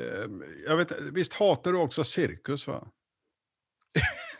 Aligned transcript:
Eh, 0.00 0.28
jag 0.66 0.76
vet, 0.76 1.00
visst 1.00 1.32
hatar 1.32 1.72
du 1.72 1.78
också 1.78 2.04
cirkus? 2.04 2.66
va? 2.66 2.86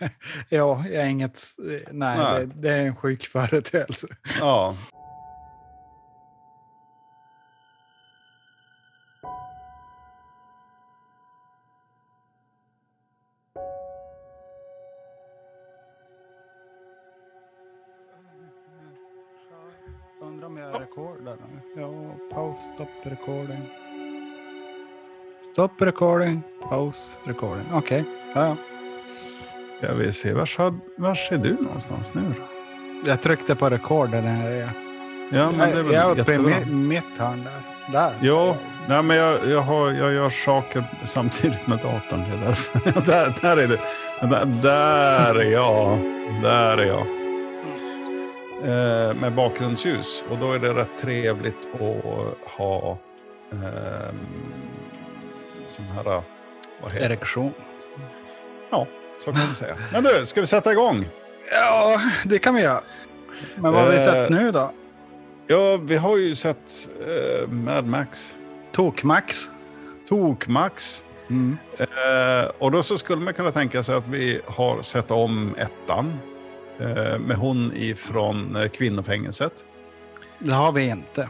Ja, 0.49 0.85
jag 0.87 0.95
är 0.95 1.07
inget... 1.07 1.43
Nej, 1.59 2.19
Nej. 2.19 2.47
Det, 2.47 2.55
det 2.55 2.71
är 2.71 2.87
en 2.87 2.97
sjuk 2.97 3.27
företeelse. 3.27 4.07
Ja. 4.41 4.77
Undrar 20.23 20.47
om 20.47 20.57
jag 20.57 20.81
rekordar 20.81 21.37
nu. 21.37 21.81
Ja, 21.81 22.15
paus, 22.31 22.71
stopp, 22.75 22.89
recording. 23.03 23.90
Stopp 25.43 25.83
recording, 25.83 26.43
paus, 26.69 27.19
recording. 27.25 27.65
Okej, 27.75 28.05
ja, 28.35 28.47
ja. 28.47 28.57
Ska 29.79 29.95
vi 29.95 30.13
se, 30.13 30.33
var, 30.33 30.75
var 31.01 31.19
är 31.33 31.39
du 31.39 31.53
någonstans 31.61 32.15
nu 32.15 32.23
då? 32.23 32.43
Jag 33.11 33.23
tryckte 33.23 33.55
på 33.55 33.71
rekord 33.71 34.11
där 34.11 34.23
jag 34.23 34.53
är. 34.53 34.71
Ja, 35.33 35.51
men 35.51 35.59
det 35.71 35.79
är 35.79 35.83
väl 35.83 35.93
jag 35.95 36.05
är 36.19 36.21
uppe 36.21 36.33
i 36.33 36.35
jättebra. 36.35 36.55
mi- 36.55 36.75
mitt 36.75 37.19
hörn 37.19 37.45
där. 37.45 37.93
Där. 37.93 38.13
Jo, 38.23 38.57
nej, 38.89 39.03
men 39.03 39.17
jag, 39.17 39.49
jag, 39.49 39.61
har, 39.61 39.91
jag 39.91 40.13
gör 40.13 40.31
saker 40.31 40.85
samtidigt 41.05 41.67
med 41.67 41.79
datorn. 41.79 42.25
Det 42.31 42.37
är 42.37 42.41
därför. 42.49 43.01
där, 43.07 43.35
där 43.43 43.57
är 43.57 43.69
du. 43.69 43.79
Där, 44.29 44.45
där 44.63 45.35
är 45.41 45.51
jag. 45.53 45.99
Där 46.43 46.79
är 46.79 46.85
jag. 46.87 47.07
Eh, 48.65 49.15
med 49.15 49.33
bakgrundsljus. 49.35 50.25
Och 50.31 50.39
då 50.39 50.53
är 50.53 50.59
det 50.59 50.75
rätt 50.75 50.99
trevligt 51.01 51.69
att 51.75 52.51
ha 52.59 52.99
eh, 53.53 54.15
sån 55.71 55.85
här... 55.85 56.05
Vad 56.83 56.93
heter? 56.93 57.07
Erektion. 57.07 57.53
Ja, 58.71 58.87
så 59.17 59.33
kan 59.33 59.47
man 59.47 59.55
säga. 59.55 59.77
Men 59.93 60.05
du, 60.05 60.27
ska 60.27 60.41
vi 60.41 60.47
sätta 60.47 60.73
igång? 60.73 61.09
Ja, 61.51 62.01
det 62.25 62.39
kan 62.39 62.55
vi 62.55 62.63
göra. 62.63 62.81
Men 63.57 63.73
vad 63.73 63.83
har 63.83 63.91
vi 63.91 63.97
Eh. 63.97 64.03
sett 64.03 64.31
nu 64.31 64.51
då? 64.51 64.73
Ja, 65.47 65.77
vi 65.77 65.97
har 65.97 66.17
ju 66.17 66.35
sett 66.35 66.89
eh, 67.07 67.49
Mad 67.49 67.87
Max. 67.87 68.37
Tok-Max. 68.73 69.51
Tok-Max. 70.09 71.05
Mm. 71.31 71.59
Eh, 71.79 72.51
och 72.59 72.71
då 72.71 72.83
så 72.83 72.99
skulle 72.99 73.23
man 73.23 73.35
kunna 73.35 73.51
tänka 73.53 73.83
sig 73.83 73.95
att 73.95 74.07
vi 74.07 74.41
har 74.47 74.83
sett 74.83 75.11
om 75.11 75.55
ettan. 75.59 76.19
Eh, 76.81 77.19
med 77.19 77.37
hon 77.37 77.73
ifrån 77.77 78.57
eh, 78.57 78.69
kvinnofängelset. 78.69 79.65
Det 80.39 80.55
har 80.55 80.73
vi 80.73 80.89
inte. 80.89 81.29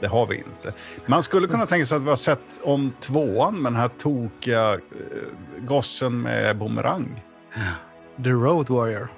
Det 0.00 0.06
har 0.06 0.26
vi 0.26 0.36
inte. 0.36 0.72
Man 1.06 1.22
skulle 1.22 1.48
kunna 1.48 1.66
tänka 1.66 1.86
sig 1.86 1.96
att 1.96 2.02
vi 2.02 2.08
har 2.08 2.16
sett 2.16 2.60
om 2.62 2.90
tvåan 2.90 3.62
med 3.62 3.72
den 3.72 3.80
här 3.80 3.88
tokiga 3.88 4.72
eh, 4.74 4.78
gossen 5.66 6.20
med 6.22 6.58
bumerang. 6.58 7.24
The 8.24 8.30
Road 8.30 8.68
Warrior. 8.70 9.08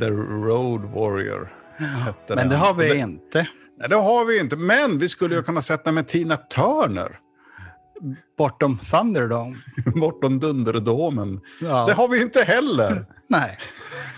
The 0.00 0.08
Road 0.10 0.80
Warrior 0.84 1.52
hette 1.78 2.34
Men 2.34 2.48
det 2.48 2.56
har 2.56 2.74
vi 2.74 2.88
det, 2.88 2.96
inte. 2.96 3.48
Nej, 3.78 3.88
det 3.88 3.94
har 3.96 4.24
vi 4.24 4.38
inte. 4.40 4.56
Men 4.56 4.98
vi 4.98 5.08
skulle 5.08 5.34
ju 5.34 5.42
kunna 5.42 5.62
sätta 5.62 5.92
med 5.92 6.08
Tina 6.08 6.36
Turner. 6.36 7.18
Bortom 8.38 8.78
Thunderdome. 8.78 9.56
Bortom 10.00 10.38
Dunderdomen. 10.40 11.40
Ja. 11.60 11.86
Det 11.86 11.92
har 11.92 12.08
vi 12.08 12.22
inte 12.22 12.42
heller. 12.42 13.06
Nej. 13.28 13.58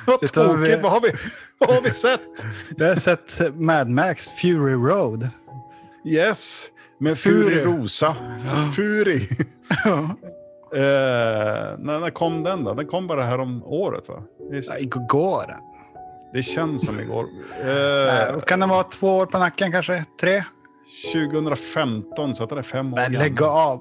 Vad 0.07 0.21
tokigt. 0.21 0.37
vi- 0.69 0.83
Vad, 0.83 0.93
har 0.93 1.01
vi, 1.01 1.11
vad 1.59 1.75
har 1.75 1.83
vi 1.83 1.91
sett? 1.91 2.47
Vi 2.77 2.89
har 2.89 2.95
sett 2.95 3.55
Mad 3.55 3.89
Max 3.91 4.31
Fury 4.31 4.73
Road. 4.75 5.29
Yes. 6.05 6.67
Med 7.01 7.19
Fury. 7.19 7.51
Fury 7.55 7.65
Rosa. 7.65 8.17
Fury. 8.77 9.29
Eh, 10.75 10.81
när, 11.79 12.01
när 12.01 12.11
kom 12.11 12.43
den 12.43 12.65
då? 12.65 12.75
Den 12.75 12.87
kom 12.87 13.07
bara 13.07 13.25
här 13.25 13.41
om 13.41 13.63
året 13.65 14.09
va? 14.09 14.23
Visst? 14.51 14.71
Ja, 14.71 14.79
Igår. 14.79 15.57
Det 16.33 16.43
känns 16.43 16.87
som 16.87 17.01
igår. 17.01 17.27
Eh, 17.65 18.39
Kan 18.41 18.61
det 18.61 18.67
vara 18.67 18.83
två 18.83 19.17
år 19.17 19.27
på 19.27 19.39
nacken 19.39 19.73
kanske? 19.73 20.05
Tre? 20.21 20.45
2015, 21.13 22.35
så 22.35 22.45
att 22.45 22.51
det 22.51 22.59
är 22.59 22.63
fem 22.63 22.93
år 22.93 22.97
Men 22.97 23.13
gammal. 23.13 23.29
lägg 23.29 23.43
av. 23.43 23.81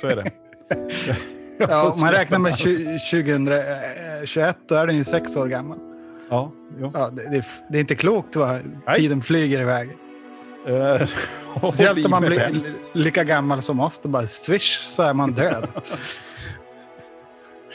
Så 0.00 0.06
är 0.06 0.16
det. 0.16 0.30
Ja, 1.58 1.92
om 1.94 2.00
man 2.00 2.12
räknar 2.12 2.38
med 2.38 2.50
med- 2.50 2.58
20, 2.58 2.98
2021 2.98 4.56
då 4.68 4.74
är 4.74 4.86
den 4.86 4.96
ju 4.96 5.04
sex 5.04 5.36
år 5.36 5.46
gammal. 5.46 5.78
Ja. 6.30 6.52
Ja, 6.94 7.10
det, 7.12 7.30
det, 7.30 7.36
är- 7.36 7.44
det 7.72 7.78
är 7.78 7.80
inte 7.80 7.94
klokt 7.94 8.36
vad 8.36 8.58
tiden 8.94 9.22
flyger 9.22 9.60
iväg. 9.60 9.90
Eh, 10.66 11.08
Speciellt 11.58 12.04
om 12.04 12.10
man 12.10 12.22
blir 12.22 12.62
lika 12.92 13.24
gammal 13.24 13.62
som 13.62 13.80
oss. 13.80 13.98
Då 13.98 14.08
bara 14.08 14.26
swish 14.26 14.82
så 14.84 15.02
är 15.02 15.14
man 15.14 15.32
död. 15.32 15.68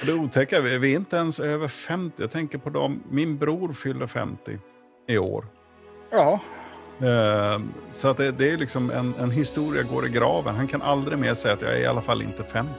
Det 0.05 0.13
otäcka, 0.13 0.61
vi 0.61 0.77
vi 0.77 0.91
är 0.91 0.95
inte 0.95 1.15
ens 1.15 1.39
över 1.39 1.67
50. 1.67 2.13
Jag 2.21 2.31
tänker 2.31 2.57
på 2.57 2.69
dem. 2.69 3.03
Min 3.09 3.37
bror 3.37 3.73
fyller 3.73 4.07
50 4.07 4.57
i 5.07 5.17
år. 5.17 5.45
ja. 6.11 6.39
Eh, 7.07 7.61
Så 7.91 8.07
att 8.07 8.17
det, 8.17 8.31
det 8.31 8.49
är 8.51 8.57
liksom 8.57 8.91
en, 8.91 9.13
en 9.19 9.31
historia 9.31 9.83
går 9.83 10.05
i 10.07 10.09
graven. 10.09 10.55
Han 10.55 10.67
kan 10.67 10.81
aldrig 10.81 11.17
mer 11.17 11.33
säga 11.33 11.53
att 11.53 11.61
jag 11.61 11.73
är 11.73 11.77
i 11.79 11.85
alla 11.85 12.01
fall 12.01 12.21
inte 12.21 12.43
50. 12.43 12.71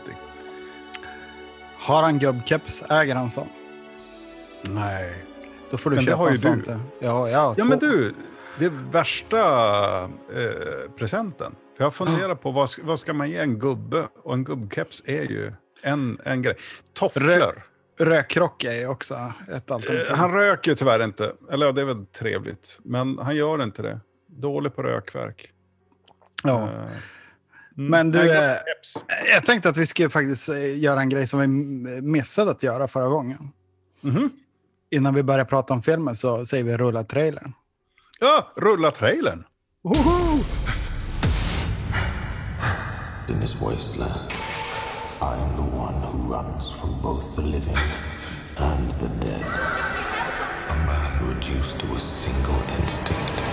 Har 1.78 2.02
han 2.02 2.18
gubbkeps 2.18 2.82
äger 2.90 3.14
han 3.14 3.30
sån. 3.30 3.48
Nej. 4.62 5.14
Då 5.70 5.76
får 5.78 5.90
du 5.90 5.96
Men 5.96 6.04
det 6.04 6.10
köpa 6.10 6.30
en 6.30 6.38
sån. 6.38 6.62
Ja, 6.66 6.78
ja, 6.98 7.28
Ja 7.30 7.54
två- 7.54 7.64
men 7.64 7.78
du, 7.78 8.14
det 8.58 8.68
värsta 8.68 9.38
eh, 10.04 10.90
presenten. 10.96 11.54
För 11.76 11.84
jag 11.84 11.94
funderar 11.94 12.34
på 12.34 12.50
vad, 12.50 12.70
ska- 12.70 12.82
vad 12.84 12.98
ska 13.00 13.12
man 13.12 13.30
ge 13.30 13.36
en 13.38 13.58
gubbe? 13.58 14.08
Och 14.22 14.34
en 14.34 14.44
gubbkeps 14.44 15.02
är 15.06 15.22
ju 15.22 15.52
en, 15.82 16.18
en 16.24 16.42
grej. 16.42 16.56
Tofflor. 16.92 17.62
Rökrock 18.00 18.64
är 18.64 18.86
också 18.86 19.32
ett 19.54 19.70
alternativ. 19.70 20.10
Eh, 20.10 20.16
Han 20.16 20.32
röker 20.32 20.70
ju 20.70 20.74
tyvärr 20.74 21.04
inte. 21.04 21.32
Eller 21.50 21.72
det 21.72 21.80
är 21.80 21.84
väl 21.84 22.06
trevligt. 22.06 22.78
Men 22.84 23.18
han 23.18 23.36
gör 23.36 23.62
inte 23.62 23.82
det. 23.82 24.00
Dålig 24.28 24.74
på 24.76 24.82
rökverk. 24.82 25.50
ja. 26.42 26.62
Eh, 26.62 26.68
mm, 26.78 26.90
Men 27.90 28.10
du, 28.10 28.30
eh. 28.32 28.52
Jag 29.34 29.44
tänkte 29.44 29.68
att 29.68 29.76
vi 29.76 29.86
skulle 29.86 30.10
faktiskt 30.10 30.48
eh, 30.48 30.78
göra 30.78 31.00
en 31.00 31.08
grej 31.08 31.26
som 31.26 31.40
vi 31.40 31.46
missade 32.02 32.50
att 32.50 32.62
göra 32.62 32.88
förra 32.88 33.08
gången. 33.08 33.48
Mhm. 34.00 34.30
Innan 34.90 35.14
vi 35.14 35.22
börjar 35.22 35.44
prata 35.44 35.74
om 35.74 35.82
filmen 35.82 36.16
så 36.16 36.46
säger 36.46 36.64
vi 36.64 36.76
rulla 36.76 37.04
trailern. 37.04 37.52
Ja, 38.22 38.52
rulla 38.56 38.90
trailern. 38.90 39.44
Woho! 39.82 40.44
In 43.28 43.40
this 43.40 43.60
wasteland, 43.60 44.30
I 45.20 45.34
am 45.42 45.56
the 45.56 45.76
one 45.76 46.00
who 46.02 46.32
runs 46.32 46.70
from 46.70 47.00
both 47.02 47.34
the 47.34 47.42
living 47.42 47.78
and 48.58 48.90
the 49.00 49.08
dead. 49.08 49.46
A 50.68 50.74
man 50.86 51.34
reduced 51.34 51.80
to 51.80 51.94
a 51.96 51.98
single 51.98 52.62
instinct. 52.80 53.51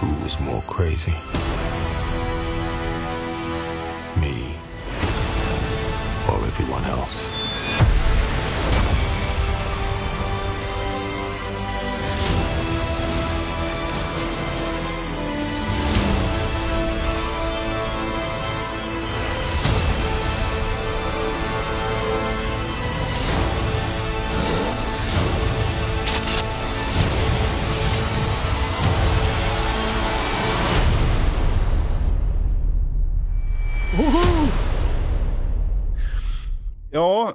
Who 0.00 0.24
was 0.24 0.40
more 0.40 0.62
crazy. 0.62 1.14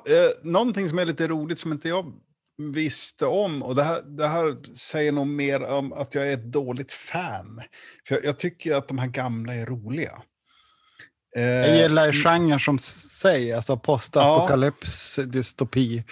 Eh, 0.07 0.29
någonting 0.43 0.89
som 0.89 0.99
är 0.99 1.05
lite 1.05 1.27
roligt 1.27 1.59
som 1.59 1.71
inte 1.71 1.89
jag 1.89 2.13
visste 2.57 3.25
om, 3.25 3.63
och 3.63 3.75
det 3.75 3.83
här, 3.83 4.01
det 4.01 4.27
här 4.27 4.75
säger 4.75 5.11
nog 5.11 5.27
mer 5.27 5.63
om 5.63 5.93
att 5.93 6.15
jag 6.15 6.27
är 6.27 6.33
ett 6.33 6.51
dåligt 6.51 6.91
fan. 6.91 7.61
För 8.07 8.15
jag, 8.15 8.25
jag 8.25 8.39
tycker 8.39 8.75
att 8.75 8.87
de 8.87 8.97
här 8.97 9.07
gamla 9.07 9.53
är 9.53 9.65
roliga. 9.65 10.21
Eh, 11.35 11.43
Jag 11.43 11.77
gillar 11.77 12.11
genren 12.11 12.59
som 12.59 12.77
sig, 12.79 13.53
alltså 13.53 13.77
postapokalyps, 13.77 15.15
dystopi. 15.15 16.03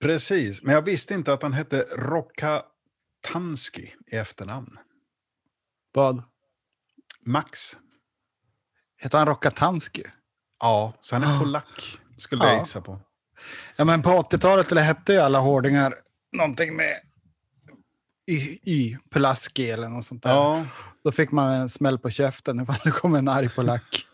Precis, 0.00 0.62
men 0.62 0.74
jag 0.74 0.82
visste 0.82 1.14
inte 1.14 1.32
att 1.32 1.42
han 1.42 1.52
hette 1.52 1.86
Rokatansky 1.96 3.88
i 4.12 4.16
efternamn. 4.16 4.78
Vad? 5.92 6.22
Max. 7.24 7.76
Heter 9.00 9.18
han 9.18 9.26
Rokatansky? 9.26 10.02
Ja, 10.60 10.92
så 11.00 11.16
han 11.16 11.22
är 11.24 11.38
polack, 11.38 11.98
skulle 12.18 12.44
Ja. 12.44 12.50
jag 12.50 12.58
gissa 12.58 12.80
på. 12.80 13.00
Ja, 13.76 13.84
men 13.84 14.02
på 14.02 14.10
80-talet 14.10 14.72
eller 14.72 14.82
hette 14.82 15.12
ju 15.12 15.18
alla 15.18 15.38
hårdingar 15.38 15.94
någonting 16.36 16.76
med 16.76 16.96
Y, 18.30 18.58
y 18.64 18.96
Pulaski 19.10 19.70
eller 19.70 19.88
något 19.88 20.04
sånt 20.04 20.22
där. 20.22 20.30
Ja, 20.30 20.64
Då 21.04 21.12
fick 21.12 21.30
man 21.32 21.52
en 21.52 21.68
smäll 21.68 21.98
på 21.98 22.10
käften 22.10 22.60
ifall 22.60 22.76
det 22.84 22.90
kom 22.90 23.14
en 23.14 23.28
arg 23.28 23.48
polack. 23.48 24.04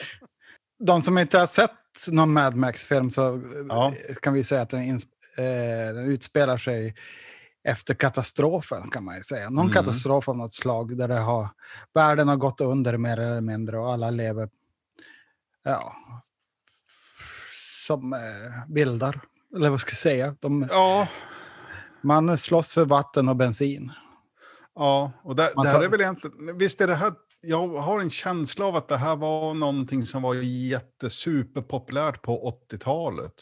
De 0.84 1.02
som 1.02 1.18
inte 1.18 1.38
har 1.38 1.46
sett 1.46 1.70
någon 2.08 2.32
Mad 2.32 2.54
Max-film 2.56 3.10
så 3.10 3.42
Ja. 3.68 3.88
eh, 4.08 4.14
kan 4.22 4.32
vi 4.34 4.44
säga 4.44 4.62
att 4.62 4.70
den, 4.70 4.88
eh, 4.90 4.98
den 5.94 5.98
utspelar 5.98 6.56
sig 6.56 6.94
efter 7.68 7.94
katastrofen 7.94 8.90
kan 8.90 9.04
man 9.04 9.16
ju 9.16 9.22
säga. 9.22 9.50
Någon 9.50 9.64
Mm. 9.64 9.72
katastrof 9.72 10.28
av 10.28 10.36
något 10.36 10.54
slag 10.54 10.96
där 10.96 11.08
det 11.08 11.14
har, 11.18 11.48
världen 11.94 12.28
har 12.28 12.36
gått 12.36 12.60
under 12.60 12.96
mer 12.96 13.20
eller 13.20 13.40
mindre 13.40 13.78
och 13.78 13.92
alla 13.92 14.10
lever 14.10 14.48
ja, 15.64 15.96
som 17.86 18.12
eh, 18.12 18.18
bildar. 18.68 19.20
Eller 19.56 19.70
vad 19.70 19.80
ska 19.80 19.90
jag 19.90 19.98
säga? 19.98 20.36
De, 20.40 20.66
ja, 20.70 21.08
man 22.00 22.38
slåss 22.38 22.72
för 22.72 22.84
vatten 22.84 23.28
och 23.28 23.36
bensin. 23.36 23.92
ja. 24.74 25.12
och 25.22 25.36
här 25.64 25.72
tar- 25.72 25.82
är 25.82 25.88
väl 25.88 26.00
egentligen... 26.00 26.58
Visst 26.58 26.80
är 26.80 26.86
det 26.86 26.94
här... 26.94 27.12
Jag 27.48 27.68
har 27.68 28.00
en 28.00 28.10
känsla 28.10 28.64
av 28.66 28.76
att 28.76 28.88
det 28.88 28.96
här 28.96 29.16
var 29.16 29.54
någonting 29.54 30.06
som 30.06 30.22
var 30.22 30.34
jättesuperpopulärt 30.34 32.22
på 32.22 32.58
80-talet. 32.70 33.32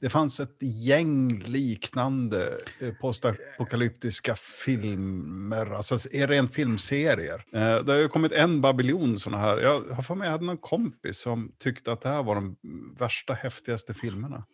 Det 0.00 0.08
fanns 0.10 0.40
ett 0.40 0.56
gäng 0.60 1.38
liknande 1.46 2.58
eh, 2.80 2.92
postapokalyptiska 3.00 4.34
filmer, 4.34 5.74
alltså 5.74 5.94
är 6.12 6.28
rent 6.28 6.54
filmserier. 6.54 7.44
Eh, 7.52 7.84
Det 7.84 7.92
har 7.92 7.98
ju 7.98 8.08
kommit 8.08 8.32
en 8.32 8.60
babylon 8.60 9.18
sådana 9.18 9.42
här. 9.42 9.58
Jag 9.58 9.80
har 9.80 10.02
för 10.02 10.14
mig 10.14 10.26
jag 10.26 10.32
hade 10.32 10.44
någon 10.44 10.58
kompis 10.58 11.18
som 11.18 11.52
tyckte 11.58 11.92
att 11.92 12.00
det 12.00 12.08
här 12.08 12.22
var 12.22 12.34
de 12.34 12.56
värsta, 12.98 13.32
häftigaste 13.32 13.94
filmerna. 13.94 14.44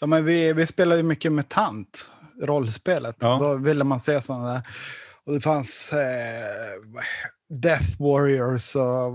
Ja, 0.00 0.06
men 0.06 0.24
vi, 0.24 0.52
vi 0.52 0.66
spelade 0.66 0.96
ju 1.00 1.02
mycket 1.02 1.32
MUTANT, 1.32 2.12
rollspelet. 2.42 3.16
Ja. 3.20 3.38
Då 3.40 3.54
ville 3.54 3.84
man 3.84 4.00
se 4.00 4.20
sådana 4.20 4.52
där. 4.52 4.62
Och 5.24 5.32
det 5.34 5.40
fanns 5.40 5.92
eh, 5.92 5.98
Death 7.48 8.02
Warriors 8.02 8.76
och 8.76 9.14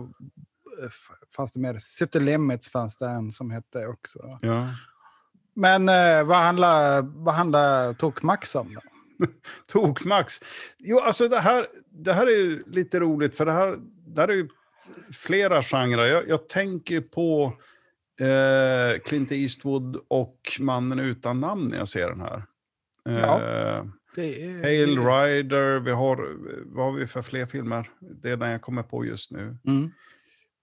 eh, 0.83 0.89
fanns 1.35 1.53
det 1.53 1.59
mer? 1.59 1.77
City 1.79 2.19
Limits 2.19 2.69
fanns 2.69 2.97
det 2.97 3.07
en 3.07 3.31
som 3.31 3.51
hette 3.51 3.87
också. 3.87 4.39
Ja. 4.41 4.67
Men 5.53 5.89
eh, 5.89 6.23
vad 6.23 6.37
handlar, 6.37 7.01
vad 7.01 7.33
handlar 7.33 7.93
Tokmax 7.93 8.55
om 8.55 8.73
då? 8.73 8.81
Tokmax. 9.67 10.39
Jo, 10.77 10.99
alltså 10.99 11.27
det 11.27 11.39
här, 11.39 11.67
det 11.89 12.13
här 12.13 12.27
är 12.27 12.37
ju 12.37 12.63
lite 12.67 12.99
roligt, 12.99 13.37
för 13.37 13.45
det 13.45 13.51
här, 13.51 13.77
det 14.07 14.21
här 14.21 14.27
är 14.27 14.33
ju 14.33 14.49
flera 15.11 15.63
genrer. 15.63 16.05
Jag, 16.05 16.29
jag 16.29 16.49
tänker 16.49 17.01
på 17.01 17.53
eh, 18.19 18.99
Clint 18.99 19.31
Eastwood 19.31 20.01
och 20.07 20.57
Mannen 20.59 20.99
utan 20.99 21.39
namn 21.39 21.67
när 21.67 21.77
jag 21.77 21.87
ser 21.87 22.09
den 22.09 22.21
här. 22.21 22.43
Ja. 23.03 23.85
Det 24.15 24.43
är, 24.43 24.61
Hail 24.61 24.99
Rider, 24.99 25.79
vi 25.79 25.91
har, 25.91 26.37
vad 26.65 26.85
har 26.85 26.91
vi 26.91 27.07
för 27.07 27.21
fler 27.21 27.45
filmer? 27.45 27.89
Det 27.99 28.29
är 28.29 28.37
den 28.37 28.49
jag 28.49 28.61
kommer 28.61 28.83
på 28.83 29.05
just 29.05 29.31
nu. 29.31 29.57
Mm. 29.67 29.91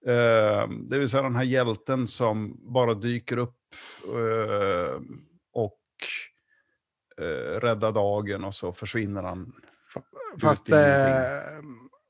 Eh, 0.05 0.69
det 0.89 0.99
vill 0.99 1.09
säga 1.09 1.23
den 1.23 1.35
här 1.35 1.43
hjälten 1.43 2.07
som 2.07 2.59
bara 2.73 2.93
dyker 2.93 3.37
upp 3.37 3.57
eh, 4.05 5.01
och 5.53 5.79
eh, 7.17 7.59
räddar 7.59 7.91
dagen 7.91 8.43
och 8.43 8.55
så 8.55 8.73
försvinner 8.73 9.23
han. 9.23 9.53
Fast 10.41 10.69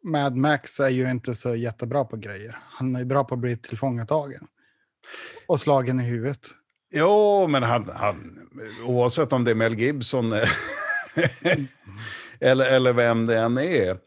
Mad 0.04 0.36
Max 0.36 0.80
är 0.80 0.90
ju 0.90 1.12
inte 1.12 1.34
så 1.34 1.56
jättebra 1.56 2.06
på 2.06 2.18
grejer. 2.18 2.58
Han 2.60 2.96
är 2.96 3.06
bra 3.06 3.24
på 3.24 3.34
att 3.34 3.40
bli 3.40 3.58
tillfångatagen. 3.58 4.48
Och 5.48 5.60
slagen 5.60 6.00
i 6.00 6.04
huvudet. 6.04 6.48
Jo, 6.94 7.48
men 7.48 7.64
han, 7.64 7.90
han, 7.94 8.50
oavsett 8.86 9.34
om 9.34 9.44
det 9.44 9.52
är 9.52 9.56
Mel 9.56 9.80
Gibson 9.80 10.34
eller, 12.40 12.66
eller 12.66 12.94
vem 12.94 13.25
det 13.25 13.38
än 13.40 13.58
är, 13.58 13.98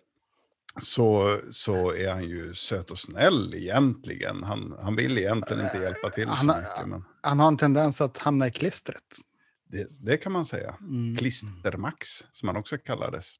så, 0.80 1.40
så 1.50 1.94
är 1.94 2.08
han 2.10 2.24
ju 2.24 2.54
söt 2.54 2.90
och 2.90 2.98
snäll 2.98 3.54
egentligen. 3.54 4.42
Han, 4.44 4.74
han 4.82 4.96
vill 4.96 5.18
egentligen 5.18 5.64
inte 5.64 5.78
hjälpa 5.78 6.10
till 6.10 6.26
så 6.28 6.32
Han- 6.34 6.46
mycket. 6.46 6.86
Men 6.86 7.04
Han 7.22 7.40
har 7.40 7.48
en 7.48 7.56
tendens 7.56 8.00
att 8.00 8.18
hamna 8.18 8.46
i 8.46 8.50
klistret. 8.50 9.02
det, 9.68 9.86
det 10.06 10.16
kan 10.16 10.32
man 10.32 10.44
säga. 10.46 10.74
Mm. 10.80 11.16
Klistermax, 11.16 12.08
som 12.32 12.48
han 12.48 12.56
också 12.56 12.78
kallades. 12.78 13.32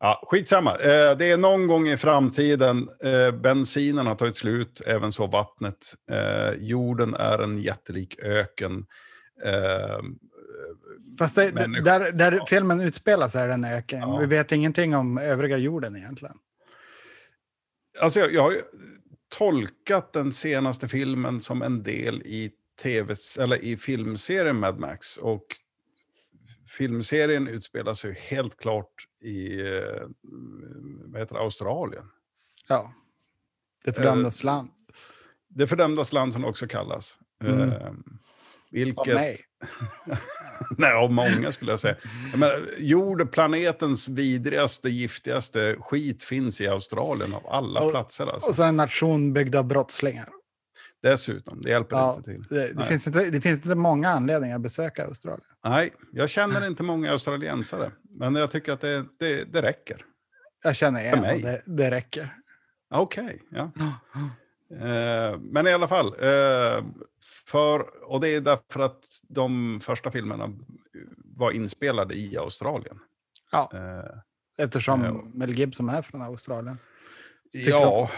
Ja, 0.00 0.22
skitsamma. 0.26 0.70
Eh, 0.76 1.16
det 1.16 1.24
är 1.30 1.36
någon 1.36 1.66
gång 1.66 1.88
i 1.88 1.96
framtiden. 1.96 2.88
Eh, 3.04 3.30
bensinen 3.30 4.06
har 4.06 4.14
tagit 4.14 4.36
slut, 4.36 4.80
även 4.86 5.12
så 5.12 5.26
vattnet. 5.26 5.94
Eh, 6.10 6.50
jorden 6.58 7.14
är 7.14 7.38
en 7.38 7.58
jättelik 7.62 8.18
öken. 8.18 8.86
Eh, 10.64 11.18
Fast 11.18 11.34
det, 11.34 11.50
där, 11.84 12.12
där 12.12 12.40
filmen 12.46 12.80
utspelar 12.80 13.28
sig 13.28 13.42
är 13.42 13.48
den 13.48 13.64
öken. 13.64 14.00
Ja. 14.00 14.18
Vi 14.18 14.26
vet 14.26 14.52
ingenting 14.52 14.96
om 14.96 15.18
övriga 15.18 15.56
jorden 15.56 15.96
egentligen. 15.96 16.38
Alltså 18.00 18.20
jag, 18.20 18.32
jag 18.32 18.42
har 18.42 18.54
tolkat 19.28 20.12
den 20.12 20.32
senaste 20.32 20.88
filmen 20.88 21.40
som 21.40 21.62
en 21.62 21.82
del 21.82 22.22
i 22.22 22.52
tv 22.82 23.14
eller 23.40 23.64
i 23.64 23.76
filmserien 23.76 24.56
Mad 24.56 24.78
Max. 24.78 25.16
Och 25.16 25.46
filmserien 26.68 27.48
utspelar 27.48 27.94
sig 27.94 28.12
helt 28.12 28.56
klart 28.56 29.08
i 29.20 29.60
eh, 29.60 30.08
vad 31.04 31.20
heter 31.20 31.34
det, 31.34 31.40
Australien. 31.40 32.04
Ja. 32.68 32.94
Det 33.84 33.92
fördömdes 33.92 34.44
land. 34.44 34.70
Det 35.48 35.66
fördömdas 35.66 36.12
land 36.12 36.32
som 36.32 36.42
det 36.42 36.48
också 36.48 36.66
kallas. 36.66 37.18
Mm. 37.44 37.72
Eh, 38.74 38.80
Av 38.80 38.84
vilket... 38.86 39.14
mig. 39.14 39.36
Nej, 40.78 40.92
av 40.92 41.12
många 41.12 41.52
skulle 41.52 41.70
jag 41.72 41.80
säga. 41.80 41.96
Jag 42.30 42.38
menar, 42.40 42.68
jord, 42.78 43.32
planetens 43.32 44.08
vidrigaste, 44.08 44.88
giftigaste 44.88 45.76
skit 45.80 46.24
finns 46.24 46.60
i 46.60 46.68
Australien 46.68 47.34
av 47.34 47.46
alla 47.46 47.80
Och- 47.80 47.90
platser. 47.90 48.26
Alltså. 48.26 48.48
Och 48.48 48.56
så 48.56 48.62
en 48.64 48.76
nation 48.76 49.32
byggd 49.32 49.56
av 49.56 49.64
brottslingar. 49.64 50.28
Dessutom, 51.02 51.60
det 51.62 51.70
hjälper 51.70 51.96
Ja, 51.96 52.16
inte 52.16 52.30
till. 52.30 52.42
det, 52.42 52.72
det, 52.72 52.84
finns 52.84 53.06
inte, 53.06 53.30
det 53.30 53.40
finns 53.40 53.58
inte 53.58 53.74
många 53.74 54.08
anledningar 54.10 54.56
att 54.56 54.62
besöka 54.62 55.04
Australien. 55.04 55.44
Nej, 55.64 55.92
jag 56.12 56.30
känner 56.30 56.66
inte 56.66 56.82
många 56.82 57.12
australiensare. 57.12 57.92
Men 58.18 58.34
jag 58.34 58.50
tycker 58.50 58.72
att 58.72 58.80
det, 58.80 59.04
det, 59.18 59.44
det 59.52 59.62
räcker. 59.62 60.04
Jag 60.62 60.76
känner 60.76 61.04
en 61.04 61.22
det, 61.22 61.62
det 61.66 61.90
räcker. 61.90 62.34
Okej, 62.94 63.42
ja. 63.50 63.72
Eh, 64.70 65.38
men 65.40 65.66
i 65.66 65.72
alla 65.72 65.88
fall. 65.88 66.06
Eh, 66.06 66.84
för, 67.46 68.04
och 68.12 68.20
det 68.20 68.28
är 68.28 68.40
därför 68.40 68.80
att 68.80 69.04
de 69.28 69.80
första 69.82 70.10
filmerna 70.10 70.50
var 71.24 71.50
inspelade 71.50 72.14
i 72.14 72.36
Australien. 72.38 72.98
Ja, 73.52 73.70
Eh, 73.74 74.18
eftersom 74.64 75.04
Ja. 75.04 75.12
Mel 75.34 75.50
Gibson 75.58 75.88
är 75.88 76.02
från 76.02 76.22
Australien. 76.22 76.78
Ja, 77.52 78.10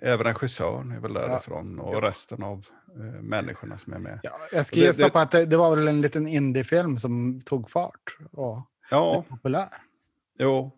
även 0.00 0.26
regissören 0.26 0.92
är 0.92 1.00
väl 1.00 1.12
Ja. 1.14 1.20
därifrån 1.28 1.78
och 1.78 2.02
resten 2.02 2.42
av 2.42 2.66
eh, 2.96 3.22
människorna 3.22 3.78
som 3.78 3.92
är 3.92 3.98
med. 3.98 4.20
Ja, 4.22 4.30
jag 4.52 4.66
ska 4.66 4.76
gissa 4.76 5.08
på 5.10 5.18
att 5.18 5.30
det, 5.30 5.44
det 5.46 5.56
var 5.56 5.76
väl 5.76 5.88
en 5.88 6.00
liten 6.00 6.26
indiefilm 6.28 6.98
som 6.98 7.40
tog 7.40 7.70
fart 7.70 8.16
och 8.32 8.60
Ja, 8.90 9.24
blev 9.28 9.36
populär. 9.36 9.68
jo. 10.38 10.72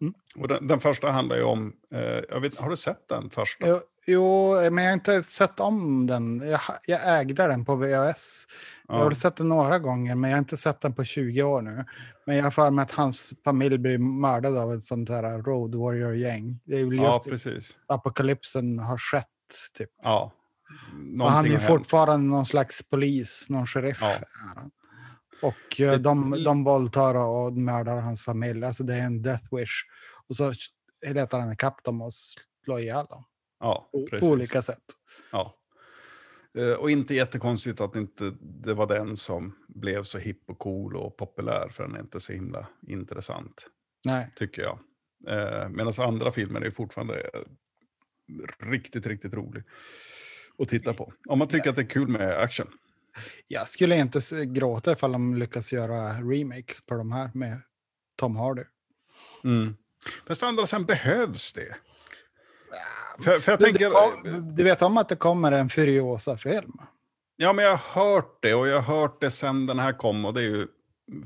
Mm. 0.00 0.14
Och 0.36 0.48
den, 0.48 0.66
den 0.66 0.80
första 0.80 1.10
handlar 1.10 1.36
ju 1.36 1.42
om, 1.42 1.72
eh, 1.90 2.00
jag 2.28 2.40
vet, 2.40 2.56
har 2.56 2.70
du 2.70 2.76
sett 2.76 3.08
den 3.08 3.30
första? 3.30 3.68
Jo, 3.68 3.80
jo, 4.12 4.54
men 4.70 4.84
jag 4.84 4.90
har 4.90 4.94
inte 4.94 5.22
sett 5.22 5.60
om 5.60 6.06
den. 6.06 6.38
Jag, 6.50 6.60
jag 6.86 7.18
ägde 7.20 7.46
den 7.46 7.64
på 7.64 7.74
VHS. 7.76 8.46
Jag 8.88 8.98
Ja. 8.98 9.02
har 9.04 9.10
sett 9.10 9.36
den 9.36 9.48
några 9.48 9.78
gånger, 9.78 10.14
men 10.14 10.30
jag 10.30 10.36
har 10.36 10.38
inte 10.38 10.56
sett 10.56 10.80
den 10.80 10.94
på 10.94 11.04
20 11.04 11.42
år 11.42 11.62
nu. 11.62 11.84
Men 12.26 12.36
jag 12.36 12.44
har 12.44 12.50
för 12.50 12.70
mig 12.70 12.82
att 12.82 12.92
hans 12.92 13.34
familj 13.44 13.78
blir 13.78 13.98
mördad 13.98 14.56
av 14.56 14.74
ett 14.74 14.82
sånt 14.82 15.08
här 15.08 15.42
Road 15.42 15.74
Warrior-gäng. 15.74 16.60
Det 16.64 16.80
är 16.80 16.84
väl 16.84 16.96
Ja, 16.96 17.06
just 17.06 17.24
det. 17.24 17.30
precis. 17.30 17.76
apokalypsen 17.86 18.78
har 18.78 18.98
skett. 18.98 19.26
Typ. 19.74 19.90
Ja. 20.02 20.32
Och 21.20 21.30
han 21.30 21.44
är 21.46 21.50
har 21.50 21.56
hänt. 21.58 21.62
fortfarande 21.66 22.26
någon 22.26 22.46
slags 22.46 22.82
polis, 22.90 23.46
någon 23.50 23.66
sheriff. 23.66 23.98
Ja. 24.00 24.16
Och 25.42 25.80
eh, 25.80 25.98
de, 25.98 26.44
de 26.44 26.64
våldtar 26.64 27.14
och 27.14 27.52
mördar 27.52 27.96
hans 28.00 28.22
familj. 28.22 28.64
Alltså 28.64 28.84
det 28.84 28.94
är 28.94 29.00
en 29.02 29.22
death 29.22 29.54
wish. 29.54 29.84
Och 30.28 30.36
så 30.36 30.52
letar 31.06 31.40
han 31.40 31.52
ikapp 31.52 31.84
dem 31.84 32.02
och 32.02 32.12
slår 32.64 32.80
ihjäl 32.80 33.06
dem. 33.06 33.24
Ja, 33.60 33.88
På, 33.92 34.18
på 34.20 34.26
olika 34.26 34.62
sätt. 34.62 34.82
Ja. 35.32 35.54
Eh, 36.58 36.72
Och 36.72 36.90
inte 36.90 37.14
jättekonstigt 37.14 37.80
att 37.80 37.96
inte 37.96 38.32
det 38.40 38.74
var 38.74 38.86
den 38.86 39.16
som 39.16 39.54
blev 39.68 40.02
så 40.02 40.18
hipp 40.18 40.50
och 40.50 40.58
cool 40.58 40.96
och 40.96 41.16
populär, 41.16 41.68
för 41.68 41.84
den 41.84 41.94
är 41.94 42.00
inte 42.00 42.20
så 42.20 42.32
himla 42.32 42.68
intressant, 42.86 43.66
Nej. 44.04 44.32
tycker 44.36 44.62
jag. 44.62 44.78
Eh, 45.28 45.68
Medan 45.68 45.92
andra 45.98 46.32
filmer 46.32 46.60
är 46.60 46.70
fortfarande 46.70 47.20
eh, 47.20 47.40
riktigt, 48.58 49.06
riktigt 49.06 49.34
rolig 49.34 49.62
att 50.58 50.68
titta 50.68 50.92
på. 50.94 51.12
Om 51.28 51.38
man 51.38 51.48
tycker 51.48 51.70
att 51.70 51.76
det 51.76 51.82
är 51.82 51.86
kul 51.86 52.08
med 52.08 52.40
action. 52.40 52.66
Jag 53.46 53.68
skulle 53.68 53.96
inte 53.96 54.20
gråta 54.46 54.92
ifall 54.92 55.12
de 55.12 55.36
lyckas 55.36 55.72
göra 55.72 56.12
remakes 56.20 56.86
på 56.86 56.94
de 56.94 57.12
här 57.12 57.30
med 57.34 57.60
Tom 58.16 58.36
Hardy. 58.36 58.62
Mm. 59.44 59.76
Fast 60.26 60.42
å 60.42 60.46
andra 60.46 60.66
sen 60.66 60.84
behövs 60.84 61.52
det. 61.52 61.76
För, 63.22 63.38
för 63.38 63.52
jag 63.52 63.60
tänker... 63.60 63.90
du, 64.24 64.40
du 64.40 64.64
vet 64.64 64.82
om 64.82 64.96
att 64.98 65.08
det 65.08 65.16
kommer 65.16 65.52
en 65.52 65.68
Furiosa-film? 65.68 66.72
Ja, 67.36 67.52
men 67.52 67.64
jag 67.64 67.76
har 67.76 68.04
hört 68.04 68.38
det 68.42 68.54
och 68.54 68.68
jag 68.68 68.80
har 68.80 69.00
hört 69.00 69.20
det 69.20 69.30
sen 69.30 69.66
den 69.66 69.78
här 69.78 69.92
kom 69.92 70.24
och 70.24 70.34
det 70.34 70.40
är 70.40 70.44
ju 70.44 70.66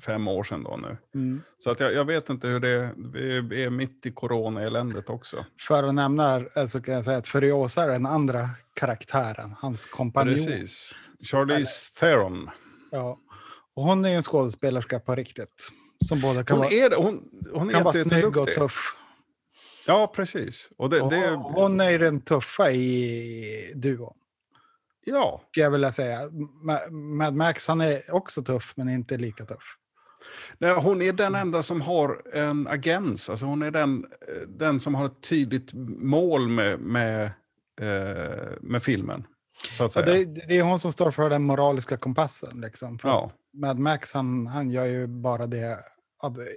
fem 0.01 0.29
år 0.29 0.45
sedan 0.45 0.63
då 0.63 0.77
nu. 0.77 0.97
Mm. 1.15 1.43
Så 1.59 1.71
att 1.71 1.81
jag, 1.81 1.95
jag 1.95 2.05
vet 2.05 2.31
inte 2.31 2.49
hur 2.49 2.61
det 2.61 2.69
är. 2.69 2.93
Vi 3.49 3.65
är 3.65 3.71
mitt 3.71 4.07
i 4.07 4.11
corona-eländet 4.11 5.11
också. 5.11 5.45
För 5.61 5.83
att 5.83 5.95
nämna 5.95 6.45
eh, 6.55 6.67
så 6.67 6.83
kan 6.83 6.95
jag 6.95 7.05
säga 7.05 7.19
att 7.19 7.29
Furiosa 7.29 7.83
är 7.83 7.89
den 7.89 8.07
andra 8.07 8.49
karaktären, 8.75 9.55
hans 9.59 9.87
kompanjon. 9.87 10.35
Precis. 10.35 10.95
Charlize 11.31 12.01
Theron. 12.01 12.51
Ja. 12.91 13.19
Och 13.75 13.83
hon 13.83 14.05
är 14.05 14.09
ju 14.09 14.15
en 14.15 14.23
skådespelerska 14.23 15.01
på 15.01 15.15
riktigt. 15.15 15.69
Som 16.05 16.21
både 16.21 16.45
kan, 16.45 16.57
Hon 16.57 16.65
vara, 16.65 16.75
är, 16.75 16.97
hon, 16.97 17.29
hon 17.53 17.69
är 17.69 17.75
kan 17.75 17.85
vara 17.85 17.95
snygg 17.95 18.37
och 18.37 18.55
tuff. 18.55 18.97
Ja, 19.87 20.07
precis. 20.17 20.71
Och 20.77 20.91
det, 20.91 21.01
Och 21.01 21.11
det, 21.11 21.29
Hon 21.37 21.81
är 21.81 21.99
den 21.99 22.21
tuffa 22.21 22.71
i 22.71 23.73
duon. 23.77 24.15
ja, 25.05 25.43
jag 25.53 25.71
vilja 25.71 25.93
säga. 25.93 26.29
Ma- 26.67 26.91
Mad 26.91 27.35
Max 27.35 27.69
han 27.69 27.81
är 27.81 28.15
också 28.15 28.43
tuff, 28.43 28.73
men 28.77 28.89
inte 28.89 29.17
lika 29.17 29.45
tuff. 29.45 29.77
Nej, 30.59 30.73
hon 30.75 31.03
är 31.03 31.13
den 31.13 31.35
enda 31.35 31.63
som 31.63 31.81
har 31.81 32.23
en 32.37 32.67
agens. 32.69 33.31
Alltså 33.31 33.47
hon 33.47 33.63
är 33.63 33.71
den, 33.71 34.05
eh, 34.29 34.49
den 34.49 34.81
som 34.81 34.95
har 34.95 35.07
ett 35.07 35.23
tydligt 35.29 35.71
mål 35.99 36.49
med, 36.49 36.81
med, 36.81 37.25
eh, 37.81 38.53
med 38.61 38.83
filmen. 38.83 39.27
Så 39.73 39.85
att 39.85 39.93
säga. 39.93 40.07
det, 40.07 40.25
det 40.25 40.59
är 40.59 40.63
hon 40.63 40.79
som 40.79 40.93
står 40.93 41.11
för 41.11 41.31
den 41.31 41.43
moraliska 41.43 41.97
kompassen. 41.97 42.61
Liksom. 42.61 42.99
För 42.99 43.09
Ja. 43.09 43.31
Mad 43.53 43.79
Max 43.79 44.15
han, 44.15 44.47
han 44.47 44.71
gör 44.71 44.85
ju 44.85 45.07
bara 45.07 45.47
det 45.47 45.79
av 46.23 46.49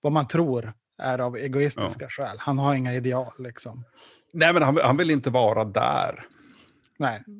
vad 0.00 0.12
man 0.12 0.26
tror 0.28 0.72
är 1.02 1.18
av 1.18 1.36
egoistiska 1.36 2.08
skäl. 2.08 2.36
Han 2.38 2.58
har 2.58 2.74
inga 2.74 2.94
ideal. 2.94 3.32
Liksom. 3.38 3.84
Nej, 4.32 4.52
men 4.52 4.62
han, 4.62 4.78
han 4.82 4.96
vill 4.96 5.10
inte 5.10 5.30
vara 5.30 5.64
där. 5.64 6.26
Nej. 6.98 7.22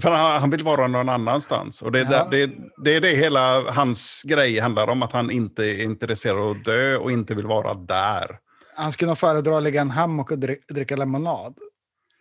För 0.00 0.10
han, 0.10 0.40
han 0.40 0.50
vill 0.50 0.62
vara 0.62 0.86
någon 0.86 1.08
annanstans. 1.08 1.82
Och 1.82 1.92
det 1.92 2.00
är, 2.00 2.12
Ja. 2.12 2.28
det, 2.30 2.46
det, 2.46 2.52
det 2.84 2.96
är 2.96 3.00
det 3.00 3.08
hela 3.16 3.70
hans 3.72 4.22
grej 4.26 4.58
handlar 4.58 4.88
om. 4.88 5.02
Att 5.02 5.12
han 5.12 5.30
inte 5.30 5.64
är 5.64 5.82
intresserad 5.82 6.38
av 6.38 6.50
att 6.50 6.64
dö 6.64 6.96
och 6.96 7.12
inte 7.12 7.34
vill 7.34 7.46
vara 7.46 7.74
där. 7.74 8.38
Han 8.76 8.92
skulle 8.92 9.08
nog 9.08 9.18
föredra 9.18 9.56
att 9.56 9.62
ligga 9.62 9.80
i 9.80 9.80
en 9.80 9.90
hammock 9.90 10.30
och 10.30 10.38
dri- 10.38 10.60
dricka 10.68 10.96
lemonad. 10.96 11.54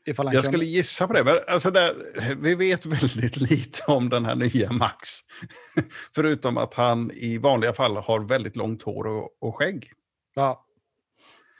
Ifall 0.05 0.27
han 0.27 0.33
Jag 0.35 0.43
kunde. 0.43 0.57
skulle 0.57 0.65
gissa 0.71 1.07
på 1.07 1.13
det. 1.13 1.23
Men 1.23 1.37
alltså 1.47 1.71
det, 1.71 1.95
vi 2.37 2.55
vet 2.55 2.85
väldigt 2.85 3.37
lite 3.37 3.83
om 3.87 4.09
den 4.09 4.25
här 4.25 4.35
nya 4.35 4.71
Max. 4.71 5.09
Förutom 6.15 6.57
att 6.57 6.73
han 6.73 7.11
i 7.11 7.37
vanliga 7.37 7.73
fall 7.73 7.97
har 7.97 8.19
väldigt 8.19 8.55
långt 8.55 8.83
hår 8.83 9.07
och, 9.07 9.29
och 9.39 9.55
skägg. 9.55 9.91
Ja. 10.35 10.65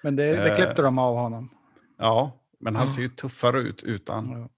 Men 0.03 0.15
det, 0.15 0.23
det 0.25 0.49
Eh. 0.49 0.55
klippte 0.55 0.81
de 0.81 0.97
av 0.99 1.15
honom. 1.15 1.49
Ja, 1.97 2.39
men 2.59 2.75
han 2.75 2.91
ser 2.91 3.01
ju 3.01 3.09
tuffare 3.09 3.59
ut 3.59 3.83
utan. 3.83 4.49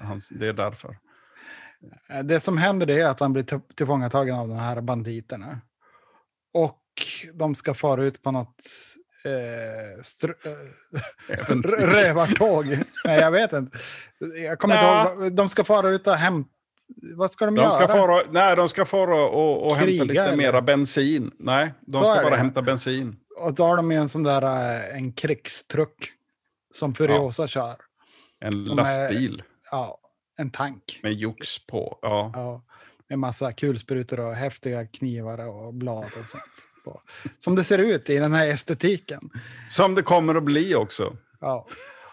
Hans, 0.00 0.28
det 0.28 0.46
är 0.48 0.52
därför. 0.52 0.98
Eh, 2.10 2.22
Det 2.24 2.40
som 2.40 2.58
händer 2.58 2.90
är 2.90 3.06
att 3.06 3.20
han 3.20 3.32
blir 3.32 3.42
till- 3.42 3.60
tillfångatagen 3.76 4.34
av 4.38 4.48
de 4.48 4.56
här 4.58 4.80
banditerna. 4.80 5.60
Och 6.54 6.78
de 7.34 7.54
ska 7.54 7.74
fara 7.74 8.04
ut 8.04 8.22
på 8.22 8.30
något 8.30 8.62
eh, 9.24 9.92
eh, 11.28 11.56
rövartåg. 11.78 12.64
Nej, 13.04 13.20
jag 13.20 13.30
vet 13.30 13.52
inte. 13.52 13.78
Jag 14.44 14.58
kommer 14.58 14.74
inte 15.06 15.22
ihåg. 15.24 15.32
De 15.32 15.48
ska 15.48 15.64
fara 15.64 15.90
ut 15.90 16.06
och 16.06 16.14
hämta... 16.14 16.50
Vad 17.16 17.30
ska 17.30 17.44
de, 17.44 17.54
De 17.54 17.70
ska 17.70 17.80
göra? 17.82 17.92
fara, 17.92 18.22
nej, 18.30 18.56
de 18.56 18.68
ska 18.68 18.84
fara 18.84 19.24
och, 19.24 19.66
och 19.66 19.76
hämta 19.76 19.84
Kriga, 19.86 20.04
lite 20.04 20.22
eller? 20.22 20.36
mera 20.36 20.62
bensin. 20.62 21.30
Nej, 21.38 21.72
de 21.80 21.98
Så 21.98 22.04
ska 22.04 22.14
är 22.14 22.22
bara 22.22 22.30
det. 22.30 22.36
hämta 22.36 22.62
bensin. 22.62 23.16
Och 23.40 23.54
då 23.54 23.64
har 23.64 23.76
de 23.76 23.92
ju 23.92 23.98
en 23.98 24.08
sån 24.08 24.22
där 24.22 24.42
eh, 24.42 24.96
en 24.96 25.12
krigstruck 25.12 26.12
som 26.74 26.94
Furiosa 26.94 27.46
kör. 27.48 27.74
En 28.40 28.62
Som 28.62 28.78
är- 28.78 28.82
lastbil 28.82 29.42
Ja, 29.70 29.98
en 30.36 30.50
tank. 30.50 31.00
med 31.02 31.12
jox 31.12 31.66
på. 31.66 31.98
Ja. 32.02 32.32
Ja, 32.34 32.62
med 33.08 33.18
massa 33.18 33.52
kulsprutor 33.52 34.20
och 34.20 34.34
häftiga 34.34 34.86
knivar 34.86 35.48
och 35.48 35.74
blad 35.74 36.04
och 36.20 36.26
sånt. 36.26 36.42
På. 36.84 37.02
Som 37.38 37.54
det 37.54 37.64
ser 37.64 37.78
ut 37.78 38.10
i 38.10 38.18
den 38.18 38.32
här 38.32 38.46
estetiken. 38.46 39.30
Som 39.68 39.94
det 39.94 40.02
kommer 40.02 40.34
att 40.34 40.42
bli 40.42 40.74
också. 40.74 41.16
Ja. 41.40 41.66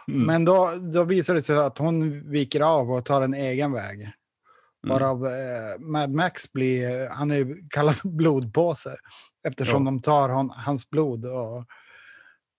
Mm. 0.07 0.25
Men 0.25 0.45
då, 0.45 0.73
då 0.93 1.03
visar 1.03 1.33
det 1.33 1.41
sig 1.41 1.57
att 1.57 1.77
hon 1.77 2.29
viker 2.31 2.61
av 2.61 2.91
och 2.91 3.05
tar 3.05 3.21
en 3.21 3.33
egen 3.33 3.71
väg. 3.71 4.01
Mm. 4.01 4.13
Varav 4.81 5.25
eh, 5.25 5.79
Mad 5.79 6.09
Max 6.11 6.53
blir, 6.53 7.09
han 7.09 7.31
är 7.31 7.69
kallad 7.69 7.95
blodpåse. 8.03 8.95
Eftersom 9.47 9.85
Ja. 9.85 9.91
de 9.91 10.01
tar 10.01 10.29
hon, 10.29 10.49
hans 10.49 10.89
blod 10.89 11.25
och 11.25 11.65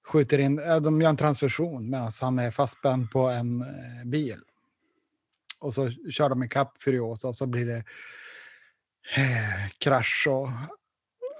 skjuter 0.09 0.39
in, 0.39 0.59
eh, 0.59 0.77
de 0.81 1.03
gör 1.03 1.11
en 1.11 1.17
transfusion 1.17 1.91
medan 1.91 2.11
han 2.21 2.39
är 2.39 2.51
fastspänd 2.51 3.11
på 3.11 3.29
en 3.29 3.61
eh, 3.61 4.05
bil. 4.05 4.41
Och 5.59 5.75
så 5.75 5.91
kör 6.11 6.29
de 6.29 6.43
ikapp 6.43 6.83
Furiosa 6.83 7.29
och 7.29 7.37
så 7.37 7.47
blir 7.47 7.67
det 7.67 7.85
eh, 9.17 9.71
krasch 9.79 10.27
och, 10.31 10.49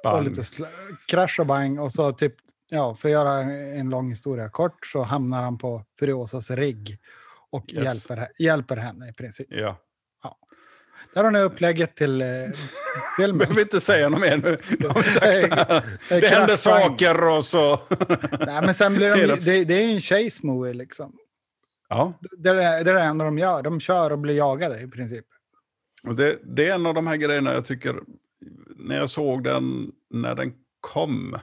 och 0.05 0.13
Bang. 0.13 0.29
lite 0.29 0.41
sl- 0.43 0.67
krasch 1.09 1.41
och 1.41 1.47
bang. 1.47 1.81
Och 1.81 1.93
så 1.93 2.13
typ, 2.13 2.35
ja, 2.71 2.95
för 2.95 3.09
att 3.09 3.13
göra 3.13 3.41
en 3.53 3.91
lång 3.91 4.09
historia 4.11 4.49
kort 4.49 4.87
så 4.87 5.03
hamnar 5.03 5.43
han 5.43 5.59
på 5.59 5.85
Furiosas 5.99 6.51
rigg 6.51 6.99
och 7.51 7.73
Yes. 7.73 7.85
hjälper, 7.85 8.29
hjälper 8.39 8.77
henne 8.77 9.09
i 9.11 9.13
princip. 9.13 9.47
Ja. 9.51 9.79
Där 11.15 11.25
har 11.25 11.31
ni 11.31 11.39
upplägget 11.41 11.97
till 11.97 12.23
eh, 12.23 12.27
filmen. 13.17 13.39
Behöver 13.39 13.61
inte 13.61 13.81
säga 13.81 14.09
något 14.09 14.21
mer 14.21 14.37
nu. 14.37 14.59
Det 16.11 16.21
Det 16.21 16.29
händer 16.29 16.57
saker 16.57 17.29
och 17.29 17.45
så. 17.45 17.79
Nej, 18.47 18.63
men 18.63 18.75
sen 18.75 18.95
blir 18.95 19.27
de, 19.27 19.41
det, 19.45 19.65
det 19.65 19.75
är 19.75 19.89
en 19.95 20.01
chase 20.01 20.47
movie 20.47 20.73
liksom. 20.75 21.17
Ja, 21.89 22.13
Det 22.39 22.49
är 22.49 22.55
det, 22.55 22.63
är 22.65 22.85
det 22.95 23.01
enda 23.01 23.25
de 23.25 23.39
gör. 23.39 23.63
De 23.63 23.81
kör 23.81 24.11
och 24.11 24.19
blir 24.19 24.35
jagade 24.35 24.81
i 24.81 24.89
princip. 24.89 25.25
och 26.07 26.15
det, 26.17 26.39
det 26.57 26.69
är 26.69 26.75
en 26.75 26.87
av 26.87 26.95
de 26.95 27.07
här 27.07 27.17
grejerna 27.17 27.53
jag 27.53 27.65
tycker, 27.65 28.01
när 28.77 28.97
jag 28.97 29.11
såg 29.11 29.45
den 29.45 29.93
när 30.11 30.35
den 30.35 30.53
kom, 30.81 31.35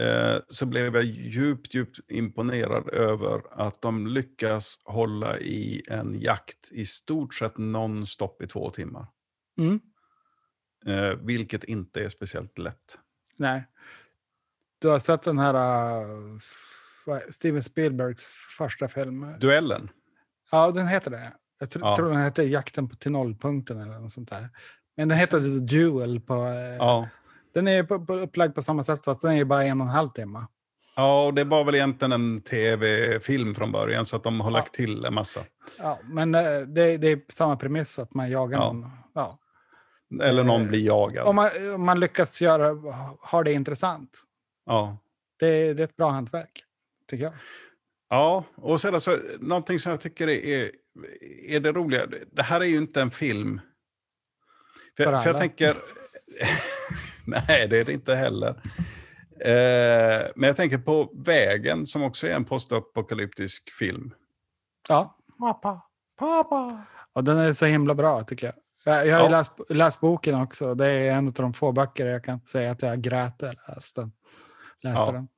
eh, 0.00 0.36
så 0.48 0.66
blev 0.66 0.94
jag 0.94 1.04
djupt, 1.04 1.74
djupt 1.74 2.00
imponerad 2.08 2.88
över 2.88 3.42
att 3.50 3.82
de 3.82 4.06
lyckas 4.06 4.80
hålla 4.84 5.38
i 5.38 5.82
en 5.88 6.20
jakt 6.20 6.68
i 6.72 6.86
stort 6.86 7.34
sett 7.34 7.58
non-stop 7.58 8.42
i 8.42 8.46
två 8.46 8.70
timmar. 8.70 9.06
Mm. 9.58 9.80
Eh, 10.86 11.14
vilket 11.20 11.64
inte 11.64 12.04
är 12.04 12.08
speciellt 12.08 12.58
lätt. 12.58 12.98
Nej. 13.36 13.64
Du 14.78 14.88
har 14.88 14.98
sett 14.98 15.22
den 15.22 15.38
här 15.38 15.54
uh, 16.04 16.38
Steven 17.30 17.62
Spielbergs 17.62 18.28
första 18.58 18.88
film? 18.88 19.26
Duellen. 19.40 19.90
Ja, 20.50 20.70
den 20.70 20.86
heter 20.88 21.10
det. 21.10 21.32
Jag 21.58 21.68
tr- 21.68 21.78
Ja. 21.80 21.96
tror 21.96 22.08
den 22.10 22.22
heter 22.22 22.42
Jakten 22.42 22.88
på 22.88 22.96
till 22.96 23.12
nollpunkten 23.12 23.80
eller 23.80 23.98
något 24.00 24.12
sånt 24.12 24.30
där. 24.30 24.48
Men 24.98 25.08
den 25.08 25.18
heter 25.18 25.40
Duel 25.60 26.20
på... 26.20 26.34
eh, 26.34 26.76
Ja. 26.78 27.08
Den 27.54 27.68
är 27.68 27.82
på, 27.82 28.04
på, 28.04 28.14
upplagd 28.14 28.54
på 28.54 28.62
samma 28.62 28.82
sätt 28.82 29.04
fast 29.04 29.22
den 29.22 29.32
är 29.32 29.44
bara 29.44 29.64
en 29.64 29.80
och 29.80 29.86
en 29.86 29.92
halv 29.92 30.08
timme. 30.08 30.46
Ja, 30.96 31.26
och 31.26 31.34
det 31.34 31.44
var 31.44 31.64
väl 31.64 31.74
egentligen 31.74 32.12
en 32.12 32.40
tv-film 32.40 33.54
från 33.54 33.72
början, 33.72 34.04
så 34.06 34.16
att 34.16 34.22
de 34.24 34.40
har 34.40 34.50
Ja. 34.50 34.56
lagt 34.56 34.74
till 34.74 35.04
en 35.04 35.14
massa. 35.14 35.40
Ja, 35.78 35.98
men 36.04 36.34
eh, 36.34 36.42
det, 36.60 36.96
det 36.96 37.08
är 37.08 37.20
samma 37.28 37.56
premiss 37.56 37.98
att 37.98 38.14
man 38.14 38.30
jagar 38.30 38.58
Ja. 38.58 38.72
någon. 38.72 38.90
Ja. 39.14 39.38
Eller 40.22 40.44
någon 40.44 40.62
Eh, 40.62 40.68
blir 40.68 40.86
jagad. 40.86 41.26
Om, 41.26 41.36
man, 41.36 41.50
om 41.74 41.84
man 41.86 42.00
lyckas 42.00 42.40
göra, 42.40 42.74
ha 43.30 43.42
det 43.42 43.52
intressant. 43.52 44.22
Ja. 44.66 44.96
Det, 45.38 45.72
det 45.74 45.82
är 45.82 45.84
ett 45.84 45.96
bra 45.96 46.10
hantverk, 46.10 46.64
tycker 47.10 47.24
jag. 47.24 47.32
Ja, 48.10 48.44
och 48.54 48.80
sen 48.80 48.94
alltså, 48.94 49.18
någonting 49.40 49.78
som 49.78 49.90
jag 49.90 50.00
tycker 50.00 50.28
är, 50.28 50.70
är 51.48 51.60
det 51.60 51.72
roliga. 51.72 52.06
Det 52.32 52.42
här 52.42 52.60
är 52.60 52.64
ju 52.64 52.76
inte 52.78 53.02
en 53.02 53.10
film. 53.10 53.60
För, 54.98 55.04
För 55.04 55.20
för 55.20 55.30
jag 55.30 55.38
tänker... 55.38 55.74
nej, 57.24 57.68
det 57.68 57.78
är 57.78 57.84
det 57.84 57.92
inte 57.92 58.14
heller. 58.14 58.48
Eh, 59.40 60.26
men 60.36 60.46
jag 60.46 60.56
tänker 60.56 60.78
på 60.78 61.12
Vägen, 61.24 61.86
som 61.86 62.02
också 62.02 62.26
är 62.26 62.30
en 62.30 62.44
postapokalyptisk 62.44 63.70
film. 63.72 64.14
Ja. 64.88 65.16
Pappa, 65.38 65.80
pappa. 66.18 66.82
Och 67.12 67.24
den 67.24 67.38
är 67.38 67.52
så 67.52 67.66
himla 67.66 67.94
bra, 67.94 68.24
tycker 68.24 68.46
jag. 68.46 68.54
Jag, 68.84 69.06
jag 69.06 69.16
har 69.16 69.24
Ja. 69.24 69.30
läst, 69.30 69.52
läst 69.68 70.00
boken 70.00 70.40
också. 70.40 70.74
Det 70.74 70.86
är 70.86 71.10
en 71.10 71.26
av 71.26 71.32
de 71.32 71.52
få 71.54 71.72
böcker 71.72 72.06
jag 72.06 72.24
kan 72.24 72.40
säga 72.40 72.70
att 72.72 72.82
jag 72.82 73.00
grät 73.00 73.40
när 73.40 73.48
jag 73.66 73.74
läste 73.74 74.00
den. 74.00 74.12
Läste 74.82 75.04
Ja. 75.06 75.12
den. 75.12 75.28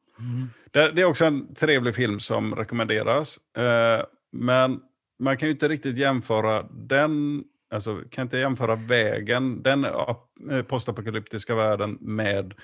Det, 0.71 0.93
det 0.93 1.02
är 1.02 1.07
också 1.07 1.25
en 1.25 1.55
trevlig 1.55 1.95
film 1.95 2.21
som 2.21 2.55
rekommenderas. 2.55 3.38
Eh, 3.57 4.05
men 4.33 4.81
man 5.19 5.37
kan 5.37 5.49
ju 5.49 5.52
inte 5.52 5.69
riktigt 5.69 5.99
jämföra 5.99 6.62
den, 6.62 7.45
alltså 7.71 8.03
kan 8.11 8.23
inte 8.23 8.39
jämföra 8.39 8.75
vägen, 8.75 9.62
den 9.62 9.85
eh, 9.85 10.62
postapokalyptiska 10.69 11.55
världen 11.55 11.99
med 12.00 12.55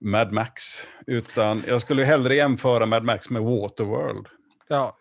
Mad 0.00 0.32
Max. 0.32 0.62
Utan 1.06 1.64
jag 1.66 1.82
skulle 1.82 2.04
hellre 2.04 2.34
jämföra 2.34 2.86
Mad 2.86 3.04
Max 3.04 3.30
med 3.30 3.42
Waterworld. 3.42 4.26
Ja. 4.68 4.96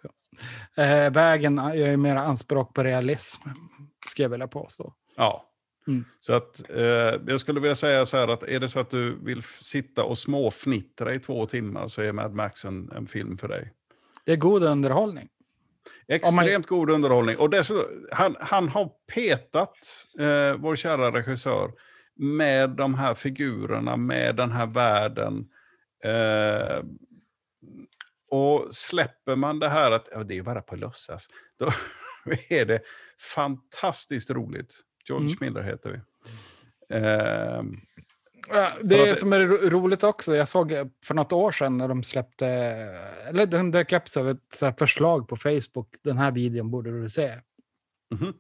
Eh, 0.78 1.12
vägen 1.12 1.56
gör 1.56 1.88
ju 1.88 1.98
mer 1.98 2.16
anspråk 2.16 2.74
på 2.74 2.84
realism, 2.84 3.42
ska 4.08 4.24
jag 4.24 4.30
vilja 4.30 4.48
påstå. 4.48 4.94
Ja. 5.16 5.52
Mm. 5.88 6.06
Så 6.20 6.34
att 6.34 6.70
eh, 6.70 7.22
jag 7.28 7.40
skulle 7.40 7.60
vilja 7.60 7.76
säga 7.76 8.06
så 8.06 8.18
här 8.18 8.28
att 8.28 8.44
är 8.44 8.60
det 8.60 8.70
så 8.70 8.80
att 8.80 8.90
du 8.90 9.18
vill 9.24 9.44
sitta 9.44 10.04
och 10.04 10.18
småfnittra 10.18 11.14
i 11.14 11.20
två 11.20 11.46
timmar 11.46 11.88
så 11.88 12.02
är 12.02 12.12
Mad 12.12 12.34
Max 12.34 12.66
en, 12.66 12.92
en 12.96 13.08
film 13.08 13.38
för 13.38 13.48
dig. 13.48 13.74
Det 14.26 14.32
är 14.32 14.36
god 14.36 14.64
underhållning. 14.64 15.30
Extremt 16.08 16.68
god 16.68 16.90
underhållning. 16.90 17.38
Och 17.38 17.50
dessutom, 17.50 18.08
han, 18.12 18.36
han 18.40 18.70
har 18.70 18.92
petat, 19.14 20.06
eh, 20.20 20.54
vår 20.54 20.76
kära 20.76 21.12
regissör, 21.12 21.72
med 22.16 22.70
de 22.70 22.94
här 22.96 23.14
figurerna, 23.14 23.98
med 23.98 24.36
den 24.36 24.52
här 24.52 24.66
världen. 24.66 25.50
Eh, 26.04 26.84
och 28.30 28.74
släpper 28.74 29.36
man 29.36 29.60
det 29.60 29.70
här 29.70 29.92
att 29.92 30.10
ja, 30.12 30.24
det 30.24 30.38
är 30.38 30.44
bara 30.44 30.62
på 30.62 30.76
låtsas, 30.76 31.28
då 31.60 31.66
är 32.50 32.66
det 32.66 32.82
fantastiskt 33.36 34.30
roligt. 34.30 34.74
George 35.10 35.28
Mm. 35.28 35.38
Miller 35.42 35.62
heter 35.62 35.90
vi. 35.90 36.00
Eh, 36.98 37.64
det 38.84 39.12
att- 39.12 39.18
som 39.18 39.34
är 39.34 39.40
ro- 39.40 39.70
roligt 39.70 40.04
också, 40.04 40.36
jag 40.36 40.48
såg 40.48 40.70
för 41.06 41.14
något 41.14 41.34
år 41.34 41.52
sedan 41.52 41.78
när 41.78 41.88
de 41.88 42.04
släppte, 42.04 42.48
eller 43.28 43.46
den 43.46 43.72
dök 43.72 43.94
upp 43.94 44.08
som 44.10 44.28
ett 44.28 44.78
förslag 44.80 45.28
på 45.28 45.36
Facebook, 45.36 45.88
den 46.04 46.18
här 46.18 46.32
videon 46.32 46.72
borde 46.72 47.02
du 47.02 47.10
se. 47.10 47.40
mhm. 48.16 48.34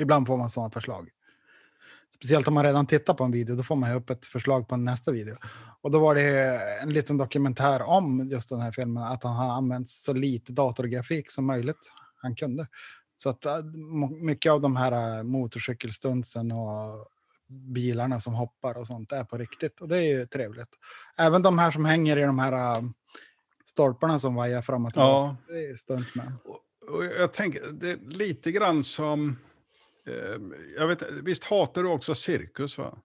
Ibland 0.00 0.26
får 0.26 0.36
man 0.36 0.50
sådana 0.50 0.70
förslag. 0.70 1.08
Speciellt 2.16 2.48
om 2.48 2.54
man 2.54 2.64
redan 2.64 2.86
tittar 2.86 3.14
på 3.14 3.24
en 3.24 3.30
video, 3.32 3.56
då 3.56 3.62
får 3.62 3.76
man 3.76 3.90
ju 3.90 3.96
upp 3.96 4.10
ett 4.10 4.26
förslag 4.26 4.68
på 4.68 4.76
nästa 4.76 5.12
video. 5.12 5.36
Och 5.80 5.90
då 5.90 5.98
var 5.98 6.14
det 6.14 6.60
en 6.82 6.90
liten 6.92 7.16
dokumentär 7.16 7.82
om 7.82 8.28
just 8.28 8.48
den 8.48 8.60
här 8.60 8.72
filmen, 8.72 9.02
att 9.02 9.24
han 9.24 9.36
har 9.36 9.52
använt 9.52 9.88
så 9.88 10.12
lite 10.12 10.52
datorgrafik 10.52 11.30
som 11.30 11.46
möjligt 11.46 11.92
han 12.16 12.34
kunde. 12.36 12.66
Så 13.16 13.30
att 13.30 13.44
äh, 13.44 13.62
mycket 14.10 14.52
av 14.52 14.60
de 14.60 14.76
här 14.76 15.18
äh, 15.18 15.22
motorcykelstuntsen 15.22 16.52
och 16.52 17.08
bilarna 17.48 18.20
som 18.20 18.34
hoppar 18.34 18.78
och 18.78 18.86
sånt 18.86 19.12
är 19.12 19.24
på 19.24 19.38
riktigt. 19.38 19.80
Och 19.80 19.88
det 19.88 19.96
är 19.96 20.18
ju 20.18 20.26
trevligt. 20.26 20.68
Även 21.18 21.42
de 21.42 21.58
här 21.58 21.70
som 21.70 21.84
hänger 21.84 22.16
i 22.16 22.22
de 22.22 22.38
här 22.38 22.76
äh, 22.76 22.82
stolparna 23.64 24.18
som 24.18 24.34
vajar 24.34 24.62
fram 24.62 24.86
och 24.86 24.92
tillbaka. 24.92 25.36
Ja. 25.48 25.54
Det 25.54 25.66
är 25.66 25.76
stuntmän. 25.76 26.32
Och 26.88 27.04
jag 27.04 27.32
tänker, 27.32 27.62
det 27.72 27.90
är 27.90 27.98
lite 28.06 28.52
grann 28.52 28.84
som... 28.84 29.38
Eh, 30.08 30.40
jag 30.76 30.86
vet, 30.88 31.12
visst 31.12 31.44
hatar 31.44 31.82
du 31.82 31.88
också 31.88 32.14
cirkus? 32.14 32.78
va? 32.78 32.98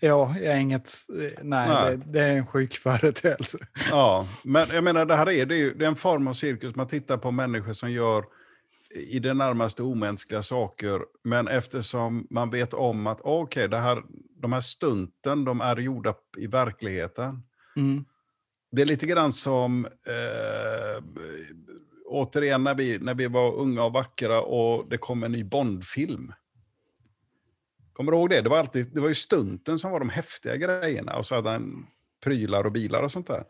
Ja, 0.00 0.34
jag 0.36 0.44
är 0.44 0.56
inget... 0.56 0.92
eh, 1.20 1.42
Nej, 1.42 1.68
Nej. 1.68 1.96
Det, 1.96 2.12
det 2.12 2.20
är 2.20 2.36
en 2.36 2.46
sjuk 2.46 2.74
företeelse. 2.74 3.58
Ja, 3.90 4.28
men 4.44 4.68
jag 4.72 4.84
menar 4.84 5.04
det 5.04 5.16
här 5.16 5.30
är, 5.30 5.46
det 5.46 5.54
är, 5.54 5.58
ju, 5.58 5.74
det 5.74 5.84
är 5.84 5.88
en 5.88 5.96
form 5.96 6.28
av 6.28 6.34
cirkus. 6.34 6.74
Man 6.74 6.88
tittar 6.88 7.16
på 7.16 7.30
människor 7.30 7.72
som 7.72 7.92
gör 7.92 8.24
i 8.94 9.18
det 9.18 9.34
närmaste 9.34 9.82
omänskliga 9.82 10.42
saker. 10.42 11.00
Men 11.22 11.48
eftersom 11.48 12.26
man 12.30 12.50
vet 12.50 12.74
om 12.74 13.06
att 13.06 13.20
okej, 13.20 13.68
det 13.68 13.78
här, 13.78 14.02
de 14.36 14.52
här 14.52 14.60
stunten, 14.60 15.44
de 15.44 15.60
är 15.60 15.76
gjorda 15.76 16.14
i 16.36 16.46
verkligheten. 16.46 17.42
Mm. 17.76 18.04
Det 18.72 18.82
är 18.82 18.86
lite 18.86 19.06
grann 19.06 19.32
som, 19.32 19.86
eh, 19.86 21.04
återigen 22.06 22.64
när 22.64 22.74
vi, 22.74 22.98
när 22.98 23.14
vi 23.14 23.26
var 23.26 23.54
unga 23.54 23.84
och 23.84 23.92
vackra 23.92 24.42
och 24.42 24.88
det 24.88 24.98
kom 24.98 25.22
en 25.22 25.32
ny 25.32 25.44
Bondfilm. 25.44 26.32
Kommer 27.92 28.12
du 28.12 28.18
ihåg 28.18 28.30
det? 28.30 28.40
Det 28.40 28.48
var, 28.48 28.58
alltid, 28.58 28.94
det 28.94 29.00
var 29.00 29.08
ju 29.08 29.14
stunten 29.14 29.78
som 29.78 29.90
var 29.90 30.00
de 30.00 30.10
häftiga 30.10 30.56
grejerna 30.56 31.16
och 31.16 31.26
så 31.26 31.34
hade 31.34 31.50
han 31.50 31.86
prylar 32.24 32.64
och 32.64 32.72
bilar 32.72 33.02
och 33.02 33.12
sånt 33.12 33.26
där. 33.26 33.44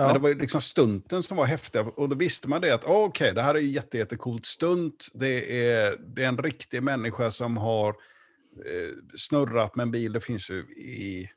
Men 0.00 0.08
Ja. 0.08 0.12
det 0.14 0.18
var 0.18 0.28
ju 0.28 0.34
liksom 0.34 0.60
stunten 0.60 1.22
som 1.22 1.36
var 1.36 1.44
häftiga 1.44 1.82
och 1.82 2.08
då 2.08 2.16
visste 2.16 2.48
man 2.48 2.60
det 2.60 2.74
att 2.74 2.84
oh, 2.84 3.04
okej, 3.04 3.34
det 3.34 3.42
här 3.42 3.54
är 3.54 3.58
ju 3.58 3.68
jätte, 3.68 3.98
jättecoolt 3.98 4.46
stunt. 4.46 5.08
Det 5.14 5.66
är, 5.68 5.96
det 6.14 6.24
är 6.24 6.28
en 6.28 6.38
riktig 6.38 6.82
människa 6.82 7.30
som 7.30 7.56
har 7.56 7.88
eh, 7.88 8.90
snurrat 9.16 9.76
med 9.76 9.82
en 9.82 9.90
bil. 9.90 10.12
Det 10.12 10.20
finns 10.20 10.50
ju 10.50 10.58
i, 10.76 11.30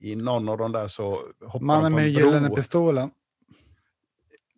i 0.00 0.16
någon 0.16 0.48
av 0.48 0.58
de 0.58 0.72
där 0.72 0.88
så 0.88 1.20
hoppar 1.44 1.66
Mannen 1.66 1.92
med 1.92 2.04
en 2.06 2.12
den 2.14 2.22
gyllene 2.24 2.50
pistolen. 2.50 3.10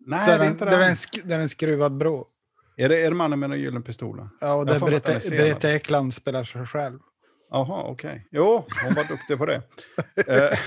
Nej, 0.07 0.27
det, 0.27 0.39
det 0.39 0.45
är 0.45 0.51
inte 0.51 0.65
det, 0.65 0.71
är 0.71 0.75
en, 0.75 0.81
den. 0.81 0.95
sk- 0.95 1.23
det 1.25 1.35
är 1.35 1.39
en 1.41 1.49
skruvad 1.49 1.97
bro. 1.97 2.27
Är 2.77 2.89
det, 2.89 2.99
är 3.01 3.11
det 3.11 3.17
mannen 3.17 3.39
med 3.39 3.51
den 3.51 3.61
gyllene 3.61 3.81
pistolen? 3.81 4.29
Ja, 4.41 4.55
och 4.55 4.67
där 4.67 4.81
Britta. 4.81 5.13
Britta 5.31 5.73
Ekland 5.75 6.15
spelar 6.15 6.45
sig 6.45 6.67
själv. 6.67 6.99
Jaha, 7.55 7.83
okej. 7.83 8.27
Jo, 8.31 8.67
hon 8.85 8.95
var 8.95 9.05
duktig 9.05 9.39
på 9.39 9.47
det. 9.47 9.63
Eh, 10.27 10.59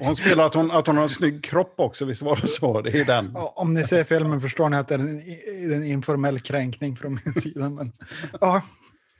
hon 0.00 0.16
spelar 0.16 0.46
att 0.46 0.54
hon, 0.54 0.70
att 0.70 0.86
hon 0.86 0.96
har 0.96 1.02
en 1.02 1.08
snygg 1.08 1.44
kropp 1.44 1.74
också, 1.76 2.04
visst 2.04 2.22
var 2.22 2.36
det 2.42 2.48
så? 2.48 2.80
Det 2.80 3.00
är 3.00 3.04
den. 3.04 3.32
Om 3.56 3.74
ni 3.74 3.84
ser 3.84 4.04
filmen 4.04 4.40
förstår 4.40 4.68
ni 4.68 4.76
att 4.76 4.88
det 4.88 4.94
är 4.94 4.98
en, 4.98 5.72
en 5.72 5.84
informell 5.84 6.40
kränkning 6.40 6.96
från 6.96 7.20
min 7.24 7.34
sida. 7.34 7.68
Men, 7.70 7.92
ja, 8.40 8.62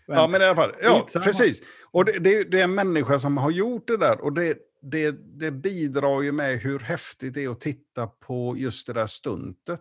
Ja, 0.07 0.27
men 0.29 0.43
i 0.43 0.45
alla 0.45 0.57
fall. 0.57 0.73
Ja, 0.83 1.07
precis. 1.25 1.63
Och 1.93 2.05
det, 2.05 2.13
det, 2.19 2.37
är- 2.37 2.45
det 2.45 2.61
är 2.61 2.65
en 2.65 2.75
människa 2.75 3.19
som 3.19 3.37
har 3.37 3.51
gjort 3.51 3.87
det 3.89 3.97
där. 3.97 4.21
Och 4.21 4.33
det, 4.33 4.59
det, 4.83 5.11
det 5.41 5.51
bidrar 5.51 6.23
ju 6.23 6.33
med 6.33 6.59
hur 6.61 6.79
häftigt 6.79 7.35
det 7.35 7.45
är 7.45 7.49
att 7.51 7.61
titta 7.61 8.07
på 8.07 8.55
just 8.59 8.87
det 8.87 8.93
där 8.93 9.07
stuntet. 9.07 9.81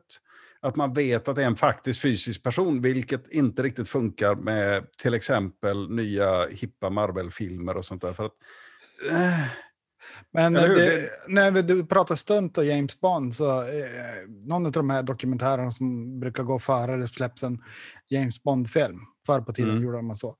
Att 0.65 0.75
man 0.75 0.93
vet 0.93 1.27
att 1.27 1.35
det 1.35 1.43
är 1.43 1.47
en 1.47 1.55
faktisk 1.55 2.01
fysisk 2.01 2.43
person, 2.43 2.81
vilket 2.81 3.27
inte 3.27 3.63
riktigt 3.63 3.89
funkar 3.89 4.35
med 4.35 4.87
till 5.01 5.13
exempel 5.13 5.89
nya 5.89 6.47
hippa 6.47 6.89
Marvel-filmer 6.89 7.77
och 7.77 7.85
sånt 7.85 8.01
där. 8.01 8.13
För 8.13 8.25
att, 8.25 8.33
eh, 9.11 9.47
Men 10.31 10.53
det, 10.53 11.09
när 11.27 11.51
du 11.61 11.85
pratar 11.85 12.15
stunt 12.15 12.57
och 12.57 12.65
James 12.65 13.01
Bond 13.01 13.33
så 13.33 13.61
eh, 13.61 13.67
någon 14.27 14.65
av 14.65 14.71
de 14.71 14.89
här 14.89 15.03
dokumentärerna 15.03 15.71
som 15.71 16.19
brukar 16.19 16.43
gå 16.43 16.59
före 16.59 16.97
det 16.97 17.07
släpps 17.07 17.43
en 17.43 17.63
James 18.09 18.43
Bond-film. 18.43 18.99
Förr 19.25 19.41
på 19.41 19.53
tiden 19.53 19.71
Mm. 19.71 19.83
gjorde 19.83 20.01
man 20.01 20.15
så. 20.15 20.35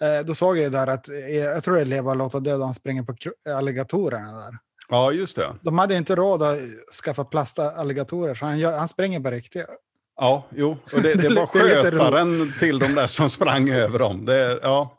Eh, 0.00 0.26
då 0.26 0.34
såg 0.34 0.58
jag 0.58 0.72
där 0.72 0.86
att, 0.86 1.08
eh, 1.08 1.14
jag 1.28 1.64
tror 1.64 1.74
det 1.74 1.80
är 1.80 1.84
Leva 1.84 2.14
låta 2.14 2.40
döda, 2.40 2.64
han 2.64 2.74
springer 2.74 3.02
på 3.02 3.14
alligatorerna 3.50 4.32
där. 4.32 4.58
Ja, 4.92 5.12
just 5.12 5.36
det. 5.36 5.54
De 5.60 5.78
hade 5.78 5.96
inte 5.96 6.14
råd 6.14 6.42
att 6.42 6.58
skaffa 7.04 7.24
plastalligatorer 7.24 8.34
så 8.34 8.44
han, 8.44 8.58
gör, 8.58 8.78
han 8.78 8.88
springer 8.88 9.20
på 9.20 9.30
riktiga. 9.30 9.66
Ja, 10.16 10.46
jo. 10.50 10.76
Och 10.92 11.02
det, 11.02 11.14
Det 11.14 11.28
det 11.28 11.34
var 11.34 11.46
skötaren 11.46 12.54
till 12.58 12.78
de 12.78 12.94
där 12.94 13.06
som 13.06 13.30
sprang 13.30 13.70
över 13.70 13.98
dem. 13.98 14.24
Det, 14.24 14.60
ja. 14.62 14.98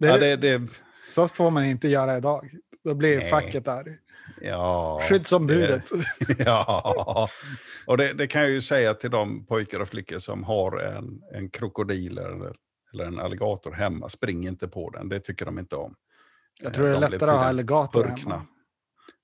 Det, 0.00 0.06
Ja, 0.06 0.18
det, 0.18 0.36
det, 0.36 0.60
Så 0.92 1.28
får 1.28 1.50
man 1.50 1.64
inte 1.64 1.88
göra 1.88 2.16
idag. 2.16 2.50
Då 2.84 2.94
blir 2.94 3.18
Nej. 3.18 3.30
facket 3.30 3.64
där. 3.64 3.98
ja, 4.42 5.00
Skyddsombudet. 5.08 5.90
Ja, 6.38 7.28
och 7.86 7.96
det, 7.96 8.26
kan 8.26 8.42
jag 8.42 8.50
ju 8.50 8.60
säga 8.60 8.94
till 8.94 9.10
de 9.10 9.46
pojkar 9.46 9.80
och 9.80 9.88
flickor 9.88 10.18
som 10.18 10.44
har 10.44 10.78
en, 10.78 11.20
en 11.34 11.50
krokodil 11.50 12.18
eller, 12.18 12.52
eller 12.92 13.04
en 13.04 13.18
alligator 13.18 13.72
hemma. 13.72 14.08
Spring 14.08 14.46
inte 14.46 14.68
på 14.68 14.90
den, 14.90 15.08
det 15.08 15.20
tycker 15.20 15.44
de 15.44 15.58
inte 15.58 15.76
om. 15.76 15.94
Jag 16.62 16.74
tror 16.74 16.86
det 16.86 16.96
är 16.96 17.00
De 17.00 17.10
lättare 17.10 17.30
att 17.30 17.38
ha 17.38 17.44
alligator 17.44 18.04
hemma. 18.04 18.46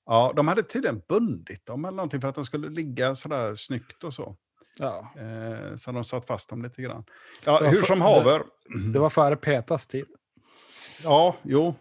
Ja, 0.07 0.33
de 0.37 0.49
hade 0.49 0.63
tydligen 0.63 1.03
bundit 1.09 1.67
dem 1.67 1.85
eller 1.85 1.97
någonting 1.97 2.21
för 2.21 2.29
att 2.29 2.35
de 2.35 2.45
skulle 2.45 2.69
ligga 2.69 3.15
sådär 3.15 3.55
snyggt 3.55 4.05
och 4.05 4.15
så. 4.15 4.37
Ja, 4.79 5.13
Eh, 5.17 5.77
så 5.77 5.93
de 5.93 6.05
satt 6.05 6.27
fast 6.27 6.51
dem 6.51 6.63
lite 6.63 6.83
grann. 6.83 7.05
Ja, 7.45 7.59
hur 7.65 7.83
som 7.83 8.01
haver. 8.01 8.43
det 8.93 8.99
var 8.99 9.11
före 9.11 9.37
Petas 9.37 9.87
tid. 9.87 10.07
Ja, 11.03 11.37
jo. 11.43 11.75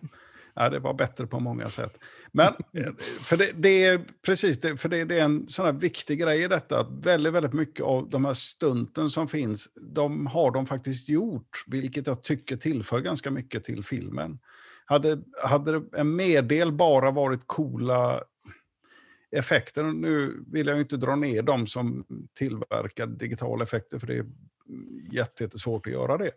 Ja, 0.54 0.70
det 0.70 0.80
var 0.80 0.94
bättre 0.94 1.28
på 1.28 1.40
många 1.40 1.70
sätt. 1.70 2.00
Men, 2.32 2.48
eh, 2.74 2.94
för 3.20 3.38
det, 3.38 3.52
det 3.56 3.86
är 3.86 4.02
precis 4.22 4.62
det, 4.62 4.78
för 4.78 4.90
det, 4.90 5.04
det 5.06 5.20
är 5.20 5.24
en 5.24 5.48
sån 5.48 5.66
här 5.66 5.74
viktig 5.74 6.20
grej 6.20 6.44
i 6.44 6.48
detta, 6.48 6.80
att 6.80 6.88
väldigt, 6.92 7.34
väldigt 7.34 7.54
mycket 7.54 7.86
av 7.86 8.10
de 8.10 8.26
här 8.26 8.34
stunten 8.34 9.10
som 9.10 9.28
finns, 9.28 9.70
de 9.76 10.28
har 10.28 10.52
de 10.52 10.66
faktiskt 10.66 11.10
gjort, 11.10 11.64
vilket 11.68 12.08
jag 12.08 12.24
tycker 12.24 12.58
tillför 12.58 13.00
ganska 13.00 13.32
mycket 13.32 13.64
till 13.64 13.84
filmen. 13.84 14.40
Hade, 14.86 15.22
hade 15.44 15.82
en 15.98 16.16
meddel 16.16 16.72
bara 16.72 17.12
varit 17.12 17.42
coola 17.48 18.24
effekter, 19.32 19.84
nu 19.84 20.44
vill 20.52 20.68
jag 20.68 20.76
ju 20.76 20.82
inte 20.82 20.98
dra 20.98 21.16
ner 21.16 21.42
de 21.44 21.68
som 21.68 22.06
tillverkar 22.38 23.08
digitala 23.08 23.64
effekter, 23.64 24.00
för 24.00 24.08
det 24.08 24.18
är 24.18 24.26
jätte- 25.12 25.44
jättesvårt 25.44 25.88
att 25.88 25.94
göra 25.94 26.18
det. 26.18 26.32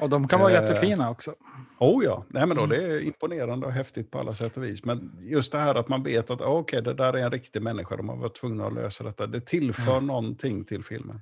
Och 0.00 0.10
de 0.10 0.28
kan 0.28 0.40
vara 0.40 0.52
Eh, 0.52 0.60
jättefina 0.62 1.10
också. 1.10 1.34
Oh 1.78 2.04
ja, 2.04 2.24
Nej, 2.28 2.46
men 2.46 2.56
då, 2.56 2.62
Mm. 2.64 2.78
det 2.78 2.84
är 2.86 3.00
imponerande 3.02 3.66
och 3.66 3.72
häftigt 3.72 4.10
på 4.10 4.18
alla 4.18 4.34
sätt 4.34 4.56
och 4.56 4.64
vis. 4.64 4.84
Men 4.84 5.18
just 5.20 5.52
det 5.52 5.58
här 5.58 5.74
att 5.74 5.88
man 5.88 6.02
vet 6.02 6.30
att 6.30 6.40
ah, 6.40 6.44
okej, 6.58 6.82
det 6.82 6.94
där 6.94 7.12
är 7.12 7.22
en 7.24 7.30
riktig 7.30 7.62
människa, 7.62 7.96
de 7.96 8.08
har 8.08 8.16
varit 8.16 8.34
tvungna 8.40 8.66
att 8.66 8.74
lösa 8.74 9.04
detta. 9.04 9.26
Det 9.26 9.40
tillför 9.40 10.00
någonting 10.00 10.64
till 10.64 10.84
filmen. 10.84 11.20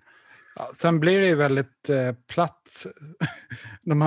Ja, 0.56 0.68
sen 0.74 1.00
blir 1.00 1.20
det 1.20 1.26
ju 1.26 1.34
väldigt 1.34 1.90
eh, 1.90 2.12
platt. 2.34 2.86
De 3.82 4.00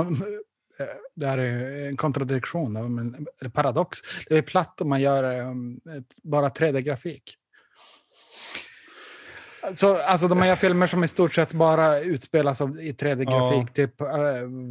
det 1.15 1.27
här 1.27 1.37
är 1.37 1.87
en 1.87 1.97
kontradiktion, 1.97 2.95
men, 2.95 3.27
eller 3.41 3.49
paradox. 3.49 3.99
Det 4.29 4.37
är 4.37 4.41
platt 4.41 4.81
om 4.81 4.89
man 4.89 5.01
gör 5.01 5.23
eh, 5.23 5.51
ett, 5.97 6.15
bara 6.23 6.49
3D-grafik. 6.49 7.37
Så, 9.73 9.97
alltså 9.97 10.27
de 10.27 10.41
här 10.41 10.55
filmer 10.55 10.87
som 10.87 11.03
i 11.03 11.07
stort 11.07 11.33
sett 11.33 11.53
bara 11.53 11.99
utspelas 11.99 12.61
av, 12.61 12.81
i 12.81 12.91
3D-grafik, 12.91 13.73
typ 13.73 14.01
eh, 14.01 14.07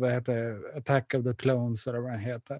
vad 0.00 0.12
heter? 0.12 0.60
Attack 0.78 1.14
of 1.14 1.24
the 1.24 1.34
Clones 1.34 1.86
eller 1.86 1.98
vad 1.98 2.12
den 2.12 2.20
heter. 2.20 2.58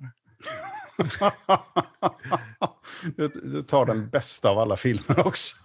Du, 3.17 3.29
du 3.29 3.63
tar 3.63 3.87
den 3.87 4.09
bästa 4.09 4.51
av 4.51 4.59
alla 4.59 4.77
filmer 4.77 5.27
också. 5.27 5.57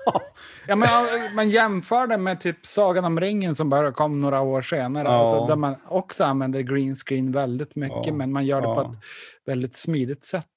Ja, 0.68 0.76
men, 0.76 0.90
man 1.36 1.50
jämför 1.50 2.08
det 2.08 2.18
med 2.18 2.42
typ 2.42 2.66
Sagan 2.66 3.06
om 3.06 3.20
ringen 3.20 3.56
som 3.56 3.70
bara 3.70 3.92
kom 3.92 4.18
några 4.18 4.42
år 4.42 4.62
senare. 4.62 5.08
Ja. 5.08 5.14
Alltså, 5.14 5.46
där 5.46 5.56
man 5.56 5.76
också 5.88 6.24
använder 6.24 6.62
green 6.62 6.96
screen 6.96 7.32
väldigt 7.32 7.76
mycket, 7.76 8.06
Ja, 8.06 8.14
men 8.14 8.32
man 8.32 8.46
gör 8.46 8.62
det 8.62 8.68
på 8.68 8.82
ja. 8.82 8.92
ett 8.92 8.98
väldigt 9.46 9.76
smidigt 9.76 10.26
sätt. 10.26 10.52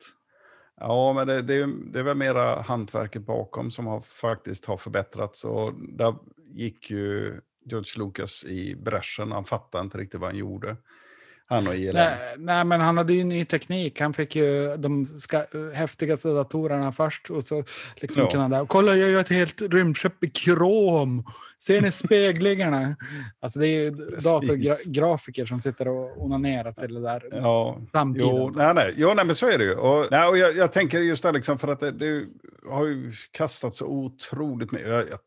Ja, 0.81 1.13
men 1.13 1.27
det, 1.27 1.43
det, 1.43 1.55
är, 1.55 1.93
det 1.93 1.99
är 1.99 2.03
väl 2.03 2.17
mera 2.17 2.61
hantverket 2.61 3.23
bakom 3.23 3.71
som 3.71 3.87
har, 3.87 4.01
faktiskt 4.01 4.67
har 4.67 4.77
förbättrats. 4.77 5.45
Och 5.45 5.73
där 5.75 6.15
gick 6.55 6.91
ju 6.91 7.41
George 7.65 8.05
Lucas 8.05 8.45
i 8.45 8.77
bräschen. 8.77 9.33
Han 9.33 9.45
fattade 9.45 9.85
inte 9.85 9.99
riktigt 9.99 10.21
vad 10.21 10.31
han 10.31 10.39
gjorde. 10.39 10.77
Han 11.55 11.67
och 11.67 11.75
ILM. 11.77 11.95
Nej, 11.95 12.17
nej, 12.39 12.65
men 12.65 12.81
han 12.81 12.99
hade 12.99 13.13
ju 13.13 13.25
ny 13.25 13.45
teknik. 13.45 14.01
Han 14.01 14.15
fick 14.15 14.37
ju 14.37 14.77
de 14.77 15.07
ska, 15.07 15.45
häftigaste 15.75 16.29
datorerna 16.29 16.93
först 16.93 17.31
och 17.31 17.45
så 17.45 17.65
liksom 17.97 18.23
Ja. 18.23 18.31
kunde 18.31 18.57
han 18.57 18.67
kolla 18.67 18.97
jag 18.97 19.11
gör 19.11 19.21
ett 19.21 19.29
helt 19.29 19.63
rymdskepp 19.63 20.25
i 20.25 20.31
krom. 20.31 21.25
Ser 21.63 21.81
ni 21.81 21.93
speglingarna? 21.93 22.97
Alltså 23.41 23.59
det 23.61 23.69
är 23.69 23.85
ju 23.85 23.91
datorgrafiker 24.25 25.47
som 25.47 25.61
sitter 25.61 25.89
och 25.89 26.23
onanerar 26.25 26.73
till 26.73 26.95
det 26.95 27.01
där 27.01 27.23
Ja, 27.33 27.81
samtiden. 27.93 28.29
Jo, 28.37 28.53
nej, 28.55 28.75
nej. 28.75 28.95
Jo, 28.97 29.15
nej, 29.15 29.25
men 29.25 29.35
så 29.35 29.49
är 29.49 29.59
det 29.59 29.65
ju. 29.65 29.75
Och, 29.75 30.07
nej, 30.11 30.29
och 30.29 30.39
jag, 30.39 30.57
jag 30.57 30.73
tänker 30.73 31.01
just 31.01 31.23
där, 31.23 31.33
liksom, 31.33 31.59
för 31.59 31.69
att 31.69 31.81
det, 31.81 31.91
det 31.91 32.25
har 32.71 32.87
ju 32.87 33.13
kastat 33.31 33.75
så 33.75 33.87
otroligt 33.87 34.73
mycket. 34.73 34.89
Jag, 34.89 34.99
jag, 35.01 35.19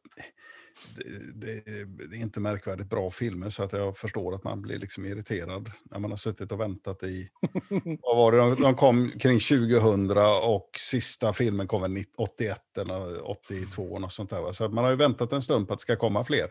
det, 1.36 1.63
det, 2.10 2.16
är 2.16 2.22
inte 2.22 2.40
märkvärdigt 2.40 2.90
bra 2.90 3.12
filmer, 3.12 3.50
så 3.50 3.63
att 3.63 3.74
jag 3.74 3.98
förstår 3.98 4.36
att 4.36 4.44
man 4.44 4.62
blir 4.62 4.80
liksom 4.80 5.06
irriterad 5.06 5.72
när 5.92 6.00
man 6.00 6.12
har 6.12 6.18
suttit 6.18 6.52
och 6.52 6.60
väntat 6.60 7.04
i... 7.04 7.30
vad 8.02 8.18
var 8.18 8.32
det? 8.32 8.38
De, 8.38 8.56
de 8.56 8.76
kom 8.76 9.12
kring 9.20 9.40
2000 9.40 10.18
och 10.44 10.70
sista 10.78 11.34
filmen 11.34 11.68
kom 11.68 11.82
väl 11.82 11.92
90 11.92 12.18
81 12.18 12.78
eller 12.78 13.30
82, 13.30 14.00
något 14.00 14.13
sånt 14.13 14.30
där. 14.30 14.42
Va? 14.42 14.54
Så 14.54 14.66
att 14.66 14.74
man 14.74 14.84
har 14.84 14.92
ju 14.92 14.98
väntat 14.98 15.34
en 15.34 15.42
stund 15.42 15.68
på 15.68 15.74
att 15.74 15.80
det 15.80 15.82
ska 15.82 15.96
komma 15.96 16.24
fler. 16.24 16.48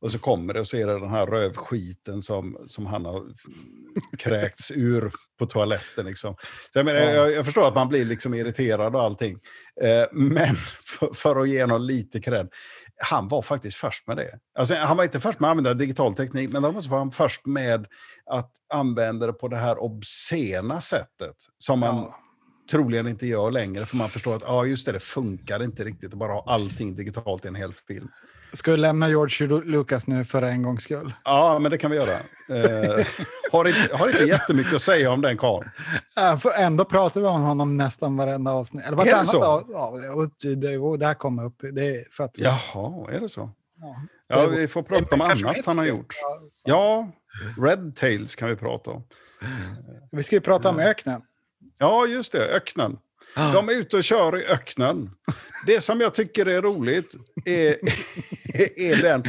Och 0.00 0.12
så 0.12 0.18
kommer 0.18 0.54
det 0.54 0.60
och 0.60 0.68
så 0.68 0.76
är 0.76 0.86
det 0.86 0.92
den 0.92 1.10
här 1.10 1.26
rövskiten 1.26 2.22
som, 2.22 2.64
som 2.66 2.86
han 2.86 3.04
har 3.04 3.26
kräkts 4.18 4.70
ur 4.74 5.12
på 5.38 5.46
toaletten. 5.46 6.06
Liksom. 6.06 6.34
Så 6.72 6.78
jag, 6.78 6.86
menar, 6.86 7.00
Ja. 7.00 7.10
jag, 7.10 7.32
jag 7.32 7.44
förstår 7.44 7.68
att 7.68 7.74
man 7.74 7.88
blir 7.88 8.04
liksom 8.04 8.34
irriterad 8.34 8.94
och 8.94 9.02
allting. 9.02 9.38
Eh, 9.82 10.04
men 10.12 10.56
för, 10.86 11.14
för 11.14 11.40
att 11.40 11.48
ge 11.48 11.62
honom 11.62 11.82
lite 11.82 12.20
cred, 12.20 12.48
han 13.02 13.28
var 13.28 13.42
faktiskt 13.42 13.76
först 13.76 14.06
med 14.06 14.16
det. 14.16 14.38
Alltså, 14.58 14.74
han 14.74 14.96
var 14.96 15.04
inte 15.04 15.20
först 15.20 15.40
med 15.40 15.48
att 15.48 15.50
använda 15.50 15.74
digital 15.74 16.14
teknik, 16.14 16.50
men 16.52 16.62
däremot 16.62 16.86
var 16.86 16.98
han 16.98 17.10
först 17.12 17.46
med 17.46 17.86
att 18.30 18.52
använda 18.74 19.26
det 19.26 19.32
på 19.32 19.48
det 19.48 19.56
här 19.56 19.78
obscena 19.78 20.80
sättet. 20.80 21.36
Som 21.58 21.78
man 21.80 21.96
Ja. 21.96 22.16
troligen 22.70 23.08
inte 23.08 23.26
gör 23.26 23.50
längre, 23.50 23.86
för 23.86 23.96
man 23.96 24.08
förstår 24.08 24.36
att 24.36 24.42
ja, 24.46 24.64
just 24.66 24.86
det, 24.86 24.92
det 24.92 25.00
funkar 25.00 25.62
inte 25.62 25.84
riktigt 25.84 26.12
att 26.12 26.18
bara 26.18 26.32
ha 26.32 26.44
allting 26.46 26.96
digitalt 26.96 27.44
i 27.44 27.48
en 27.48 27.54
hel 27.54 27.72
film. 27.72 28.08
Ska 28.52 28.70
vi 28.70 28.76
lämna 28.76 29.08
George 29.08 29.46
Lucas 29.64 30.06
nu 30.06 30.24
för 30.24 30.42
en 30.42 30.62
gångs 30.62 30.82
skull? 30.82 31.12
Ja, 31.24 31.58
men 31.58 31.70
det 31.70 31.78
kan 31.78 31.90
vi 31.90 31.96
göra. 31.96 32.12
Eh, 32.48 33.06
har, 33.52 33.64
inte, 33.68 33.96
har 33.96 34.08
inte 34.08 34.24
jättemycket 34.24 34.74
att 34.74 34.82
säga 34.82 35.10
om 35.10 35.20
den 35.20 35.38
karln. 35.38 35.70
Äh, 36.18 36.38
för 36.38 36.50
ändå 36.58 36.84
pratar 36.84 37.20
vi 37.20 37.26
om 37.26 37.42
honom 37.42 37.76
nästan 37.76 38.16
varenda 38.16 38.50
avsnitt. 38.52 38.84
Eller 38.86 38.92
Är 39.00 39.04
det 39.04 39.10
vartannat 39.10 39.28
så? 39.28 39.44
av- 39.44 39.64
Ja, 39.72 39.98
det, 40.56 40.96
det 40.98 41.06
här 41.06 41.14
kommer 41.14 41.44
upp. 41.44 41.56
Det 41.72 41.86
är 41.96 42.04
för 42.10 42.24
att... 42.24 42.38
Jaha, 42.38 43.10
är 43.12 43.20
det 43.20 43.28
så? 43.28 43.50
Ja. 43.80 43.96
Ja, 44.28 44.46
Det- 44.46 44.56
vi 44.56 44.68
får 44.68 44.82
prata 44.82 45.14
om 45.14 45.20
annat 45.20 45.66
han 45.66 45.78
har 45.78 45.84
gjort. 45.84 46.14
Ja, 46.64 47.08
Red 47.62 47.96
Tails 47.96 48.36
kan 48.36 48.48
vi 48.48 48.56
prata 48.56 48.90
om. 48.90 49.02
Vi 50.12 50.22
ska 50.22 50.36
ju 50.36 50.40
prata 50.40 50.68
om 50.68 50.78
öknen. 50.78 51.22
Ja, 51.78 52.06
just 52.06 52.32
det, 52.32 52.48
öknen. 52.48 52.98
De 53.34 53.68
är 53.68 53.72
ute 53.72 53.96
och 53.96 54.04
kör 54.04 54.38
i 54.40 54.44
öknen. 54.46 55.10
Det 55.66 55.80
som 55.80 56.00
jag 56.00 56.14
tycker 56.14 56.46
är 56.46 56.62
roligt 56.62 57.14
är, 57.44 57.76
är 58.80 59.02
den... 59.02 59.22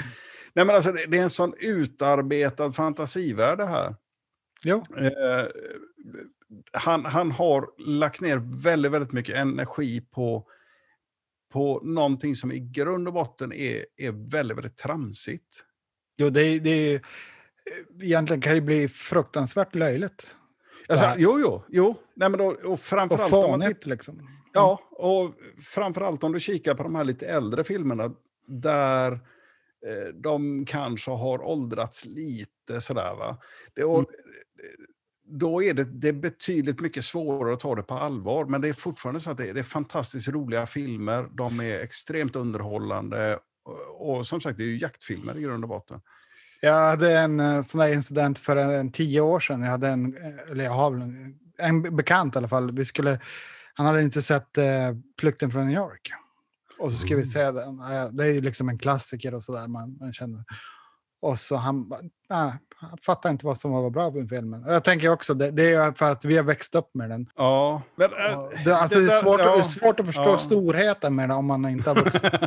Nej, 0.53 0.65
men 0.65 0.75
alltså, 0.75 0.91
det 0.91 1.17
är 1.17 1.23
en 1.23 1.29
sån 1.29 1.53
utarbetad 1.59 2.71
fantasivärld 2.71 3.57
det 3.57 3.65
här. 3.65 3.95
Jo. 4.63 4.83
Eh, 4.97 5.45
han, 6.73 7.05
han 7.05 7.31
har 7.31 7.67
lagt 7.87 8.21
ner 8.21 8.61
väldigt, 8.63 8.91
väldigt 8.91 9.11
mycket 9.11 9.35
energi 9.35 10.01
på, 10.01 10.47
på 11.53 11.81
någonting 11.83 12.35
som 12.35 12.51
i 12.51 12.59
grund 12.59 13.07
och 13.07 13.13
botten 13.13 13.53
är, 13.53 13.85
är 13.97 14.11
väldigt, 14.31 14.57
väldigt 14.57 14.77
tramsigt. 14.77 15.63
Jo, 16.17 16.29
det, 16.29 16.41
är- 16.41 16.59
det 16.59 16.69
är, 16.93 17.01
egentligen 18.01 18.41
kan 18.41 18.55
det 18.55 18.61
bli 18.61 18.87
fruktansvärt 18.89 19.75
löjligt. 19.75 20.37
Alltså, 20.89 21.05
jo, 21.17 21.39
jo, 21.39 21.63
jo. 21.69 21.95
Nej, 22.13 22.29
men 22.29 22.37
då, 22.37 22.45
och 22.45 22.65
Och 22.65 22.79
framförallt 22.79 23.33
om 23.33 23.39
man 23.39 23.41
tittar- 23.41 23.57
fånigt 23.57 23.85
liksom. 23.85 24.27
Ja, 24.53 24.79
och 24.91 25.33
framförallt 25.63 26.23
om 26.23 26.31
du 26.31 26.39
kikar 26.39 26.75
på 26.75 26.83
de 26.83 26.95
här 26.95 27.03
lite 27.03 27.25
äldre 27.27 27.63
filmerna 27.63 28.11
där 28.47 29.11
eh, 29.11 30.13
de 30.13 30.65
kanske 30.65 31.11
har 31.11 31.41
åldrats 31.41 32.05
lite 32.05 32.81
sådär 32.81 33.15
va. 33.15 33.37
Det, 33.73 33.83
och, 33.83 33.97
Mm. 33.99 34.09
Då 35.39 35.63
är 35.63 35.73
det, 35.73 35.83
det 35.83 36.07
är 36.07 36.13
betydligt 36.13 36.79
mycket 36.81 37.05
svårare 37.05 37.53
att 37.53 37.59
ta 37.59 37.75
det 37.75 37.83
på 37.83 37.93
allvar, 37.93 38.45
men 38.45 38.61
det 38.61 38.69
är 38.69 38.73
fortfarande 38.73 39.19
så 39.19 39.29
att 39.31 39.37
det 39.37 39.49
är, 39.49 39.53
det 39.53 39.59
är 39.59 39.63
fantastiskt 39.63 40.27
roliga 40.27 40.65
filmer, 40.65 41.29
de 41.33 41.59
är 41.59 41.79
extremt 41.79 42.35
underhållande 42.35 43.39
och, 43.63 44.17
och 44.17 44.27
som 44.27 44.41
sagt 44.41 44.57
det 44.57 44.63
är 44.63 44.67
ju 44.67 44.77
jaktfilmer 44.77 45.37
i 45.37 45.41
grund 45.41 45.63
och 45.63 45.69
botten. 45.69 46.01
Jag 46.63 46.73
hade 46.73 47.17
en 47.19 47.39
eh, 47.39 47.61
sån 47.61 47.79
där 47.81 47.93
incident 47.93 48.39
för 48.39 48.55
en, 48.55 48.69
en 48.69 48.91
tio 48.91 49.21
år 49.21 49.39
sedan. 49.39 49.61
Jag 49.61 49.71
hade 49.71 49.87
en, 49.87 50.17
eh, 50.17 50.51
eller 50.51 50.63
jag 50.63 50.71
har 50.71 50.91
en, 50.91 51.35
en 51.57 51.95
bekant 51.95 52.35
i 52.35 52.37
alla 52.37 52.47
fall. 52.47 52.71
Vi 52.71 52.85
skulle, 52.85 53.19
han 53.73 53.85
hade 53.85 54.01
inte 54.01 54.21
sett 54.21 54.57
eh, 54.57 54.65
Flykten 55.19 55.51
från 55.51 55.65
New 55.65 55.75
York. 55.75 56.11
Och 56.79 56.91
så 56.91 56.97
ska 56.97 57.15
vi 57.15 57.23
se 57.23 57.51
den. 57.51 57.77
Det 58.11 58.25
är 58.25 58.41
liksom 58.41 58.69
en 58.69 58.77
klassiker 58.77 59.33
och 59.33 59.43
sådär 59.43 59.67
man, 59.67 59.97
man 59.99 60.13
känner. 60.13 60.43
Och 61.21 61.39
så 61.39 61.55
han, 61.55 61.91
nej, 62.29 62.53
han 62.75 62.97
fattar 63.05 63.29
inte 63.29 63.45
vad 63.45 63.57
som 63.57 63.71
var 63.71 63.89
bra 63.89 64.11
med 64.11 64.29
filmen. 64.29 64.63
Jag 64.67 64.83
tänker 64.83 65.09
också, 65.09 65.33
det, 65.33 65.51
det 65.51 65.73
är 65.73 65.91
för 65.91 66.11
att 66.11 66.25
vi 66.25 66.35
har 66.37 66.43
växt 66.43 66.75
upp 66.75 66.89
med 66.93 67.09
den. 67.09 67.29
Ja, 67.35 67.81
men, 67.95 68.09
Och 68.11 68.53
Det, 68.65 68.75
alltså, 68.75 68.99
det, 68.99 69.05
är 69.05 69.07
där- 69.07 69.21
svårt, 69.21 69.39
ja, 69.39 69.51
det 69.51 69.57
är 69.57 69.61
svårt 69.61 69.99
att 69.99 70.05
förstå 70.05 70.21
ja. 70.29 70.37
storheten 70.37 71.15
med 71.15 71.29
det 71.29 71.35
om 71.35 71.45
man 71.45 71.65
inte 71.69 71.89
har 71.89 71.95
vuxit 71.95 72.23
upp. 72.33 72.41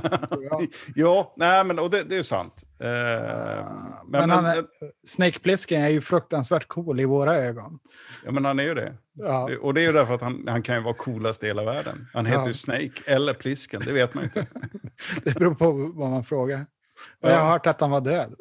ja, 0.94 1.34
nej, 1.36 1.64
men 1.64 1.78
och 1.78 1.90
det, 1.90 2.02
det 2.02 2.16
är 2.16 2.22
sant. 2.22 2.64
Eh, 2.80 3.64
Men, 4.08 4.30
han 4.30 4.46
är, 4.46 4.64
Snake 5.06 5.38
Plissken 5.38 5.82
är 5.82 5.88
ju 5.88 6.00
fruktansvärt 6.00 6.68
cool 6.68 7.00
i 7.00 7.04
våra 7.04 7.36
ögon. 7.36 7.78
Ja, 8.24 8.30
men 8.32 8.44
han 8.44 8.58
är 8.58 8.64
ju 8.64 8.74
det. 8.74 8.94
Ja. 9.12 9.46
Det- 9.50 9.56
Och 9.58 9.74
det 9.74 9.80
är 9.80 9.86
ju 9.86 9.92
därför 9.92 10.14
att 10.14 10.20
han, 10.22 10.44
han 10.48 10.62
kan 10.62 10.74
ju 10.76 10.82
vara 10.82 10.94
coolast 10.94 11.42
i 11.42 11.46
hela 11.46 11.64
världen. 11.64 12.06
Han 12.12 12.26
heter 12.26 12.40
Ja. 12.40 12.46
ju 12.48 12.54
Snake 12.54 12.92
eller 13.06 13.34
Plisken, 13.34 13.82
det 13.86 13.92
vet 13.92 14.14
man 14.14 14.24
ju 14.24 14.26
inte. 14.28 14.46
Det 15.24 15.34
beror 15.38 15.54
på 15.54 15.72
vad 15.94 16.10
man 16.10 16.24
frågar. 16.24 16.66
Och 17.20 17.28
Ja. 17.28 17.32
jag 17.32 17.38
har 17.40 17.50
hört 17.50 17.66
att 17.66 17.80
han 17.80 17.90
var 17.90 18.00
död. 18.00 18.34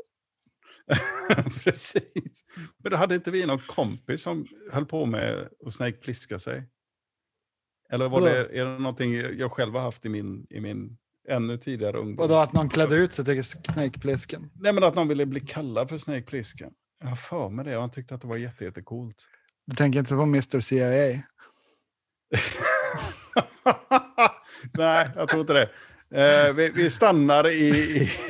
Precis. 1.63 2.45
Men 2.77 2.91
då 2.91 2.97
hade 2.97 3.15
inte 3.15 3.31
vi 3.31 3.45
någon 3.45 3.59
kompis 3.59 4.21
som 4.21 4.47
höll 4.71 4.85
på 4.85 5.05
med 5.05 5.49
att 5.65 5.73
Snake 5.73 5.97
Pliska 5.97 6.39
sig? 6.39 6.63
Eller 7.89 8.09
var 8.09 8.21
Vadå? 8.21 8.33
det, 8.33 8.59
är 8.59 8.65
det 8.65 8.79
någonting 8.79 9.13
jag 9.13 9.51
själv 9.51 9.73
har 9.73 9.81
haft 9.81 10.05
i 10.05 10.09
min, 10.09 10.47
i 10.49 10.59
min 10.59 10.97
ännu 11.29 11.57
tidigare 11.57 11.97
ungdom? 11.97 12.23
Och 12.23 12.29
då 12.29 12.35
att 12.35 12.53
någon 12.53 12.69
klädde 12.69 12.95
ut 12.95 13.13
sig 13.13 13.25
till 13.25 13.43
Snake 13.43 13.99
Plissken. 13.99 14.49
Nej, 14.53 14.73
men 14.73 14.83
att 14.83 14.95
någon 14.95 15.07
ville 15.07 15.25
bli 15.25 15.39
kallad 15.39 15.89
för 15.89 15.97
Snake 15.97 16.21
Plisken. 16.21 16.73
Jag 16.99 17.07
har 17.07 17.15
för 17.15 17.49
mig 17.49 17.65
det 17.65 17.75
och 17.75 17.81
han 17.81 17.91
tyckte 17.91 18.15
att 18.15 18.21
det 18.21 18.27
var 18.27 18.37
jätte, 18.37 18.63
jättecoolt. 18.63 19.27
Du 19.65 19.75
tänker 19.75 19.99
inte 19.99 20.15
på 20.15 20.21
Mr 20.21 20.59
CIA? 20.59 20.87
Nej, 24.73 25.09
jag 25.15 25.29
tror 25.29 25.41
inte 25.41 25.53
det. 25.53 25.69
Eh, 26.13 26.53
vi, 26.53 26.71
vi 26.75 26.89
stannar 26.89 27.47
i, 27.47 27.69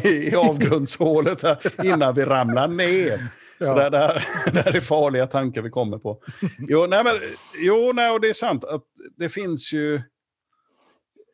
i, 0.04 0.08
i 0.08 0.36
avgrundshålet 0.36 1.42
här 1.42 1.86
innan 1.86 2.16
vi 2.16 2.26
ramlar 2.26 2.68
ner. 2.68 3.28
Ja. 3.58 3.76
Det, 3.76 3.90
där, 3.90 4.28
det 4.54 4.62
här 4.62 4.76
är 4.76 4.82
farliga 4.82 5.28
tankar 5.28 5.62
vi 5.62 5.70
kommer 5.70 5.98
på. 5.98 6.24
Jo, 6.58 6.86
nej, 6.88 7.04
men, 7.04 7.14
jo 7.56 7.92
nej, 7.96 8.12
och 8.12 8.22
det 8.22 8.30
är 8.30 8.34
sant 8.34 8.64
att 8.64 8.84
det 9.18 9.30
finns 9.30 9.74
ju... 9.74 9.96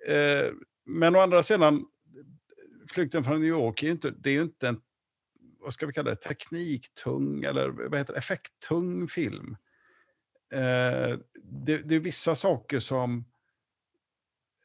Eh, 0.07 0.51
men 0.85 1.15
å 1.15 1.19
andra 1.19 1.43
sidan, 1.43 1.85
Flykten 2.91 3.23
från 3.23 3.39
New 3.39 3.49
York 3.49 3.83
är 3.83 3.87
ju 3.87 3.91
inte, 3.91 4.11
det 4.11 4.29
är 4.29 4.33
ju 4.33 4.41
inte 4.41 4.67
en 4.67 4.81
vad 5.59 5.73
ska 5.73 5.85
vi 5.85 5.93
kalla 5.93 6.09
det, 6.09 6.15
tekniktung 6.15 7.43
eller 7.43 7.69
vad 7.69 7.99
heter 7.99 8.13
det, 8.13 8.19
effekttung 8.19 9.07
film. 9.07 9.57
Eh, 10.53 11.17
det, 11.43 11.77
det 11.77 11.95
är 11.95 11.99
vissa 11.99 12.35
saker 12.35 12.79
som... 12.79 13.25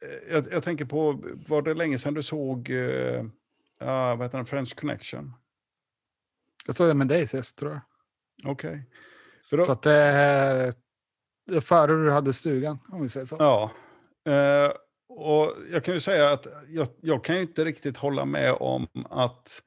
Eh, 0.05 0.33
jag, 0.33 0.47
jag 0.51 0.63
tänker 0.63 0.85
på, 0.85 1.23
var 1.47 1.61
det 1.61 1.73
länge 1.73 1.97
sedan 1.99 2.13
du 2.13 2.23
såg 2.23 2.71
ah, 3.79 4.15
vad 4.15 4.25
heter 4.25 4.37
den, 4.37 4.45
French 4.45 4.75
Connection? 4.75 5.33
Jag 6.65 6.75
såg 6.75 6.87
det 6.87 6.93
med 6.93 7.07
dig 7.07 7.27
sist 7.27 7.57
tror 7.57 7.71
jag. 7.71 7.81
Okej. 8.51 8.89
Då- 9.51 9.63
Så 9.63 9.71
att 9.71 9.81
det 9.81 9.93
är, 9.93 10.73
före 11.61 12.03
du 12.03 12.11
hade 12.11 12.33
stugan, 12.33 12.79
om 12.89 13.01
vi 13.01 13.09
säger 13.09 13.25
så. 13.25 13.35
Ja. 13.39 13.71
Eh, 14.31 14.71
och 15.09 15.51
jag 15.71 15.83
kan 15.83 15.93
ju 15.93 15.99
säga 15.99 16.31
att 16.31 16.47
jag, 16.67 16.87
jag 17.01 17.23
kan 17.23 17.37
inte 17.37 17.65
riktigt 17.65 17.97
hålla 17.97 18.25
med 18.25 18.53
om 18.53 18.87
att 19.09 19.61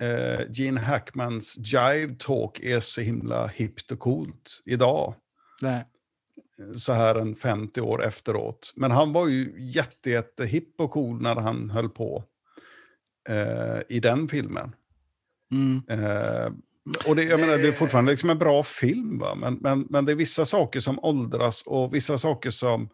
eh, 0.00 0.40
Gene 0.50 0.80
Hackmans 0.80 1.56
Jive 1.58 2.14
Talk 2.18 2.60
är 2.60 2.80
så 2.80 3.00
himla 3.00 3.46
hippt 3.46 3.92
och 3.92 3.98
coolt 3.98 4.62
idag. 4.64 5.14
Nej. 5.62 5.86
Så 6.76 6.92
här 6.92 7.14
en 7.14 7.36
50 7.36 7.80
år 7.80 8.04
efteråt. 8.04 8.72
Men 8.76 8.90
han 8.90 9.12
var 9.12 9.28
ju 9.28 9.54
jätte, 9.58 10.10
jätte 10.10 10.46
hipp 10.46 10.80
och 10.80 10.90
cool 10.90 11.22
när 11.22 11.36
han 11.36 11.70
höll 11.70 11.88
på 11.88 12.24
eh, 13.28 13.78
i 13.88 14.00
den 14.00 14.28
filmen. 14.28 14.74
Mm. 15.50 15.82
Eh, 15.88 16.52
och 17.06 17.16
det, 17.16 17.24
jag 17.24 17.40
menar, 17.40 17.56
det 17.56 17.68
är 17.68 17.72
fortfarande 17.72 18.10
liksom 18.10 18.30
en 18.30 18.38
bra 18.38 18.62
film, 18.62 19.18
va? 19.18 19.34
Men, 19.34 19.54
men, 19.54 19.86
men 19.90 20.04
det 20.04 20.12
är 20.12 20.16
vissa 20.16 20.44
saker 20.44 20.80
som 20.80 21.04
åldras 21.04 21.62
och 21.66 21.94
vissa 21.94 22.18
saker 22.18 22.50
som... 22.50 22.88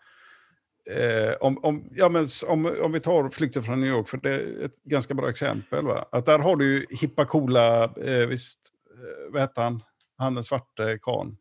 Eh, 0.91 1.33
om, 1.41 1.65
om, 1.65 1.89
ja, 1.91 2.09
men, 2.09 2.27
om, 2.47 2.77
om 2.83 2.93
vi 2.93 3.01
tar 3.01 3.29
Flykten 3.29 3.63
från 3.63 3.81
New 3.81 3.89
York, 3.89 4.09
för 4.09 4.19
det 4.19 4.35
är 4.35 4.65
ett 4.65 4.83
ganska 4.85 5.15
bra 5.15 5.31
exempel. 5.31 5.85
Va? 5.85 6.09
Att 6.13 6.27
där 6.27 6.39
har 6.39 6.57
du 6.57 6.73
ju 6.73 6.87
hippa 6.91 7.25
coola, 7.25 7.85
eh, 7.85 8.27
visst, 8.27 8.61
eh, 8.91 9.33
vad 9.33 9.43
heter 9.43 9.63
han? 9.63 9.83
Han 10.19 10.35
den 10.35 10.45
svarte 10.45 10.99
karln. 11.03 11.37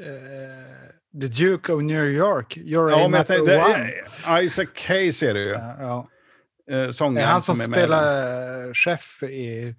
Eh, 0.00 1.01
The 1.20 1.26
Duke 1.28 1.72
of 1.72 1.82
New 1.82 2.04
York, 2.04 2.56
you're 2.56 2.90
Ja, 2.90 3.04
a 3.04 3.08
men 3.08 3.24
tänkte, 3.24 3.56
one. 3.58 3.92
eh, 4.38 4.44
Isaac 4.44 4.68
Hayes 4.88 5.22
är 5.22 5.34
det 5.34 5.40
ju. 5.40 5.48
Ja, 5.50 5.74
ja. 5.80 6.08
Eh, 6.70 6.78
Det 6.86 6.92
sångaren 6.92 7.28
är 7.28 7.32
han 7.32 7.42
som 7.42 7.54
är 7.54 7.58
den. 7.64 7.72
spelar 7.72 8.74
chef 8.74 9.22
i, 9.22 9.74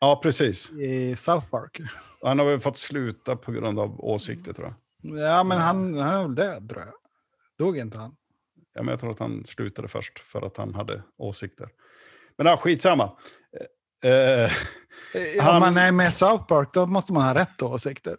Ja, 0.00 0.20
precis. 0.22 0.70
i 0.70 1.16
South 1.16 1.50
Park. 1.50 1.80
Han 2.22 2.38
har 2.38 2.46
väl 2.46 2.60
fått 2.60 2.76
sluta 2.76 3.36
på 3.36 3.52
grund 3.52 3.78
av 3.78 4.00
åsikter, 4.04 4.52
tror 4.52 4.66
jag. 5.02 5.18
Ja, 5.18 5.44
men 5.44 5.58
han, 5.58 5.94
han 5.98 6.14
är 6.14 6.22
väl 6.22 6.34
död 6.34 6.68
tror 6.68 6.80
jag. 6.82 6.94
Dog 7.58 7.78
inte 7.78 7.98
han? 7.98 8.16
Ja, 8.74 8.82
men 8.82 8.88
jag 8.92 9.00
tror 9.00 9.10
att 9.10 9.18
han 9.18 9.44
slutade 9.44 9.88
först 9.88 10.18
för 10.18 10.46
att 10.46 10.56
han 10.56 10.74
hade 10.74 11.02
åsikter. 11.16 11.68
Men 12.36 12.46
ja, 12.46 12.56
skitsamma. 12.56 13.12
Eh, 14.04 14.44
eh, 14.44 14.50
Om 15.38 15.44
Han- 15.44 15.60
man 15.60 15.76
är 15.76 15.92
med 15.92 16.12
South 16.14 16.44
Park 16.46 16.68
då 16.72 16.86
måste 16.86 17.12
man 17.12 17.22
ha 17.22 17.34
rätt 17.34 17.62
åsikter. 17.62 18.16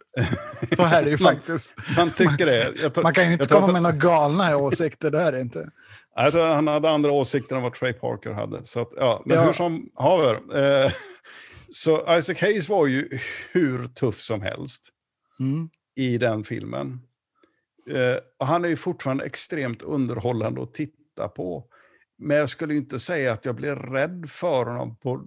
Så 0.76 0.82
är 0.84 1.02
det 1.04 1.10
ju 1.10 1.18
Man- 1.20 1.34
faktiskt. 1.34 1.74
han 1.80 2.10
tycker 2.10 2.46
det. 2.46 2.90
Tror, 2.90 3.02
Man 3.02 3.14
kan 3.14 3.26
ju 3.26 3.32
inte 3.32 3.46
komma 3.46 3.66
att- 3.66 3.72
med 3.72 3.82
några 3.82 3.96
galna 3.96 4.56
åsikter, 4.56 5.10
det 5.10 5.20
är 5.20 5.32
det 5.32 5.40
inte. 5.40 5.70
Jag 6.14 6.32
tror 6.32 6.44
han 6.44 6.66
hade 6.66 6.90
andra 6.90 7.12
åsikter 7.12 7.56
än 7.56 7.62
vad 7.62 7.74
Trey 7.74 7.92
Parker 7.92 8.30
hade. 8.32 8.64
Så 8.64 8.80
att, 8.80 8.90
ja, 8.96 9.22
men 9.26 9.36
Ja. 9.36 9.44
hur 9.44 9.52
som 9.52 9.90
haver. 9.94 10.34
Eh, 10.84 10.92
så 11.72 12.16
Isaac 12.18 12.40
Hayes 12.40 12.68
var 12.68 12.86
ju 12.86 13.18
hur 13.52 13.86
tuff 13.86 14.20
som 14.20 14.40
helst 14.42 14.88
Mm. 15.40 15.68
i 15.96 16.18
den 16.18 16.44
filmen. 16.44 17.00
Eh, 17.90 18.16
och 18.38 18.46
han 18.46 18.64
är 18.64 18.68
ju 18.68 18.76
fortfarande 18.76 19.24
extremt 19.24 19.82
underhållande 19.82 20.62
att 20.62 20.74
titta 20.74 21.28
på. 21.28 21.64
Men 22.18 22.36
jag 22.36 22.48
skulle 22.48 22.74
inte 22.74 22.98
säga 22.98 23.32
att 23.32 23.44
jag 23.44 23.54
blir 23.54 23.76
rädd 23.76 24.30
för 24.30 24.64
honom 24.66 24.96
på 24.96 25.20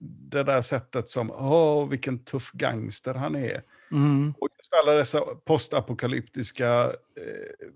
det 0.00 0.42
där 0.42 0.62
sättet 0.62 1.08
som, 1.08 1.30
åh, 1.30 1.88
vilken 1.88 2.24
tuff 2.24 2.50
gangster 2.52 3.14
han 3.14 3.34
är. 3.36 3.62
Mm. 3.92 4.34
Och 4.38 4.48
just 4.58 4.72
alla 4.72 4.92
dessa 4.92 5.20
postapokalyptiska 5.20 6.84
eh, 7.16 7.68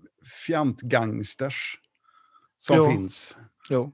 fjantgangsters 0.45 1.79
som 2.57 2.77
Jo. 2.77 2.89
finns 2.89 3.37
Jo. 3.69 3.91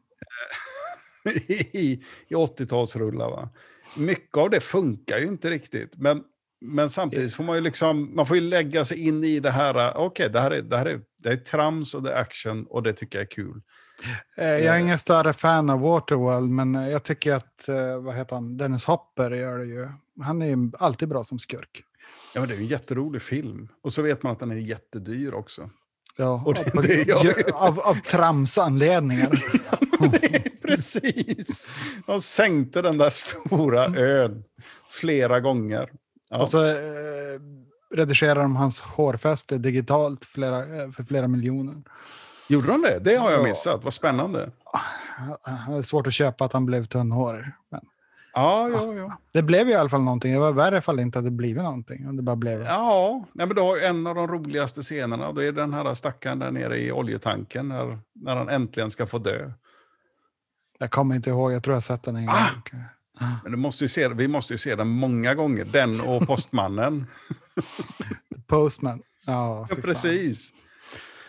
i, 1.48 2.04
i 2.28 2.36
80-talsrullar. 2.36 3.30
Va? 3.30 3.50
Mycket 3.98 4.38
av 4.38 4.50
det 4.50 4.60
funkar 4.60 5.17
ju 5.20 5.28
inte 5.28 5.50
riktigt. 5.50 5.98
Men, 5.98 6.24
men 6.62 6.89
samtidigt 6.89 7.34
får 7.34 7.44
man 7.44 7.56
ju 7.56 7.62
liksom, 7.62 8.15
man 8.15 8.26
får 8.26 8.38
ju 8.38 8.41
lägga 8.41 8.86
sig 8.86 9.08
in 9.08 9.24
i 9.24 9.39
det 9.39 9.52
här, 9.52 9.98
okej, 9.98 10.30
det, 10.30 10.39
här 10.39 10.52
är, 10.52 10.62
det 10.62 10.78
här 10.78 10.86
är, 10.86 11.02
det 11.17 11.30
är 11.30 11.38
trams 11.38 11.94
och 11.94 12.04
det 12.04 12.12
är 12.12 12.22
action 12.22 12.65
och 12.67 12.84
det 12.84 12.94
tycker 12.94 13.20
jag 13.20 13.26
är 13.26 13.32
kul. 13.32 13.62
Eh, 14.37 14.45
Jag 14.47 14.75
är 14.75 14.79
ingen 14.79 14.99
större 14.99 15.33
fan 15.33 15.69
av 15.69 15.79
Waterworld, 15.79 16.49
men 16.49 16.73
jag 16.73 17.03
tycker 17.03 17.33
att, 17.33 17.67
eh, 17.69 17.97
vad 18.01 18.15
heter 18.15 18.35
han, 18.35 18.57
Dennis 18.57 18.85
Hopper 18.85 19.31
gör 19.31 19.57
det 19.57 19.65
ju. 19.65 19.89
Han 20.21 20.41
är 20.41 20.45
ju 20.45 20.71
alltid 20.79 21.09
bra 21.09 21.23
som 21.23 21.39
skurk. 21.39 21.83
Ja, 22.33 22.39
men 22.41 22.49
det 22.49 22.55
är 22.55 22.59
en 22.59 22.65
jätterolig 22.65 23.21
film. 23.21 23.67
Och 23.83 23.93
så 23.93 24.01
vet 24.01 24.23
man 24.23 24.31
att 24.31 24.39
den 24.39 24.51
är 24.51 24.55
jättedyr 24.55 25.33
också. 25.33 25.69
Ja, 26.17 26.43
Och 26.45 26.53
det- 26.53 26.75
av, 26.75 26.83
det 26.83 27.03
det. 27.05 27.51
av, 27.53 27.79
av 27.79 27.93
tramsanledningar. 27.95 29.29
Precis! 30.61 31.67
De 32.07 32.21
sänkte 32.21 32.81
den 32.81 32.97
där 32.97 33.09
stora 33.09 33.85
ön 33.85 34.43
flera 34.89 35.39
gånger. 35.39 35.89
Ja. 36.29 36.41
Och 36.41 36.49
så 36.49 36.65
eh, 36.65 36.75
redigerar 37.93 38.41
de 38.41 38.55
hans 38.55 38.81
hårfäste 38.81 39.57
digitalt 39.57 40.25
flera, 40.25 40.59
eh, 40.83 40.91
för 40.91 41.03
flera 41.03 41.27
miljoner. 41.27 41.75
Gjorde 42.49 42.67
de 42.67 42.82
det? 42.82 42.99
Det 42.99 43.15
har 43.15 43.32
jag 43.32 43.39
Ja. 43.39 43.43
missat. 43.43 43.84
Vad 43.84 43.93
spännande. 43.93 44.51
Det 45.67 45.73
är 45.73 45.82
svårt 45.82 46.08
att 46.08 46.13
köpa 46.13 46.45
att 46.45 46.54
han 46.54 46.65
blev 46.65 46.86
tunnhårig. 46.86 47.45
Men 47.69 47.82
Ja, 48.34 48.69
ja, 48.69 48.93
ja. 48.93 49.17
det 49.32 49.41
blev 49.41 49.67
ju 49.67 49.73
i 49.73 49.75
alla 49.75 49.89
fall 49.89 50.01
någonting. 50.01 50.34
Det 50.34 50.39
var 50.39 50.51
värre 50.51 50.77
ifall 50.77 50.95
det 50.95 51.01
inte 51.01 51.17
hade 51.17 51.32
blivit 51.32 51.63
någonting. 51.63 52.15
Det 52.15 52.21
bara 52.23 52.36
blev... 52.36 52.62
Ja, 52.62 53.25
nej, 53.34 53.47
men 53.47 53.56
ju 53.77 53.84
en 53.84 54.08
av 54.08 54.15
de 54.15 54.27
roligaste 54.27 54.82
scenerna. 54.82 55.32
Det 55.34 55.45
är 55.45 55.51
den 55.51 55.73
här 55.73 55.93
stackaren 55.93 56.39
där 56.39 56.51
nere 56.51 56.77
i 56.80 56.91
oljetanken 56.91 57.67
när, 57.67 57.99
när 58.13 58.36
han 58.36 58.49
äntligen 58.49 58.91
ska 58.91 59.06
få 59.08 59.17
dö. 59.17 59.51
Jag 60.80 60.91
kommer 60.91 61.15
inte 61.15 61.30
ihåg, 61.30 61.51
jag 61.51 61.63
tror 61.63 61.75
jag 61.75 61.84
sett 61.84 62.04
den 62.04 62.15
en 62.15 62.25
gång. 62.25 62.36
Ah! 63.19 63.25
Men 63.43 63.51
du 63.51 63.58
måste 63.58 63.84
se, 63.89 64.08
vi 64.08 64.27
måste 64.27 64.54
ju 64.54 64.58
se 64.58 64.75
den 64.75 64.88
många 64.88 65.36
gånger. 65.36 65.65
Den 65.65 66.01
och 66.01 66.21
Postmannen. 66.27 67.08
Postman. 68.47 69.01
Ja, 69.25 69.67
precis. 69.82 70.54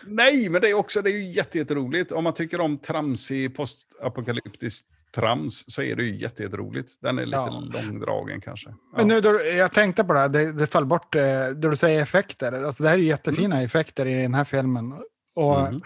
Nej, 0.05 0.49
men 0.49 0.61
det 0.61 0.69
är 0.69 0.73
också 0.73 1.01
det 1.01 1.09
är 1.09 1.17
ju 1.17 1.27
jätte- 1.31 1.57
jätteroligt. 1.57 2.11
Om 2.11 2.23
man 2.23 2.33
tycker 2.33 2.61
om 2.61 2.77
tramsig 2.77 3.55
postapokalyptisk 3.55 4.85
trams 5.15 5.63
så 5.67 5.81
är 5.81 5.95
det 5.95 6.03
ju 6.03 6.15
jätte- 6.17 6.43
jätteroligt. 6.43 7.01
Den 7.01 7.19
är 7.19 7.25
lite 7.25 7.37
Ja. 7.37 7.63
långdragen 7.73 8.41
kanske. 8.41 8.69
Ja. 8.69 8.97
Men 8.97 9.07
nu, 9.07 9.21
då, 9.21 9.39
jag 9.57 9.71
tänkte 9.73 10.03
på 10.03 10.13
det 10.13 10.19
här, 10.19 10.29
det, 10.29 10.51
det 10.51 10.67
föll 10.67 10.85
bort, 10.85 11.15
eh, 11.15 11.47
då 11.47 11.69
du 11.69 11.75
säger 11.75 12.01
effekter. 12.01 12.51
Alltså, 12.63 12.83
det 12.83 12.89
här 12.89 12.95
är 12.95 12.99
ju 13.01 13.07
jättefina 13.07 13.61
effekter 13.61 14.05
i 14.05 14.21
den 14.21 14.33
här 14.33 14.43
filmen. 14.43 14.93
Och 15.35 15.59
Mhm. 15.61 15.79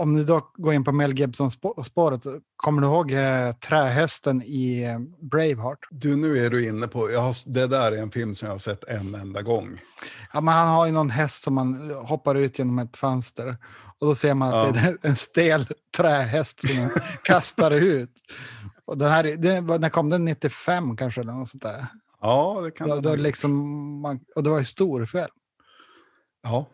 Om 0.00 0.12
ni 0.12 0.24
då 0.24 0.50
går 0.54 0.74
in 0.74 0.84
på 0.84 0.92
Mel 0.92 1.18
Gibson-spåret, 1.18 2.22
kommer 2.56 2.82
du 2.82 2.88
ihåg 2.88 3.12
eh, 3.12 3.52
trähästen 3.52 4.42
i 4.42 4.82
eh, 4.82 4.98
Braveheart? 5.30 5.78
Du, 5.90 6.16
nu 6.16 6.38
är 6.46 6.50
du 6.50 6.68
inne 6.68 6.88
på, 6.88 7.00
har, 7.00 7.50
det 7.52 7.66
där 7.66 7.92
är 7.92 7.96
en 7.96 8.10
film 8.10 8.34
som 8.34 8.46
jag 8.46 8.54
har 8.54 8.58
sett 8.58 8.84
en 8.84 9.14
enda 9.14 9.42
gång. 9.42 9.80
Ja, 10.32 10.40
men 10.40 10.54
han 10.54 10.68
har 10.68 10.86
ju 10.86 10.92
någon 10.92 11.10
häst 11.10 11.42
som 11.42 11.54
man 11.54 11.90
hoppar 11.90 12.34
ut 12.34 12.58
genom 12.58 12.78
ett 12.78 12.96
fönster. 12.96 13.56
Och 13.98 14.06
då 14.06 14.14
ser 14.14 14.34
man 14.34 14.48
att 14.48 14.54
Ja. 14.54 14.72
det 14.72 14.78
är 14.88 14.96
en 15.02 15.16
stel 15.16 15.66
trähäst 15.96 16.68
som 16.68 16.82
man 16.82 16.90
kastar 17.24 17.70
ut. 17.70 18.10
Och 18.84 18.98
den 18.98 19.10
här, 19.10 19.24
det, 19.24 19.60
när 19.60 19.88
kom 19.88 20.10
den? 20.10 20.24
95 20.24 20.96
kanske? 20.96 21.20
Eller 21.20 21.32
något 21.32 21.48
sånt 21.48 21.62
där. 21.62 21.86
Ja, 22.20 22.60
det 22.64 22.70
kan 22.70 22.88
Då, 22.88 22.94
den 22.94 23.02
då 23.02 23.14
liksom 23.14 23.52
man, 24.00 24.20
och 24.36 24.42
det 24.42 24.50
var 24.50 24.58
ju 24.58 24.64
stor 24.64 25.06
film. 25.06 25.28
Ja, 26.42 26.66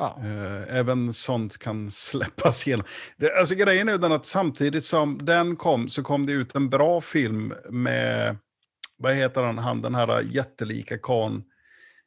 Ja. 0.00 0.18
eh, 0.24 0.76
även 0.76 1.12
sånt 1.12 1.58
kan 1.58 1.90
släppas 1.90 2.66
igenom. 2.66 2.86
Det, 3.16 3.38
alltså 3.38 3.54
grejen 3.54 3.88
är 3.88 3.98
den 3.98 4.12
att 4.12 4.26
samtidigt 4.26 4.84
som 4.84 5.18
den 5.26 5.56
kom 5.56 5.88
så 5.88 6.02
kom 6.02 6.26
det 6.26 6.32
ut 6.32 6.54
en 6.54 6.70
bra 6.70 7.00
film 7.00 7.54
med, 7.70 8.36
vad 8.98 9.14
heter 9.14 9.42
han, 9.42 9.58
han 9.58 9.82
den 9.82 9.94
här 9.94 10.22
jättelika 10.22 10.98
kan 10.98 11.42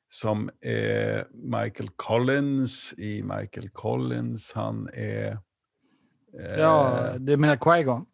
som 0.09 0.49
är 0.61 1.25
Michael 1.33 1.89
Collins 1.95 2.93
i 2.97 3.23
Michael 3.23 3.69
Collins. 3.69 4.53
Han 4.55 4.89
är... 4.93 5.37
eh, 6.43 6.59
ja, 6.59 6.99
det 7.19 7.37
menar 7.37 7.55
Qui-Gon. 7.55 8.05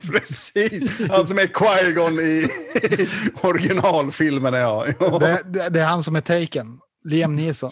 Precis, 0.12 1.08
han 1.10 1.26
som 1.26 1.38
är 1.38 1.46
Qui-Gon 1.46 2.20
i 2.20 2.48
originalfilmerna. 3.42 4.58
Ja. 4.58 4.86
Ja. 5.00 5.18
Det, 5.18 5.42
det, 5.46 5.68
det 5.68 5.80
är 5.80 5.86
han 5.86 6.02
som 6.02 6.16
är 6.16 6.20
taken. 6.20 6.80
Liam 7.04 7.36
Neeson. 7.36 7.70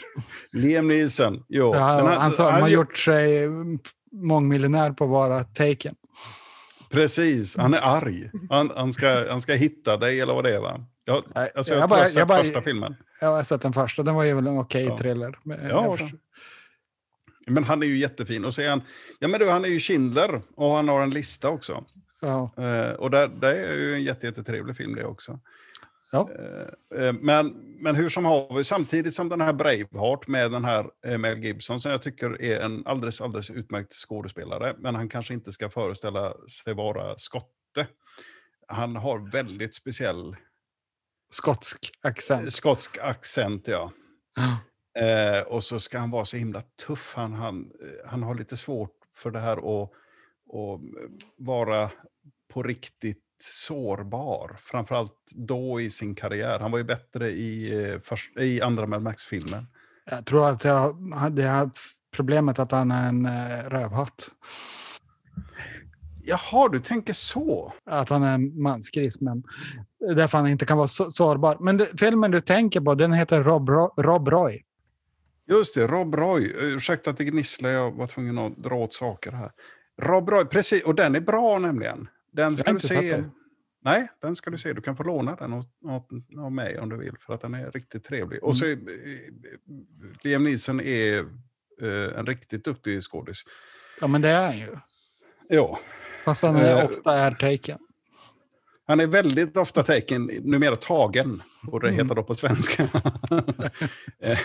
Liam 0.53 0.89
Neeson. 0.89 1.45
Jo. 1.49 1.75
Ja, 1.75 2.05
Men 2.05 2.19
han, 2.19 2.33
som 2.33 2.45
har 2.47 2.61
gör- 2.61 2.69
gjort 2.69 2.97
sig 2.99 3.49
mångmiljonär 4.13 4.93
på 4.93 5.07
vara 5.07 5.45
taken. 5.45 5.95
Precis, 6.91 7.57
han 7.57 7.75
är 7.75 7.81
arg. 7.83 8.31
Han, 8.51 8.71
han, 8.77 8.93
ska, 8.93 9.31
han 9.31 9.41
ska 9.41 9.53
hitta 9.55 9.97
dig 9.97 10.21
eller 10.21 10.35
vad 10.35 10.45
det 10.45 10.55
är 10.57 10.61
va? 10.61 10.85
Jag, 11.05 11.25
alltså, 11.55 11.73
jag, 11.73 11.83
jag 11.83 11.89
bara- 11.89 11.99
jag 11.99 12.03
har 12.05 12.07
sett 12.09 12.17
jag 12.19 12.29
bara- 12.29 12.43
första 12.43 12.63
filmen. 12.63 12.97
Jag 13.21 13.29
har 13.29 13.43
sett 13.43 13.63
den 13.63 13.73
första, 13.73 14.03
den 14.03 14.15
var 14.15 14.25
ju 14.25 14.35
väl 14.35 14.47
en 14.47 14.59
okej 14.59 14.85
Ja. 14.85 14.99
thriller. 14.99 15.39
Men 15.45 15.69
Ja, 15.69 15.97
Men 17.47 17.65
han 17.65 17.83
är 17.83 17.87
ju 17.87 17.97
jättefin. 17.99 18.45
Och 18.45 18.55
så 18.55 18.63
är 18.63 18.71
han, 18.71 18.83
ja 19.19 19.29
men 19.29 19.41
du, 19.41 19.51
han 19.51 19.65
är 19.65 19.69
ju 19.69 19.79
Schindler 19.81 20.43
och 20.57 20.71
han 20.77 20.89
har 20.89 21.03
en 21.03 21.11
lista 21.11 21.49
också. 21.49 21.85
ja. 22.21 22.51
Eh, 22.57 22.91
och 22.93 23.11
där, 23.11 23.29
det 23.41 23.59
är 23.67 23.77
ju 23.77 23.95
en 23.95 24.03
jätte, 24.03 24.27
jättetrevlig 24.27 24.77
film 24.77 24.95
det 24.95 25.05
också. 25.05 25.41
Ja. 26.11 26.31
Eh, 26.39 27.05
eh, 27.05 27.13
men, 27.13 27.49
men 27.83 27.97
hur 27.97 28.09
som 28.09 28.25
haver, 28.25 28.63
samtidigt 28.63 29.15
som 29.15 29.29
den 29.29 29.41
här 29.41 29.53
Braveheart 29.53 30.27
med 30.29 30.51
den 30.51 30.65
här 30.65 30.91
eh, 31.07 31.19
Mel 31.19 31.45
Gibson 31.45 31.81
som 31.81 31.91
jag 31.91 32.03
tycker 32.03 32.43
är 32.43 32.61
en 32.61 32.87
alldeles, 32.87 33.21
alldeles 33.21 33.51
utmärkt 33.51 33.93
skådespelare, 33.93 34.75
men 34.79 34.95
han 34.95 35.09
kanske 35.09 35.35
inte 35.35 35.53
ska 35.53 35.71
föreställa 35.71 36.35
sig 36.65 36.75
vara 36.75 37.19
skotte. 37.19 37.87
Han 38.69 38.97
har 38.97 39.31
väldigt 39.31 39.75
speciell 39.75 40.37
Skotsk 41.33 41.91
accent. 42.03 42.53
skotsk 42.53 42.99
accent, 42.99 43.69
ja. 43.69 43.93
Ja. 44.37 44.57
Eh, 45.03 45.43
och 45.43 45.65
så 45.65 45.81
ska 45.81 45.99
han 45.99 46.11
vara 46.11 46.25
så 46.25 46.37
himla 46.37 46.63
tuff. 46.87 47.13
Han, 47.17 47.33
han, 47.33 47.73
han 48.07 48.23
har 48.23 48.35
lite 48.35 48.57
svårt 48.57 48.97
för 49.17 49.31
det 49.31 49.39
här 49.39 49.83
att, 49.83 49.91
att 50.55 50.81
vara 51.37 51.91
på 52.53 52.63
riktigt 52.63 53.23
sårbar. 53.43 54.57
Framförallt 54.61 55.33
då 55.35 55.81
i 55.81 55.91
sin 55.91 56.15
karriär. 56.15 56.59
Han 56.61 56.71
var 56.71 56.79
ju 56.79 56.85
bättre 56.85 57.31
i, 57.31 57.85
eh, 57.85 58.01
först, 58.05 58.37
i 58.39 58.61
andra 58.63 58.87
Mad 58.87 59.03
Max-filmen. 59.03 59.67
Jag 60.05 60.27
tror 60.27 60.49
att 60.49 60.65
jag, 60.65 60.97
det 61.31 61.43
är 61.43 61.71
problemet 62.17 62.59
att 62.59 62.73
han 62.73 62.91
är 62.91 63.09
en 63.09 63.27
eh, 63.27 63.69
rövhatt. 63.69 64.31
Jaha, 66.23 66.69
du 66.69 66.81
tänker 66.81 67.13
så? 67.13 67.73
Att 67.85 68.09
han 68.09 68.23
är 68.23 68.35
en 68.35 68.63
mansgris, 68.63 69.21
men 69.21 69.43
därför 70.17 70.39
han 70.39 70.49
inte 70.49 70.67
kan 70.67 70.77
vara 70.77 70.87
så, 70.87 71.11
sårbar. 71.11 71.57
Men 71.61 71.77
det, 71.77 71.89
filmen 71.99 72.31
du 72.31 72.41
tänker 72.41 72.81
på, 72.81 72.95
den 72.95 73.13
heter 73.13 73.43
Rob, 73.43 73.69
Ro, 73.69 73.95
Rob 73.97 74.29
Roy. 74.29 74.65
Just 75.47 75.75
det, 75.75 75.87
Rob 75.87 76.15
Roy. 76.15 76.53
Ursäkta 76.57 77.11
att 77.11 77.17
det 77.17 77.25
gnisslar, 77.25 77.71
jag 77.71 77.93
var 77.93 78.07
tvungen 78.07 78.39
att 78.39 78.57
dra 78.57 78.75
åt 78.75 78.93
saker 78.93 79.33
här. 79.33 79.51
Rob 80.03 80.29
Roy, 80.29 80.45
precis, 80.45 80.85
och 80.85 80.95
den 80.95 81.15
är 81.15 81.21
bra 81.21 81.59
nämligen. 81.59 82.09
Den 82.33 82.57
ska 82.57 82.73
du 82.73 82.81
se. 82.81 83.25
Nej, 83.85 84.09
den 84.23 84.37
ska 84.37 84.51
du 84.51 84.59
se. 84.59 84.73
Du 84.73 84.81
kan 84.83 84.97
få 84.97 85.03
låna 85.03 85.37
den 85.37 85.53
av, 86.39 86.53
mig 86.53 86.79
om 86.79 86.89
du 86.89 86.97
vill, 86.97 87.15
för 87.21 87.35
att 87.35 87.41
den 87.41 87.55
är 87.55 87.71
riktigt 87.71 88.05
trevlig. 88.05 88.45
Och 88.45 88.57
så 88.57 88.67
är, 88.67 88.73
eh, 88.73 88.79
Liam 90.23 90.45
Neeson 90.45 90.81
är 90.81 91.19
eh, 91.83 92.19
en 92.19 92.27
riktigt 92.27 92.65
duktig 92.65 93.03
skådis. 93.03 93.43
Ja, 94.01 94.07
men 94.07 94.23
det 94.23 94.29
är 94.29 94.47
han 94.47 94.59
ju. 94.59 94.77
Ja, 95.49 95.81
Fast 96.25 96.43
han 96.45 96.57
är, 96.57 96.79
Eh, 96.79 96.85
ofta 96.85 97.15
är 97.15 97.31
taken. 97.31 97.79
han 98.87 99.01
är 99.01 99.07
väldigt 99.07 99.57
ofta 99.57 99.83
taken, 99.83 100.27
numera 100.27 100.77
tagen, 100.77 101.43
och 101.67 101.81
det 101.81 101.89
Mm. 101.89 101.99
heter 102.01 102.15
då 102.15 102.23
på 102.23 102.35
svenska. 102.35 102.89
Eh, 104.23 104.39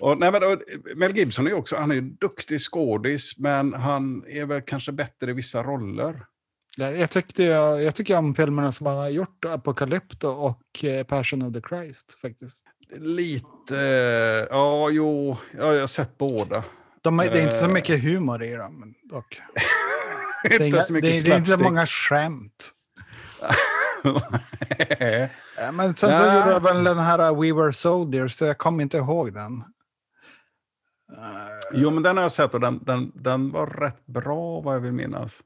och, 0.00 0.18
nej, 0.18 0.32
men, 0.32 0.42
och, 0.42 0.58
Mel 0.96 1.16
Gibson 1.16 1.46
är 1.46 1.52
också, 1.52 1.76
han 1.76 1.90
är 1.90 1.94
ju 1.94 2.00
duktig 2.00 2.60
skådis, 2.60 3.38
men 3.38 3.72
han 3.74 4.24
är 4.26 4.46
väl 4.46 4.62
kanske 4.62 4.92
bättre 4.92 5.30
i 5.30 5.34
vissa 5.34 5.62
roller. 5.62 6.26
Jag, 6.78 7.10
tyckte, 7.10 7.42
jag, 7.42 7.82
jag 7.82 7.94
tycker 7.94 8.18
om 8.18 8.34
filmerna 8.34 8.72
som 8.72 8.86
han 8.86 8.96
har 8.96 9.08
gjort, 9.08 9.44
Apocalypto 9.44 10.28
och 10.28 10.84
eh, 10.84 11.04
Passion 11.06 11.42
of 11.42 11.54
the 11.54 11.60
Christ 11.68 12.18
faktiskt. 12.22 12.64
Lite, 12.96 13.76
ja 14.50 14.90
jo, 14.90 15.36
ja, 15.58 15.72
jag 15.72 15.80
har 15.80 15.86
sett 15.86 16.18
båda. 16.18 16.64
De, 17.02 17.16
det 17.16 17.24
är 17.24 17.42
inte 17.42 17.54
så 17.54 17.64
Eh. 17.66 17.72
mycket 17.72 18.02
humor 18.02 18.42
i 18.42 18.52
dem 18.52 18.94
dock. 19.02 19.40
Det 20.42 20.54
är, 20.54 20.62
inte 20.62 20.82
så 20.82 20.92
det, 20.92 20.92
mycket 20.92 21.24
är, 21.24 21.28
det 21.30 21.34
är 21.34 21.38
inte 21.38 21.50
så 21.52 21.60
många 21.62 21.86
skämt. 21.86 22.70
Ja, 25.58 25.72
Men 25.72 25.94
sen 25.94 26.10
så 26.18 26.24
Ja. 26.24 26.38
gjorde 26.38 26.50
jag 26.50 26.60
väl 26.60 26.84
den 26.84 26.98
här 26.98 27.30
uh, 27.32 27.40
We 27.40 27.52
Were 27.52 27.72
Soldiers, 27.72 28.32
så 28.32 28.44
jag 28.44 28.58
kommer 28.58 28.82
inte 28.82 28.96
ihåg 28.96 29.32
den. 29.34 29.64
Jo, 31.74 31.90
men 31.90 32.02
den 32.02 32.16
har 32.16 32.24
jag 32.24 32.32
sett 32.32 32.54
och 32.54 32.60
den, 32.60 32.80
den, 32.84 33.12
den 33.14 33.50
var 33.52 33.66
rätt 33.66 34.06
bra 34.06 34.60
vad 34.60 34.74
jag 34.74 34.80
vill 34.80 34.92
minnas. 34.92 35.40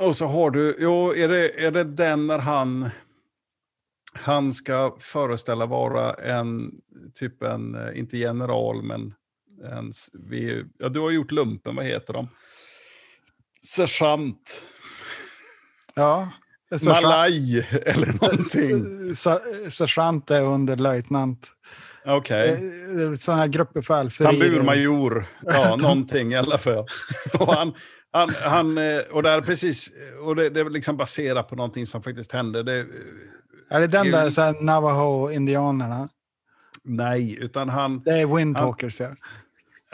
Och 0.00 0.16
så 0.16 0.26
har 0.26 0.50
du, 0.50 0.76
jo, 0.78 1.14
är 1.14 1.28
det, 1.28 1.64
är 1.66 1.70
det 1.70 1.84
den 1.84 2.26
när 2.26 2.38
han, 2.38 2.90
han 4.12 4.52
ska 4.54 4.96
föreställa 5.00 5.66
vara 5.66 6.14
en, 6.14 6.70
typ 7.14 7.42
en, 7.42 7.74
eh, 7.74 7.98
inte 7.98 8.16
general, 8.16 8.82
men 8.82 9.14
en, 9.64 9.92
vi, 10.28 10.64
ja, 10.78 10.88
du 10.88 11.00
har 11.00 11.10
gjort 11.10 11.30
lumpen, 11.32 11.76
vad 11.76 11.84
heter 11.84 12.12
de? 12.12 12.28
Sergeant, 13.66 14.66
Ja. 15.94 16.28
sergeant- 16.70 17.02
Malaj 17.02 17.66
eller 17.86 18.06
någonting. 18.20 19.14
se- 19.14 19.70
Sergeant 19.70 20.30
är 20.30 20.42
under 20.42 20.76
löjtnant. 20.76 21.52
Okej. 22.04 22.60
Sådana 23.18 23.40
här 23.42 23.48
gruppbefäl. 23.48 24.10
Tamburmajor, 24.10 25.26
ja, 25.46 25.76
någonting 25.80 26.32
i 26.32 26.36
alla 26.36 26.58
fall. 26.58 26.86
Och, 27.40 27.54
han, 27.54 27.74
han, 28.18 28.30
han, 28.42 28.78
eh, 28.78 29.00
och 29.10 29.22
det 29.22 29.30
är 29.30 29.40
precis, 29.40 29.90
och 30.22 30.36
det, 30.36 30.50
det 30.50 30.60
är 30.60 30.70
liksom 30.70 30.96
baserat 30.96 31.48
på 31.48 31.56
någonting 31.56 31.86
som 31.86 32.02
faktiskt 32.02 32.32
hände. 32.32 32.62
Det, 32.62 32.86
Är 33.70 33.80
det 33.80 33.86
den 33.86 34.10
där 34.10 34.30
så 34.30 34.52
Navajo-indianerna? 34.52 36.08
nej, 36.84 37.38
utan 37.40 37.68
han, 37.68 38.02
Det 38.04 38.20
är 38.20 38.36
Windtalkers, 38.36 39.00
ja. 39.00 39.10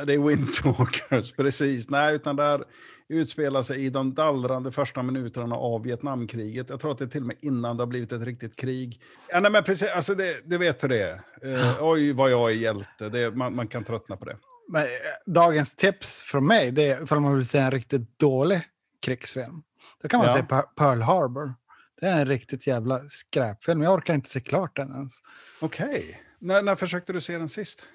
det 0.05 0.15
är 0.15 0.19
Windtalkers, 0.19 1.33
precis. 1.37 1.91
Nej, 1.91 2.15
utan 2.15 2.37
där 2.37 2.65
utspelar 3.09 3.63
sig 3.63 3.85
i 3.85 3.91
de 3.91 4.15
dallrande 4.15 4.73
första 4.73 5.03
minuterna 5.03 5.57
av 5.57 5.83
Vietnamkriget. 5.83 6.71
Jag 6.71 6.81
tror 6.81 6.91
att 6.91 6.99
det 6.99 7.05
är 7.05 7.09
till 7.09 7.21
och 7.21 7.27
med 7.27 7.37
innan 7.43 7.77
det 7.77 7.83
har 7.83 7.87
blivit 7.87 8.13
ett 8.13 8.23
riktigt 8.23 8.57
krig. 8.57 9.01
Ja, 9.29 9.41
nej, 9.41 9.51
men 9.51 9.65
precis, 9.65 9.89
alltså 9.91 10.15
det, 10.15 10.37
det 10.45 10.59
vet 10.59 10.85
hur 10.85 10.89
det 10.89 11.03
är. 11.03 11.21
Eh, 11.43 11.77
oj, 11.81 12.13
vad 12.13 12.31
jag 12.31 12.51
är 12.51 12.55
hjälte. 12.55 13.09
Det, 13.09 13.31
man, 13.31 13.57
man 13.57 13.69
kan 13.69 13.85
tröttna 13.85 14.17
på 14.17 14.25
det. 14.25 14.37
Men, 14.69 14.83
eh, 14.83 14.89
dagens 15.27 15.75
tips 15.77 16.23
från 16.23 16.47
mig, 16.47 16.73
det 16.73 16.83
är 16.83 17.03
ifall 17.03 17.21
man 17.21 17.37
vill 17.37 17.49
se 17.49 17.59
en 17.59 17.71
riktigt 17.71 18.19
dålig 18.19 18.63
krigsfilm. 19.03 19.63
Då 20.03 20.09
kan 20.09 20.19
man 20.19 20.27
Ja. 20.27 20.35
se 20.35 20.43
Pearl 20.77 21.01
Harbor. 21.03 21.55
Det 22.01 22.07
är 22.07 22.21
en 22.21 22.29
riktigt 22.29 22.67
jävla 22.67 23.01
skräpfilm. 23.01 23.83
Jag 23.83 23.95
orkar 23.95 24.15
inte 24.15 24.29
se 24.31 24.41
klart 24.41 24.77
den 24.77 24.93
ens. 24.95 25.13
Okej. 25.61 26.21
När, 26.39 26.63
när 26.63 26.77
försökte 26.77 27.13
du 27.13 27.21
se 27.21 27.39
den 27.39 27.49
sist? 27.49 27.87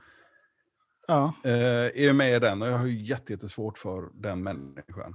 Ja, 1.06 1.32
Eh, 1.44 1.50
är 2.04 2.12
med 2.12 2.36
i 2.36 2.38
den 2.38 2.62
och 2.62 2.68
jag 2.68 2.78
har 2.78 2.86
ju 2.86 3.02
jätte- 3.02 3.32
jättesvårt 3.32 3.78
för 3.78 4.08
den 4.14 4.42
människan. 4.42 5.14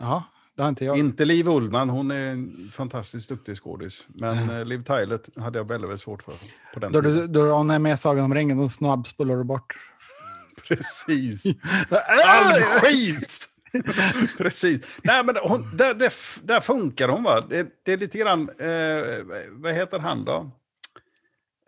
ja 0.00 0.24
det 0.56 0.62
har 0.62 0.68
inte 0.68 0.84
jag. 0.84 0.98
Inte 0.98 1.24
Liv 1.24 1.48
Ullman, 1.48 1.88
hon 1.90 2.10
är 2.10 2.28
en 2.30 2.70
fantastiskt 2.74 3.28
duktig 3.28 3.56
skådis. 3.56 4.06
Men 4.08 4.50
eh, 4.50 4.64
Liv 4.64 4.84
Tyler 4.84 5.40
hade 5.40 5.58
jag 5.58 5.68
väldigt, 5.68 5.88
väldigt 5.90 6.02
svårt 6.02 6.22
för 6.22 6.34
på 6.74 6.80
den 6.80 6.92
Då, 6.92 7.00
du, 7.00 7.26
då 7.26 7.52
hon 7.52 7.70
är 7.70 7.78
med 7.78 7.94
i 7.94 7.96
Sagan 7.96 8.24
om 8.24 8.34
ringen, 8.34 8.58
då 8.58 8.68
snabbspolar 8.68 9.36
du 9.36 9.44
bort. 9.44 9.76
Precis. 10.68 11.44
All 12.26 12.60
skit! 12.62 13.48
Precis. 14.38 14.80
Nej, 15.04 15.24
men 15.24 15.36
hon, 15.42 15.76
där, 15.76 15.94
där, 15.94 16.12
där 16.46 16.60
funkar 16.60 17.08
hon, 17.08 17.22
va? 17.22 17.40
Det, 17.40 17.68
det 17.82 17.92
är 17.92 17.96
lite 17.96 18.18
grann... 18.18 18.48
Eh, 18.58 19.24
vad 19.50 19.72
heter 19.74 19.98
han 19.98 20.24
då? 20.24 20.50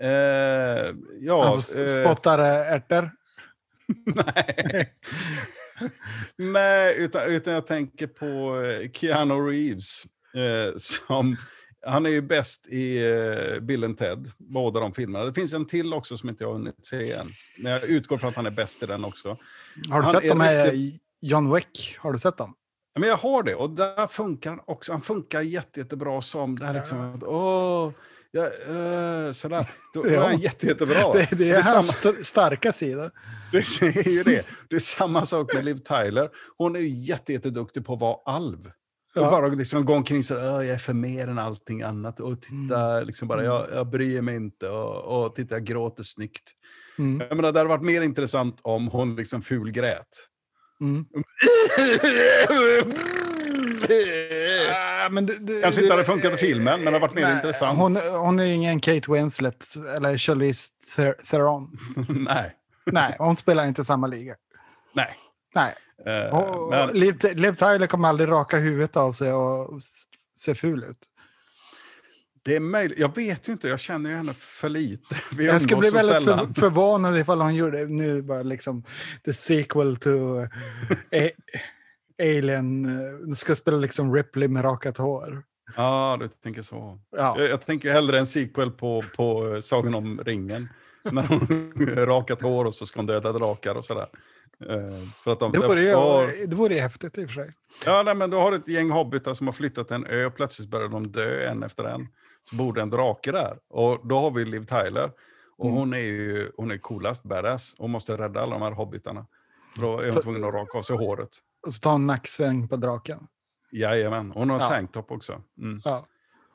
Eh, 0.05 0.95
ja... 1.21 1.45
Alltså 1.45 1.81
eh, 1.81 2.05
spottar 2.05 2.39
eh, 2.39 2.73
ärtor. 2.73 3.11
nej. 4.07 4.95
nej, 6.37 6.95
utan, 6.99 7.23
utan 7.23 7.55
jag 7.55 7.67
tänker 7.67 8.07
på 8.07 8.61
eh, 8.65 8.91
Keanu 8.91 9.35
Reeves. 9.35 10.05
Eh, 10.35 10.77
som, 10.77 11.37
han 11.87 12.07
är 12.07 12.11
ju 12.11 12.21
bäst 12.21 12.67
i 12.67 13.07
eh, 13.07 13.61
Bill 13.61 13.85
and 13.85 13.99
Ted, 13.99 14.31
båda 14.39 14.81
de 14.81 14.93
filmerna. 14.93 15.25
Det 15.25 15.35
finns 15.35 15.53
en 15.53 15.67
till 15.67 15.95
också 15.95 16.19
som 16.19 16.29
inte 16.29 16.45
jag 16.45 16.49
har 16.49 16.55
hunnit 16.59 16.87
se 16.87 17.13
än. 17.13 17.31
Men 17.59 17.73
jag 17.73 17.83
utgår 17.85 18.19
från 18.19 18.31
att 18.31 18.37
han 18.37 18.47
är 18.47 18.51
bäst 18.51 18.83
i 18.83 18.87
den 18.87 19.05
också. 19.05 19.29
Har 19.91 19.99
du 19.99 20.03
han 20.05 20.13
sett 20.13 20.25
är 20.25 20.29
dem 20.29 20.39
med 20.39 20.73
riktigt- 20.73 21.01
John 21.21 21.55
Wick? 21.55 21.97
Har 21.99 22.13
du 22.13 22.19
sett 22.19 22.37
dem? 22.37 22.55
Men 22.99 23.09
jag 23.09 23.17
har 23.17 23.43
det 23.43 23.55
och 23.55 23.71
där 23.71 24.07
funkar 24.07 24.51
han 24.51 24.61
också. 24.65 24.93
Han 24.93 25.01
funkar 25.03 25.41
jätte, 25.41 25.81
jättebra 25.81 26.23
som 26.23 26.59
det 26.59 26.67
här 26.67 26.75
liksom 26.75 27.19
åh, 27.23 27.93
ja, 28.35 28.45
eh, 28.47 29.33
sådär. 29.33 29.67
Då 29.95 30.05
är 30.07 30.19
han 30.19 30.39
jätte, 30.39 30.67
jättebra. 30.67 31.13
Det, 31.13 31.29
det 31.31 31.51
är 31.51 31.63
samma, 31.63 31.75
hans 31.75 31.89
st- 31.89 32.25
starka 32.25 32.73
sida. 32.73 33.11
det 33.53 33.59
är 34.07 34.09
ju 34.09 34.23
det. 34.23 34.47
Det 34.71 34.77
är 34.77 34.81
samma 34.81 35.27
sak 35.27 35.55
med 35.55 35.65
Liv 35.65 35.79
Tyler. 35.79 36.31
Hon 36.59 36.77
är 36.77 36.81
ju 36.81 36.89
jätte, 36.89 37.33
jätteduktig 37.33 37.85
på 37.87 37.95
att 37.95 38.01
vara 38.01 38.17
alv. 38.37 38.71
Ja. 39.15 39.25
Och 39.25 39.31
bara 39.31 39.47
liksom 39.49 39.85
gå 39.85 39.95
omkring 39.95 40.25
så 40.25 40.39
här, 40.39 40.55
"Åh, 40.55 40.67
jag 40.67 40.75
är 40.75 40.79
för 40.79 40.93
mer 40.93 41.29
än 41.29 41.39
allting 41.39 41.83
annat. 41.83 42.21
Och 42.21 42.43
titta, 42.43 42.91
Mm. 42.93 43.07
liksom 43.07 43.29
bara, 43.29 43.45
jag, 43.45 43.67
jag 43.75 43.91
bryr 43.91 44.23
mig 44.23 44.37
inte. 44.37 44.69
Och, 44.69 45.25
och 45.27 45.35
titta, 45.35 45.55
jag 45.55 45.65
gråter 45.65 46.03
snyggt. 46.03 46.53
Mm. 46.99 47.27
Jag 47.29 47.37
menar, 47.37 47.53
det 47.53 47.59
hade 47.59 47.69
varit 47.69 47.83
mer 47.83 48.03
intressant 48.03 48.59
om 48.63 48.89
hon 48.89 49.17
liksom 49.17 49.43
fulgrät. 49.43 50.09
Mm. 50.81 51.05
Ah, 54.73 55.09
men 55.09 55.27
du, 55.27 55.39
du, 55.39 55.63
Kanske 55.63 55.81
inte 55.83 55.93
hade 55.93 56.05
funkat 56.05 56.35
i 56.35 56.37
filmen, 56.37 56.65
men 56.65 56.85
det 56.85 56.91
hade 56.91 56.99
varit 56.99 57.15
mer 57.15 57.23
Nej, 57.23 57.37
intressant. 57.37 57.79
Hon, 57.79 57.97
hon 57.97 58.41
är 58.41 58.45
ingen 58.45 58.81
Kate 58.81 59.13
Winslet 59.13 59.67
eller 59.97 60.19
Charlize 60.19 60.71
Ther- 60.97 61.27
Theron. 61.31 61.71
Nej, 62.09 62.55
Nej, 62.87 63.17
hon 63.19 63.37
spelar 63.37 63.67
inte 63.67 63.85
samma 63.85 64.07
liga. 64.07 64.35
nej. 64.95 65.17
Nej. 65.55 65.75
Eh, 66.07 66.35
Och, 66.39 66.71
men, 66.71 66.89
Liv, 66.89 67.17
Liv 67.35 67.53
Tyler 67.55 67.87
kommer 67.87 68.09
aldrig 68.09 68.29
raka 68.31 68.57
huvudet 68.57 68.97
av 68.97 69.13
sig 69.13 69.33
och 69.33 69.81
se 70.37 70.55
ful 70.55 70.85
ut. 70.85 70.99
det 72.45 72.57
är 72.57 72.61
möjligt. 72.61 72.99
Jag 72.99 73.15
vet 73.17 73.49
ju 73.49 73.53
inte, 73.53 73.69
jag 73.69 73.81
känner 73.81 74.11
ju 74.11 74.17
henne 74.17 74.35
för 74.35 74.69
lite. 74.69 75.17
Vi 75.37 75.47
Jag 75.47 75.63
skulle 75.63 75.81
bli 75.81 75.91
väldigt 75.91 76.15
sällan. 76.23 76.55
för, 76.55 76.61
förvånad 76.61 77.19
ifall 77.19 77.41
hon 77.41 77.55
gjorde 77.55 77.85
nu 77.87 78.23
bara 78.23 78.43
liksom 78.43 78.85
the 79.25 79.33
sequel 79.33 79.97
to 79.97 80.11
a, 81.13 81.29
Alien. 82.23 82.85
eh, 82.85 83.13
Nu 83.27 83.35
ska 83.35 83.55
spela 83.55 83.77
liksom 83.77 84.15
Ripley 84.15 84.49
med 84.49 84.65
rakat 84.65 84.97
hår. 84.99 85.43
Ja, 85.77 86.17
du 86.21 86.29
tänker 86.29 86.63
så. 86.63 86.99
Ja. 87.17 87.35
Jag, 87.39 87.49
jag 87.51 87.67
tänker 87.67 87.93
hellre 87.93 88.19
en 88.19 88.27
sequel 88.27 88.71
på, 88.71 89.03
på 89.17 89.55
eh, 89.55 89.61
Sagan 89.61 89.95
om 89.95 90.21
ringen. 90.25 90.69
När 91.13 91.23
hon 91.27 91.41
har 91.99 92.07
rakat 92.07 92.43
hår 92.43 92.65
och 92.65 92.75
så 92.75 92.87
ska 92.87 92.99
hon 92.99 93.07
döda 93.07 93.33
drakar 93.33 93.75
och 93.75 93.85
sådär. 93.85 94.07
Eh, 94.69 95.09
för 95.25 95.31
att 95.31 95.41
de, 95.41 95.53
Det 95.53 95.59
vore, 95.69 95.81
ju, 95.83 95.89
Ja, 95.89 96.29
det 96.47 96.57
vore 96.57 96.75
ju 96.75 96.81
häftigt 96.81 97.19
i 97.19 97.25
och 97.25 97.29
för 97.29 97.35
sig. 97.35 97.53
Ja, 97.87 98.03
nej, 98.03 98.15
men 98.15 98.31
du 98.31 98.37
har 98.37 98.53
ett 98.53 98.69
gäng 98.69 98.91
hobbitar 98.91 99.35
som 99.35 99.47
har 99.47 99.53
flyttat 99.53 99.87
till 99.89 99.95
en 99.95 100.07
ö 100.07 100.25
och 100.27 100.35
plötsligt 100.35 100.69
börjar 100.69 100.89
de 100.89 101.07
dö 101.13 101.49
en 101.49 101.63
efter 101.63 101.85
en. 101.85 102.09
Så 102.51 102.57
bor 102.57 102.73
det 102.73 102.83
en 102.83 102.91
drake 102.91 103.33
där. 103.33 103.59
Och 103.69 104.07
då 104.09 104.21
har 104.21 104.31
vi 104.31 104.45
Liv 104.45 104.67
Tyler. 104.67 105.11
Och 105.57 105.65
Mm. 105.67 105.79
hon 105.79 105.95
är 105.95 105.99
ju 105.99 106.51
hon 106.57 106.71
är 106.71 106.79
coolast 106.79 107.23
badass 107.23 107.75
och 107.79 107.91
måste 107.91 108.17
rädda 108.17 108.41
alla 108.41 108.53
de 108.53 108.63
här 108.63 108.71
hobbitarna. 108.73 109.27
Då 109.77 110.01
är 110.01 110.13
hon 110.13 110.23
tvungen 110.23 110.45
att 110.45 110.55
raka 110.55 110.79
av 110.79 110.83
sig 110.83 110.97
håret. 110.97 111.31
Och 111.67 111.75
så 111.75 111.81
ta 111.81 111.95
en 111.95 112.07
nacksväng 112.07 112.69
på 112.69 112.77
draken. 112.77 113.27
Jajamän, 113.73 114.31
hon 114.31 114.51
har 114.51 114.61
Ja. 114.61 114.69
tanktop 114.69 115.11
också. 115.11 115.43
Mm. 115.59 115.81
Ja. 115.85 116.07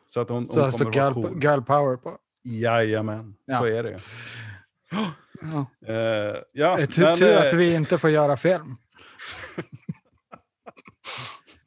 Så 0.08 0.20
att 0.22 0.30
hon, 0.30 0.38
hon 0.38 0.46
Så, 0.46 0.60
kommer 0.60 0.72
så 0.72 0.84
vara 0.86 0.96
girl, 0.96 1.14
cool. 1.14 1.44
girl 1.44 1.62
power 1.62 1.98
på. 1.98 2.18
Jajamän, 2.44 3.36
Ja. 3.46 3.60
så 3.60 3.66
är 3.66 3.84
det. 3.84 4.00
Ja. 4.92 5.12
Uh, 5.90 5.96
ja, 6.54 6.76
Det 6.76 6.84
är 6.84 6.88
tur, 6.88 7.04
men, 7.04 7.18
tur 7.18 7.34
eh, 7.38 7.48
att 7.48 7.54
vi 7.54 7.74
inte 7.76 7.98
får 7.98 8.10
göra 8.10 8.38
film. 8.38 8.76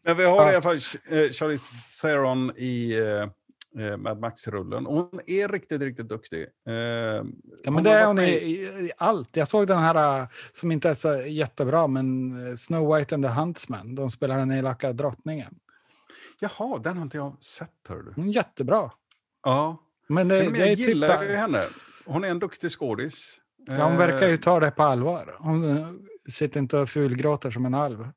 men 0.05 0.17
vi 0.17 0.25
har 0.25 0.37
Ja. 0.37 0.53
i 0.53 0.55
alla 0.55 0.63
fall 0.63 0.77
uh, 0.77 1.31
Charlize 1.31 1.65
Theron 2.03 2.53
i 2.57 2.95
Mad 3.99 4.21
Max-rullen. 4.21 4.87
Hon 4.87 5.21
är 5.27 5.49
riktigt, 5.49 5.83
riktigt 5.83 6.09
duktig. 6.09 6.47
Uh, 6.69 7.25
Ja, 7.65 7.71
men 7.71 7.85
det 7.85 7.91
är 7.91 8.07
hon 8.07 8.19
i, 8.19 8.31
i, 8.33 8.93
allt. 8.97 9.37
Jag 9.37 9.49
såg 9.49 9.67
den 9.67 9.79
här 9.79 10.21
äh, 10.21 10.27
som 10.53 10.73
inte 10.73 10.89
är 10.91 10.95
så 10.95 11.23
jättebra, 11.23 11.87
men 11.87 12.37
äh, 12.49 12.55
Snow 12.55 12.97
White 12.97 13.15
and 13.15 13.25
the 13.25 13.31
Huntsman. 13.31 13.95
De 13.95 14.11
spelar 14.11 14.39
den 14.39 14.53
elaka 14.53 14.93
drottningen. 14.93 15.55
Jaha, 16.41 16.79
den 16.79 16.97
har 16.97 17.03
inte 17.03 17.17
jag 17.17 17.45
sett, 17.45 17.71
hör 17.89 18.03
du. 18.03 18.13
Hon 18.17 18.29
är 18.29 18.33
jättebra. 18.33 18.91
Ja, 19.43 19.77
Men 20.09 20.29
det, 20.29 20.43
men 20.45 20.53
det 20.53 20.59
jag 20.59 20.69
är 20.69 20.77
gillar 20.77 21.19
typ, 21.19 21.31
ju 21.31 21.35
henne. 21.35 21.65
Hon 22.05 22.25
är 22.25 22.29
en 22.29 22.39
duktig 22.39 22.71
skådis. 22.71 23.41
ja, 23.67 23.85
hon 23.89 23.97
verkar 23.97 24.29
ju 24.29 24.35
Eh, 24.35 24.41
ta 24.41 24.61
det 24.61 24.71
på 24.71 24.83
allvar. 24.83 25.37
Hon 25.39 25.99
sitter 26.31 26.61
inte 26.61 26.79
och 26.79 26.91
fulgråter 26.91 27.51
som 27.51 27.67
en 27.67 27.75
alv. 27.75 28.09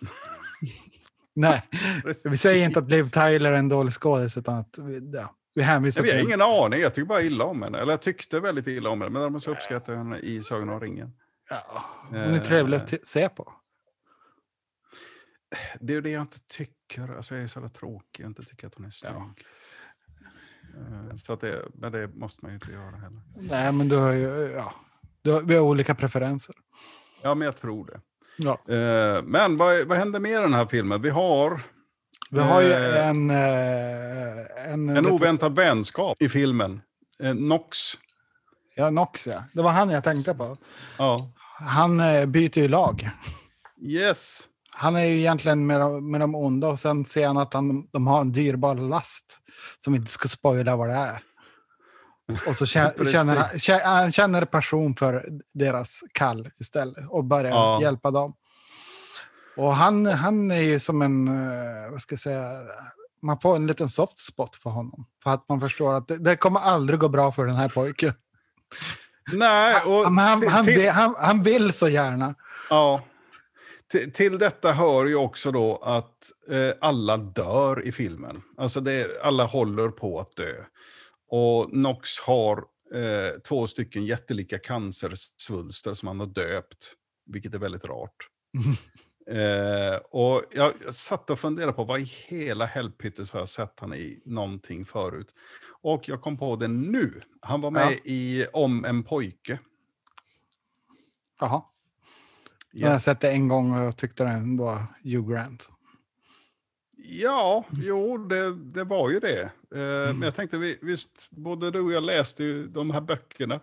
Nej, 1.34 1.62
vi 2.24 2.36
säger 2.36 2.64
inte 2.64 2.78
att 2.78 2.90
Liv 2.90 3.02
Tyler 3.02 3.52
är 3.52 3.56
en 3.56 3.68
dålig 3.68 3.92
skådis, 3.92 4.38
utan 4.38 4.54
att 4.58 4.78
vi, 4.78 5.10
ja, 5.12 5.34
vi 5.54 5.62
hänvisar 5.62 6.04
Jag 6.04 6.12
har 6.12 6.18
till... 6.20 6.26
ingen 6.28 6.42
aning, 6.42 6.80
jag 6.80 6.94
tycker 6.94 7.08
bara 7.08 7.22
illa 7.22 7.44
om 7.44 7.62
henne. 7.62 7.78
Eller 7.78 7.92
jag 7.92 8.02
tyckte 8.02 8.40
väldigt 8.40 8.66
illa 8.66 8.90
om 8.90 9.00
henne, 9.00 9.12
men 9.12 9.22
däremot 9.22 9.42
så 9.42 9.50
uppskattar 9.50 9.92
jag 9.92 9.98
henne 9.98 10.18
i 10.18 10.42
Sagan 10.42 10.68
om 10.68 10.80
ringen. 10.80 11.12
Ja, 11.50 11.84
hon 12.08 12.16
är 12.18 12.38
trevlig 12.38 12.76
att 12.76 12.88
t- 12.88 12.98
se 13.02 13.28
på. 13.28 13.52
Det 15.80 15.94
är 15.94 16.00
det 16.00 16.10
jag 16.10 16.22
inte 16.22 16.38
tycker. 16.48 17.16
Alltså 17.16 17.34
jag 17.34 17.44
är 17.44 17.48
så 17.48 17.58
jävla 17.58 17.70
tråkig, 17.70 18.24
jag 18.24 18.30
inte 18.30 18.42
tycker 18.42 18.66
att 18.66 18.74
hon 18.74 18.86
är 18.86 18.90
snygg. 18.90 19.12
Eh, 19.14 21.14
Så 21.16 21.32
att 21.32 21.40
det, 21.40 21.62
men 21.74 21.92
det 21.92 22.08
måste 22.08 22.44
man 22.44 22.50
ju 22.50 22.54
inte 22.54 22.72
göra 22.72 22.96
heller. 22.96 23.20
Nej, 23.36 23.72
men 23.72 23.88
du 23.88 23.96
har 23.96 24.12
ju... 24.12 24.52
Ja, 24.56 24.72
du 25.22 25.30
har, 25.32 25.40
vi 25.42 25.54
har 25.54 25.62
olika 25.62 25.94
preferenser. 25.94 26.54
Ja, 27.22 27.34
men 27.34 27.46
jag 27.46 27.56
tror 27.56 27.86
det. 27.86 28.00
Ja. 28.36 28.58
Eh, 28.74 29.22
Men 29.24 29.56
vad, 29.56 29.86
vad 29.86 29.98
händer 29.98 30.20
med 30.20 30.42
den 30.42 30.54
här 30.54 30.66
filmen? 30.66 31.02
Vi 31.02 31.10
har 31.10 31.60
Vi 32.30 32.40
har 32.40 32.60
ju 32.62 32.72
Eh, 32.72 33.06
en... 33.08 33.30
eh, 33.30 34.72
En, 34.72 34.88
en 34.88 34.94
lite- 34.94 35.10
oväntad 35.10 35.54
vänskap 35.56 36.16
i 36.22 36.28
filmen. 36.28 36.80
Eh, 37.22 37.34
Nox. 37.34 37.78
Ja, 38.76 38.90
Nox 38.90 39.26
ja. 39.26 39.44
Det 39.52 39.62
var 39.62 39.70
han 39.70 39.90
jag 39.90 40.04
tänkte 40.04 40.34
på. 40.34 40.56
Ja. 40.98 41.28
Han 41.60 41.96
byter 42.32 42.58
ju 42.58 42.68
lag. 42.68 43.10
Yes. 43.82 44.48
Han 44.74 44.96
är 44.96 45.04
ju 45.04 45.18
egentligen 45.18 45.66
med, 45.66 45.80
de- 45.80 46.10
med 46.10 46.20
de 46.20 46.34
onda 46.34 46.68
och 46.68 46.78
sen 46.78 47.04
ser 47.04 47.26
han 47.26 47.36
att 47.38 47.54
han, 47.54 47.86
de 47.92 48.06
har 48.06 48.20
en 48.20 48.32
dyrbar 48.32 48.74
last 48.74 49.40
som 49.78 49.92
vi 49.92 49.98
inte 49.98 50.10
ska 50.12 50.28
spoila 50.28 50.76
vad 50.76 50.88
det 50.88 50.94
är. 50.94 51.18
Och 52.48 52.56
så 52.56 52.66
känner, 53.06 53.36
han, 53.36 53.48
kä- 53.48 53.84
han 53.84 54.12
känner 54.12 54.44
passion 54.44 54.96
för 54.96 55.26
deras 55.54 56.00
kall 56.12 56.50
istället 56.60 57.08
och 57.08 57.24
börjar 57.24 57.50
Ja. 57.50 57.82
hjälpa 57.82 58.10
dem. 58.10 58.34
Och 59.56 59.74
han, 59.74 60.06
han 60.06 60.50
är 60.50 60.60
ju 60.60 60.78
som 60.78 61.02
en, 61.02 61.28
eh, 61.28 61.90
vad 61.90 62.00
ska 62.00 62.12
jag 62.12 62.20
säga, 62.20 62.52
man 63.22 63.40
får 63.40 63.56
en 63.56 63.66
liten 63.66 63.88
soft 63.88 64.18
spot 64.18 64.56
för 64.56 64.70
honom. 64.70 65.06
För 65.22 65.30
att 65.30 65.48
man 65.48 65.60
förstår 65.60 65.94
att 65.94 66.08
det, 66.08 66.16
det 66.16 66.36
kommer 66.36 66.60
aldrig 66.60 67.00
gå 67.00 67.08
bra 67.08 67.32
för 67.32 67.46
den 67.46 67.56
här 67.56 67.68
pojken. 67.68 68.12
Nej, 69.32 69.76
och 69.86 70.04
han, 70.12 70.40
till- 70.40 70.48
han, 70.50 70.64
till- 70.64 70.90
han, 70.90 71.14
han 71.18 71.42
vill 71.42 71.72
så 71.72 71.88
gärna. 71.88 72.34
Ja. 72.70 73.00
Till, 73.90 74.12
till 74.12 74.38
detta 74.38 74.72
hör 74.72 75.04
ju 75.06 75.14
också 75.16 75.50
då 75.52 75.76
att 75.76 76.30
eh, 76.50 76.70
alla 76.80 77.16
dör 77.16 77.82
i 77.86 77.92
filmen. 77.92 78.42
Alltså 78.58 78.80
det, 78.80 79.22
alla 79.24 79.44
håller 79.44 79.88
på 79.88 80.20
att 80.20 80.36
dö. 80.36 80.52
Och 81.34 81.72
Nox 81.76 82.20
har 82.20 82.58
eh, 82.94 83.38
två 83.48 83.66
stycken 83.66 84.04
jättelika 84.06 84.58
cancersvulster 84.58 85.94
som 85.94 86.08
han 86.08 86.20
har 86.20 86.26
döpt, 86.26 86.92
vilket 87.26 87.54
är 87.54 87.58
väldigt 87.58 87.84
rart. 87.84 88.16
Eh, 89.26 89.96
och 89.96 90.42
jag, 90.50 90.72
jag 90.84 90.94
satt 90.94 91.30
och 91.30 91.38
funderade 91.38 91.72
på 91.72 91.84
vad 91.84 92.00
i 92.00 92.04
hela 92.04 92.66
helpyttes 92.66 93.30
har 93.30 93.38
jag 93.38 93.48
sett 93.48 93.80
han 93.80 93.94
i 93.94 94.22
någonting 94.24 94.84
förut. 94.84 95.34
Och 95.82 96.08
jag 96.08 96.20
kom 96.20 96.36
på 96.36 96.56
det 96.56 96.68
nu. 96.68 97.22
Han 97.40 97.60
var 97.60 97.70
med 97.70 97.92
Ja. 97.92 97.98
i 98.04 98.46
Om 98.52 98.84
en 98.84 99.02
pojke. 99.02 99.58
Jaha. 101.40 101.62
Jag 102.72 102.88
har 102.88 102.94
Yes. 102.94 103.04
sett 103.04 103.20
det 103.20 103.30
en 103.30 103.48
gång 103.48 103.72
och 103.86 103.96
tyckte 103.96 104.24
den 104.24 104.56
var 104.56 104.86
Hugh 105.02 105.30
Grant. 105.32 105.68
Ja, 107.04 107.64
jo, 107.72 108.18
det, 108.18 108.54
det 108.54 108.84
var 108.84 109.10
ju 109.10 109.20
det. 109.20 109.40
Eh, 109.42 109.48
Men 110.14 110.22
jag 110.22 110.34
tänkte, 110.34 110.58
vi- 110.58 110.78
visst, 110.82 111.28
både 111.30 111.70
du 111.70 111.80
och 111.80 111.92
jag 111.92 112.02
läste 112.02 112.44
ju 112.44 112.66
de 112.66 112.90
här 112.90 113.00
böckerna. 113.00 113.60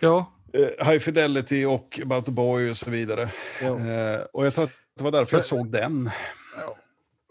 Ja. 0.00 0.32
Eh, 0.52 0.86
High 0.88 0.98
Fidelity 0.98 1.64
och 1.64 2.00
About 2.02 2.24
the 2.26 2.32
Boy 2.32 2.70
och 2.70 2.76
så 2.76 2.90
vidare. 2.90 3.30
Jo. 3.62 3.78
Eh, 3.78 4.20
och 4.32 4.46
jag 4.46 4.54
tror 4.54 4.64
att 4.64 4.70
det 4.98 5.04
var 5.04 5.10
därför 5.10 5.36
jag 5.36 5.44
såg 5.44 5.70
den. 5.72 6.10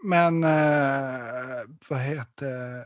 Men 0.04 0.44
eh, 0.44 1.62
vad 1.90 2.00
heter... 2.00 2.84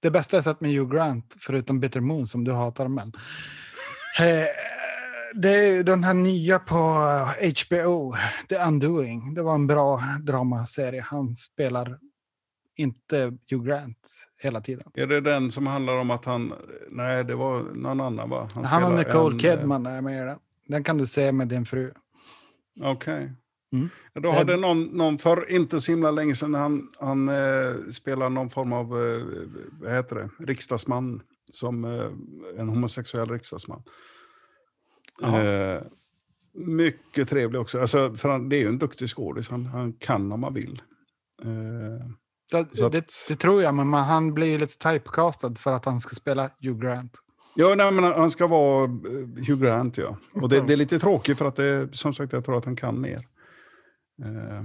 Det 0.00 0.10
bästa 0.10 0.36
jag 0.36 0.44
sett 0.44 0.60
med 0.60 0.70
Hugh 0.70 0.94
Grant, 0.94 1.36
förutom 1.40 1.80
Bitter 1.80 2.00
Moon 2.00 2.26
som 2.26 2.44
du 2.44 2.52
hatar, 2.52 2.88
men... 2.88 3.12
Eh, 5.34 5.40
det 5.40 5.50
är 5.50 5.82
den 5.84 6.04
här 6.04 6.14
nya 6.14 6.58
på 6.58 6.76
HBO, 7.66 8.14
The 8.48 8.58
Undoing. 8.58 9.34
Det 9.34 9.42
var 9.42 9.54
en 9.54 9.66
bra 9.66 10.02
dramaserie. 10.20 11.00
Han 11.00 11.34
spelar 11.34 11.98
inte 12.76 13.36
Hugh 13.50 13.64
Grant 13.64 14.30
hela 14.38 14.60
tiden. 14.60 14.90
Är 14.94 15.06
det 15.06 15.20
den 15.20 15.50
som 15.50 15.66
handlar 15.66 15.98
om 15.98 16.10
att 16.10 16.24
han... 16.24 16.52
Nej, 16.90 17.24
det 17.24 17.34
var 17.34 17.62
någon 17.62 18.00
annan 18.00 18.30
va? 18.30 18.48
Han, 18.54 18.62
och 18.62 18.66
spelar 18.66 18.96
Nicole 18.96 19.34
en, 19.34 19.38
Kidman 19.38 19.86
är 19.86 20.00
med 20.00 20.22
i 20.22 20.26
den. 20.26 20.38
Den 20.68 20.84
kan 20.84 20.98
du 20.98 21.06
se 21.06 21.32
med 21.32 21.48
din 21.48 21.66
fru. 21.66 21.92
eh, 22.80 22.90
Okej. 22.90 23.32
Mm. 23.72 23.88
Ja, 24.12 24.20
Då 24.20 24.32
hade 24.32 24.56
någon, 24.56 24.84
någon 24.84 25.18
för 25.18 25.50
inte 25.50 25.80
så 25.80 25.92
himla 25.92 26.10
länge 26.10 26.34
sedan, 26.34 26.54
han, 26.54 26.88
han 27.00 27.28
eh, 27.28 27.90
spelar 27.92 28.28
någon 28.30 28.50
form 28.50 28.72
av, 28.72 28.84
eh, 28.84 29.22
vad 29.80 29.92
heter 29.92 30.16
det, 30.16 30.44
riksdagsman. 30.44 31.22
Som 31.50 31.84
eh, 31.84 32.10
en 32.60 32.68
homosexuell 32.68 33.30
riksdagsman. 33.30 33.82
Eh, 35.22 35.82
mycket 36.52 37.28
trevlig 37.28 37.60
också. 37.60 37.80
Alltså, 37.80 38.14
för 38.14 38.28
han, 38.28 38.48
det 38.48 38.56
är 38.56 38.60
ju 38.60 38.68
en 38.68 38.78
duktig 38.78 39.08
skådis, 39.08 39.48
han, 39.48 39.66
han 39.66 39.92
kan 39.92 40.32
om 40.32 40.40
man 40.40 40.54
vill. 40.54 40.82
Eh, 41.44 42.08
Det, 42.52 42.88
det, 42.90 43.08
det 43.28 43.34
tror 43.36 43.62
jag, 43.62 43.74
men 43.74 43.92
han 43.94 44.34
blir 44.34 44.46
ju 44.46 44.58
lite 44.58 44.78
typecastad 44.78 45.54
för 45.54 45.72
att 45.72 45.84
han 45.84 46.00
ska 46.00 46.14
spela 46.14 46.50
Hugh 46.60 46.78
Grant. 46.80 47.12
ja, 47.54 47.74
nej, 47.74 47.92
men 47.92 48.04
han 48.04 48.30
ska 48.30 48.46
vara 48.46 48.84
eh, 48.84 48.90
Hugh 49.48 49.56
Grant, 49.62 49.98
ja. 49.98 50.16
Och 50.32 50.48
det, 50.48 50.60
det 50.66 50.72
är 50.72 50.76
lite 50.76 50.98
tråkigt 50.98 51.38
för 51.38 51.44
att 51.44 51.56
det, 51.56 51.88
som 51.96 52.14
sagt, 52.14 52.32
jag 52.32 52.44
tror 52.44 52.58
att 52.58 52.64
han 52.64 52.76
kan 52.76 53.00
mer. 53.00 53.18
Eh, 54.24 54.64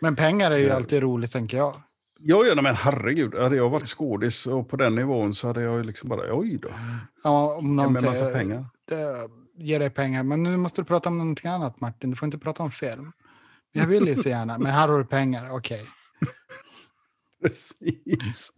Men 0.00 0.16
pengar 0.16 0.50
är 0.50 0.56
ju 0.58 0.66
Ja. 0.66 0.74
alltid 0.74 1.02
roligt, 1.02 1.32
tänker 1.32 1.56
jag. 1.56 1.74
Ja, 2.20 2.44
ja, 2.46 2.62
men 2.62 2.74
herregud. 2.74 3.34
Hade 3.34 3.56
jag 3.56 3.70
varit 3.70 3.86
skådis 3.86 4.46
och 4.46 4.68
på 4.68 4.76
den 4.76 4.94
nivån 4.94 5.34
så 5.34 5.46
hade 5.46 5.62
jag 5.62 5.76
ju 5.76 5.82
liksom 5.82 6.08
bara, 6.08 6.38
oj 6.38 6.58
då. 6.58 6.68
Ja, 7.24 7.56
om 7.56 7.76
någon 7.76 7.92
massa 7.92 8.14
säger, 8.14 8.32
pengar. 8.32 8.66
det 8.84 9.28
ger 9.56 9.78
dig 9.78 9.90
pengar. 9.90 10.22
Men 10.22 10.42
nu 10.42 10.56
måste 10.56 10.80
du 10.80 10.84
prata 10.84 11.08
om 11.08 11.18
någonting 11.18 11.50
annat, 11.50 11.80
Martin. 11.80 12.10
Du 12.10 12.16
får 12.16 12.26
inte 12.26 12.38
prata 12.38 12.62
om 12.62 12.70
film. 12.70 13.12
Jag 13.72 13.86
vill 13.86 14.08
ju 14.08 14.16
så 14.16 14.28
gärna, 14.28 14.58
men 14.58 14.72
här 14.72 14.88
har 14.88 14.98
du 14.98 15.04
pengar. 15.04 15.50
Okej. 15.50 15.86
Precis. 17.42 18.52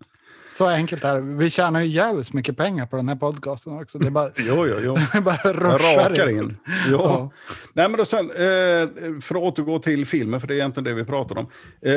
Så 0.53 0.67
enkelt 0.67 1.05
är 1.05 1.15
det. 1.15 1.21
Vi 1.21 1.51
tjänar 1.51 1.81
ju 1.81 1.87
jävligt 1.87 2.33
mycket 2.33 2.57
pengar 2.57 2.87
på 2.87 2.97
den 2.97 3.09
här 3.09 3.17
podcasten 3.17 3.81
också. 3.83 3.99
Det 3.99 4.11
bara, 4.11 4.31
Jo, 4.37 4.67
jo, 4.67 4.77
jo. 4.83 4.97
det 5.13 5.21
bara 5.21 5.53
rakar 5.79 6.29
in. 6.29 6.57
Ja. 6.67 6.73
Ja. 6.91 7.31
Nej, 7.73 7.89
men 7.89 7.99
då 7.99 8.05
sen, 8.05 8.31
eh, 8.31 8.89
för 9.23 9.35
att 9.35 9.43
återgå 9.59 9.79
till 9.79 10.07
filmen, 10.07 10.41
för 10.41 10.49
det 10.49 10.55
är 10.55 10.57
egentligen 10.57 10.85
det 10.85 10.95
vi 10.95 11.05
pratar 11.05 11.39
om. 11.39 11.47
Eh, 11.83 11.95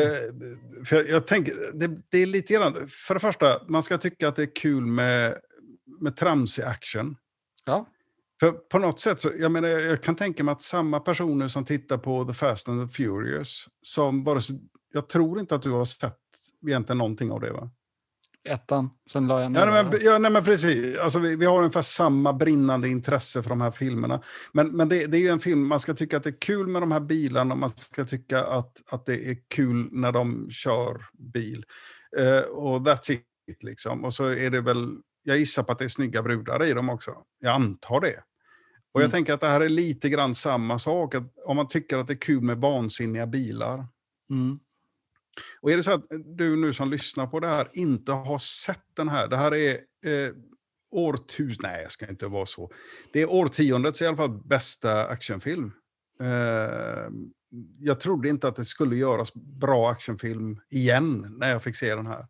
för 0.86 0.95
jag, 0.95 1.10
jag 1.10 1.28
tänker, 1.28 1.54
det, 1.74 2.01
det 2.10 2.18
är 2.18 2.26
lite 2.26 2.54
grann, 2.54 2.88
för 2.89 3.14
det 3.14 3.20
första, 3.20 3.62
man 3.68 3.84
ska 3.84 3.97
tycka 3.97 4.28
att 4.28 4.36
det 4.36 4.43
är 4.43 4.56
kul 4.56 4.86
med, 4.86 5.38
med 6.01 6.16
tramsig 6.16 6.64
action. 6.64 7.16
Ja. 7.66 7.86
För 8.39 8.51
på 8.51 8.80
något 8.80 8.99
sätt, 8.99 9.20
så, 9.20 9.32
jag, 9.39 9.51
menar, 9.51 9.68
jag 9.68 10.04
kan 10.04 10.16
tänka 10.16 10.43
mig 10.43 10.51
att 10.51 10.62
samma 10.62 10.99
personer 10.99 11.47
som 11.47 11.66
tittar 11.66 11.97
på 11.97 12.26
The 12.26 12.34
Fast 12.34 12.70
and 12.70 12.89
the 12.89 12.95
Furious, 12.95 13.66
som 13.82 14.24
bara, 14.24 14.41
så- 14.41 14.54
jag 14.93 15.10
tror 15.10 15.39
inte 15.39 15.56
att 15.56 15.62
du 15.62 15.72
har 15.72 15.86
sett 15.86 16.18
egentligen 16.68 16.97
någonting 16.97 17.32
av 17.32 17.39
det 17.41 17.51
va? 17.51 17.70
Ettan, 18.49 18.89
sen 19.11 19.27
la 19.27 19.41
jag 19.41 19.51
ner 19.51 19.59
Ja, 19.59 19.65
nej, 19.65 19.83
men, 19.83 19.99
ja, 20.01 20.17
nej, 20.17 20.31
men 20.31 20.43
precis. 20.43 20.97
Alltså, 20.97 21.19
vi, 21.19 21.35
vi 21.35 21.45
har 21.45 21.57
ungefär 21.57 21.81
samma 21.81 22.33
brinnande 22.33 22.89
intresse 22.89 23.43
för 23.43 23.49
de 23.49 23.61
här 23.61 23.71
filmerna. 23.71 24.21
Men, 24.51 24.67
men 24.71 24.89
det, 24.89 25.05
det 25.05 25.17
är 25.17 25.21
ju 25.21 25.29
en 25.29 25.39
film, 25.39 25.67
man 25.67 25.79
ska 25.79 25.93
tycka 25.93 26.17
att 26.17 26.23
det 26.23 26.29
är 26.29 26.39
kul 26.41 26.67
med 26.67 26.81
de 26.81 26.91
här 26.91 26.99
bilarna, 26.99 27.55
man 27.55 27.69
ska 27.69 28.05
tycka 28.05 28.45
att, 28.45 28.81
att 28.85 29.05
det 29.05 29.29
är 29.29 29.37
kul 29.47 29.89
när 29.91 30.11
de 30.11 30.47
kör 30.51 31.05
bil. 31.13 31.65
Eh, 32.17 32.39
och 32.39 32.79
that's 32.81 33.11
it, 33.11 33.63
liksom. 33.63 34.03
Och 34.05 34.13
så 34.13 34.25
är 34.25 34.49
det 34.49 34.61
väl, 34.61 34.97
jag 35.23 35.37
gissar 35.37 35.63
på 35.63 35.71
att 35.71 35.79
det 35.79 35.85
är 35.85 35.89
snygga 35.89 36.21
brudar 36.23 36.63
i 36.65 36.73
dem 36.73 36.89
också. 36.89 37.15
Jag 37.39 37.53
antar 37.53 37.99
det. 38.01 38.23
Och 38.93 39.01
jag 39.01 39.05
Mm. 39.05 39.11
tänker 39.11 39.33
att 39.33 39.41
det 39.41 39.47
här 39.47 39.61
är 39.61 39.69
lite 39.69 40.09
grann 40.09 40.33
samma 40.33 40.79
sak, 40.79 41.15
att 41.15 41.23
om 41.45 41.55
man 41.55 41.67
tycker 41.67 41.97
att 41.97 42.07
det 42.07 42.13
är 42.13 42.17
kul 42.21 42.41
med 42.41 42.57
vansinniga 42.57 43.27
bilar, 43.27 43.87
Mm. 44.29 44.59
Och 45.61 45.71
är 45.71 45.77
det 45.77 45.84
så 45.84 45.91
att 45.91 46.05
du 46.25 46.55
nu 46.55 46.73
som 46.73 46.89
lyssnar 46.89 47.27
på 47.27 47.39
det 47.39 47.47
här 47.47 47.67
inte 47.73 48.11
har 48.11 48.38
sett 48.38 48.86
den 48.93 49.09
här, 49.09 49.27
det 49.27 49.38
här 49.38 49.53
är 49.53 49.73
eh, 50.05 50.31
årtus... 50.91 51.57
Nej, 51.61 51.81
jag 51.81 51.91
ska 51.91 52.09
inte 52.09 52.27
vara 52.27 52.45
så. 52.45 52.71
Det 53.13 53.21
är 53.21 53.31
årtiondets 53.31 54.01
i 54.01 54.05
alla 54.05 54.17
fall 54.17 54.39
bästa 54.45 55.07
actionfilm. 55.07 55.71
Eh, 56.21 57.09
jag 57.79 57.99
trodde 57.99 58.29
inte 58.29 58.47
att 58.47 58.55
det 58.55 58.65
skulle 58.65 58.95
göras 58.95 59.34
bra 59.34 59.91
actionfilm 59.91 60.59
igen 60.69 61.36
när 61.39 61.49
jag 61.51 61.63
fick 61.63 61.75
se 61.75 61.95
den 61.95 62.07
här. 62.07 62.27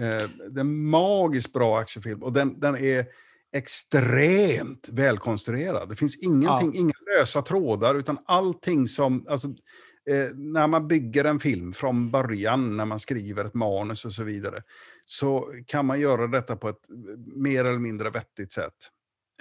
Eh, 0.00 0.28
det 0.50 0.60
är 0.60 0.60
en 0.60 0.84
magiskt 0.84 1.52
bra 1.52 1.78
actionfilm 1.78 2.22
och 2.22 2.32
den, 2.32 2.60
den 2.60 2.76
är 2.76 3.06
extremt 3.52 4.88
välkonstruerad. 4.92 5.88
Det 5.88 5.96
finns 5.96 6.16
ingenting, 6.16 6.74
inga 6.74 6.94
lösa 7.16 7.42
trådar, 7.42 7.94
utan 7.94 8.18
allting 8.26 8.88
som... 8.88 9.26
Alltså, 9.28 9.48
eh, 10.10 10.34
när 10.34 10.66
man 10.66 10.88
bygger 10.88 11.24
en 11.24 11.38
film 11.38 11.72
från 11.72 12.10
början, 12.10 12.76
när 12.76 12.84
man 12.84 12.98
skriver 12.98 13.44
ett 13.44 13.54
manus 13.54 14.04
och 14.04 14.12
så 14.12 14.24
vidare, 14.24 14.62
så 15.06 15.54
kan 15.66 15.86
man 15.86 16.00
göra 16.00 16.26
detta 16.26 16.56
på 16.56 16.68
ett 16.68 16.86
mer 17.34 17.64
eller 17.64 17.78
mindre 17.78 18.10
vettigt 18.10 18.52
sätt. 18.52 18.74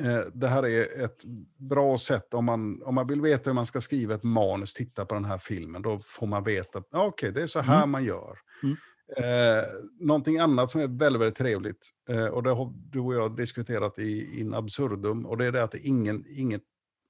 Eh, 0.01 0.21
det 0.33 0.47
här 0.47 0.65
är 0.65 1.03
ett 1.03 1.23
bra 1.57 1.97
sätt 1.97 2.33
om 2.33 2.45
man, 2.45 2.83
om 2.83 2.95
man 2.95 3.07
vill 3.07 3.21
veta 3.21 3.49
hur 3.49 3.55
man 3.55 3.65
ska 3.65 3.81
skriva 3.81 4.15
ett 4.15 4.23
manus, 4.23 4.73
titta 4.73 5.05
på 5.05 5.15
den 5.15 5.25
här 5.25 5.37
filmen, 5.37 5.81
då 5.81 5.99
får 5.99 6.27
man 6.27 6.43
veta, 6.43 6.83
okej, 6.91 7.31
det 7.31 7.41
är 7.41 7.47
så 7.47 7.59
här 7.59 7.85
man 7.85 8.03
gör. 8.03 8.37
Mm. 8.63 8.75
Eh, 9.17 9.65
någonting 9.99 10.37
annat 10.39 10.71
som 10.71 10.81
är 10.81 10.87
väldigt, 10.87 11.21
väldigt 11.21 11.37
trevligt, 11.37 11.89
eh, 12.09 12.25
och 12.25 12.43
det 12.43 12.49
har 12.49 12.73
du 12.91 12.99
och 12.99 13.13
jag 13.13 13.37
diskuterat 13.37 13.99
i 13.99 14.39
in 14.39 14.53
absurdum, 14.53 15.25
och 15.25 15.37
det 15.37 15.45
är 15.45 15.51
det 15.51 15.63
att 15.63 15.71
det 15.71 15.77
är 15.77 15.87
ingen, 15.87 16.25
inget, 16.27 16.63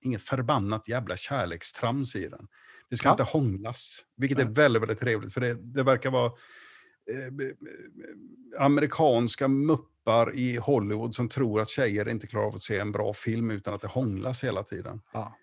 inget 0.04 0.22
förbannat 0.22 0.88
jävla 0.88 1.18
kärlekstrams 1.18 2.16
i 2.16 2.28
den. 2.28 2.48
Det 2.92 2.98
ska 2.98 3.08
Ja. 3.08 3.12
inte 3.12 3.24
hånglas, 3.24 4.00
vilket 4.18 4.40
är 4.40 4.46
Nej. 4.46 4.54
väldigt, 4.54 4.82
väldigt 4.82 5.00
trevligt, 5.00 5.34
för 5.34 5.42
det, 5.42 5.54
det 5.54 5.84
verkar 5.84 6.12
vara 6.12 6.26
eh, 6.26 7.56
amerikanska 8.60 9.48
muppar 9.48 10.36
i 10.36 10.58
Hollywood 10.58 11.16
som 11.16 11.30
tror 11.30 11.62
att 11.62 11.70
tjejer 11.70 12.10
inte 12.10 12.28
klarar 12.28 12.46
av 12.46 12.56
att 12.56 12.62
se 12.62 12.80
en 12.80 12.92
bra 12.92 13.14
film 13.14 13.52
utan 13.52 13.74
att 13.74 13.82
det 13.82 13.88
hånglas 13.88 14.44
hela 14.44 14.64
tiden. 14.64 15.02
Ja. 15.14 15.38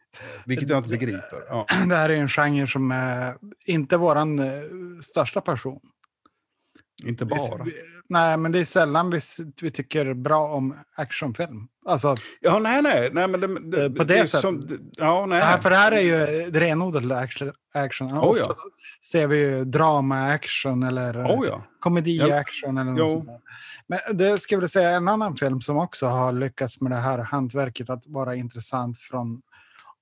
Vilket 0.47 0.69
jag 0.69 0.79
inte 0.79 0.89
begriper. 0.89 1.43
Ja. 1.49 1.67
Det 1.89 1.95
här 1.97 2.09
är 2.09 2.15
en 2.17 2.29
genre 2.29 2.67
som 2.67 2.91
är 2.91 3.37
inte 3.67 3.97
våran 3.97 4.39
eh, 4.39 4.63
största 5.03 5.41
passion. 5.41 5.81
Inte 7.05 7.25
bara. 7.25 7.65
Vi- 7.65 7.75
Nej, 8.09 8.37
men 8.37 8.53
det 8.53 8.59
är 8.61 8.65
sällan 8.65 9.11
vi, 9.11 9.21
vi 9.63 9.71
tycker 9.71 10.15
bra 10.15 10.49
om 10.49 10.77
actionfilm. 10.97 11.69
Alltså, 11.87 12.17
Ja, 12.41 12.59
nej, 12.59 12.83
nej. 12.83 13.11
nej 13.13 13.29
men 13.29 13.41
det, 13.41 13.61
det, 13.71 13.85
Eh, 13.85 13.93
på 13.93 14.05
det 14.05 14.19
är 14.19 14.25
sättet. 14.25 14.41
Som, 14.41 14.67
det- 14.67 14.79
ja, 14.97 15.27
nej. 15.27 15.41
det 15.41 15.47
nej. 15.47 15.61
för 15.61 15.71
det 15.71 15.77
här 15.77 15.93
är 15.93 16.01
ju 16.01 16.51
det 16.51 16.61
renodlade 16.61 17.19
action. 17.21 17.53
action. 17.75 18.09
Oh, 18.13 18.19
Ofta 18.29 18.45
ja. 18.49 18.55
ser 19.11 19.27
vi 19.27 19.39
ju 19.39 19.65
drama-action 19.65 20.83
eller 20.89 21.19
eh, 21.19 21.27
Oh, 21.41 21.47
ja. 21.47 21.63
komedi-action. 21.81 22.79
Eller 22.81 22.91
något 22.91 22.99
Jo. 22.99 23.07
sånt 23.07 23.27
där. 23.27 23.41
Men 23.87 24.17
det 24.17 24.39
ska 24.39 24.55
jag 24.55 24.61
väl 24.61 24.69
säga 24.69 24.91
en 24.91 25.09
annan 25.09 25.37
film 25.37 25.61
som 25.61 25.77
också 25.79 26.07
har 26.07 26.33
lyckats 26.33 26.81
med 26.81 26.93
det 26.93 26.97
här 26.97 27.19
hantverket 27.19 27.91
att 27.91 28.07
vara 28.07 28.35
intressant 28.35 28.99
från 28.99 29.43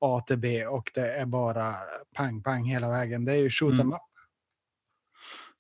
A 0.01 0.21
till 0.27 0.39
B 0.39 0.67
och 0.67 0.91
det 0.95 1.13
är 1.13 1.27
bara 1.27 1.75
pang, 2.17 2.43
pang 2.43 2.65
hela 2.65 2.89
vägen. 2.89 3.25
Det 3.25 3.33
är 3.33 3.37
ju 3.37 3.51
Shoot 3.51 3.73
'em 3.75 3.81
Mm. 3.81 3.93
up. 3.93 4.01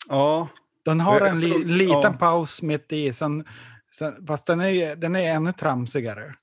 Ja, 0.08 0.48
Den 0.86 1.00
har 1.00 1.20
Det- 1.20 1.28
en 1.28 1.40
li, 1.40 1.64
liten 1.64 2.00
ja. 2.02 2.12
paus 2.18 2.62
mitt 2.62 2.92
i, 2.92 3.12
sen, 3.12 3.44
sen, 3.98 4.26
fast 4.26 4.46
den 4.46 4.60
är, 4.60 4.96
den 4.96 5.16
är 5.16 5.34
ännu 5.34 5.52
tramsigare. 5.52 6.34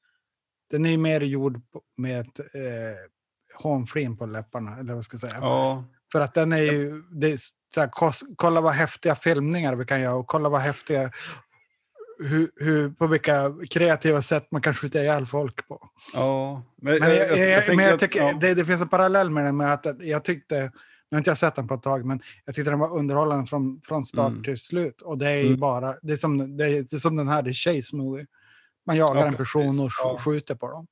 Den 0.72 0.86
är 0.86 0.98
mer 0.98 1.22
gjord 1.22 1.62
med 1.98 2.20
ett 2.22 2.40
eh, 2.40 2.98
hånflin 3.56 4.18
på 4.18 4.26
läpparna, 4.26 4.78
eller 4.80 4.94
vad 4.94 5.06
ska 5.06 5.14
jag 5.16 5.22
säga. 5.22 5.38
ja. 5.42 5.84
För 6.12 6.22
att 6.22 6.34
den 6.34 6.54
är 6.54 6.58
ju, 6.58 7.02
det 7.12 7.32
är 7.32 7.38
så 7.76 7.80
här, 7.82 7.90
kolla 8.36 8.62
vad 8.62 8.74
häftiga 8.74 9.16
filmningar 9.16 9.76
vi 9.76 9.86
kan 9.86 10.02
göra 10.02 10.16
och 10.16 10.28
kolla 10.28 10.50
vad 10.50 10.62
häftiga, 10.62 11.12
hur, 12.20 12.52
hur, 12.56 12.90
på 12.90 13.08
vilka 13.08 13.54
kreativa 13.70 14.22
sätt 14.22 14.48
man 14.52 14.62
kan 14.62 14.74
skjuta 14.74 15.02
ihjäl 15.02 15.26
folk 15.26 15.68
på. 15.68 15.90
ja. 16.14 16.64
Men 16.82 16.94
jag, 17.02 17.38
jag, 17.38 17.38
tänker 17.60 17.76
men 17.76 17.86
jag 17.86 18.00
tycker, 18.00 18.20
ja. 18.22 18.34
det, 18.42 18.54
det 18.54 18.66
finns 18.66 18.82
en 18.82 18.88
parallell 18.90 19.30
med 19.30 19.46
den 19.46 19.58
med 19.58 19.74
att 19.74 19.86
jag 20.00 20.24
tyckte, 20.24 20.72
nu 21.14 21.16
har 21.16 21.20
inte 21.20 21.30
jag 21.30 21.38
sett 21.38 21.56
den 21.56 21.68
på 21.68 21.74
ett 21.74 21.84
tag, 21.84 22.06
men 22.06 22.22
jag 22.46 22.56
tyckte 22.56 22.72
den 22.72 22.80
var 22.80 22.98
underhållande 22.98 23.46
från, 23.46 23.82
från 23.84 24.04
start 24.04 24.32
Mm. 24.32 24.44
till 24.44 24.58
slut. 24.58 25.02
Och 25.02 25.18
det 25.18 25.30
är 25.32 25.46
Mm. 25.46 25.60
bara, 25.60 25.96
det 26.02 26.14
är, 26.14 26.18
som, 26.18 26.58
det, 26.58 26.66
är, 26.66 26.70
det 26.70 26.94
är 26.94 26.98
som 26.98 27.16
den 27.16 27.28
här, 27.28 27.42
det 27.42 27.50
är 27.50 27.54
Chase 27.54 27.96
Movie. 27.96 28.26
Man 28.86 28.98
jagar 28.98 29.22
Ja, 29.22 29.28
en 29.28 29.34
person 29.36 29.80
och 29.80 29.92
Ja. 30.04 30.18
skjuter 30.20 30.56
på 30.56 30.68
dem. 30.72 30.88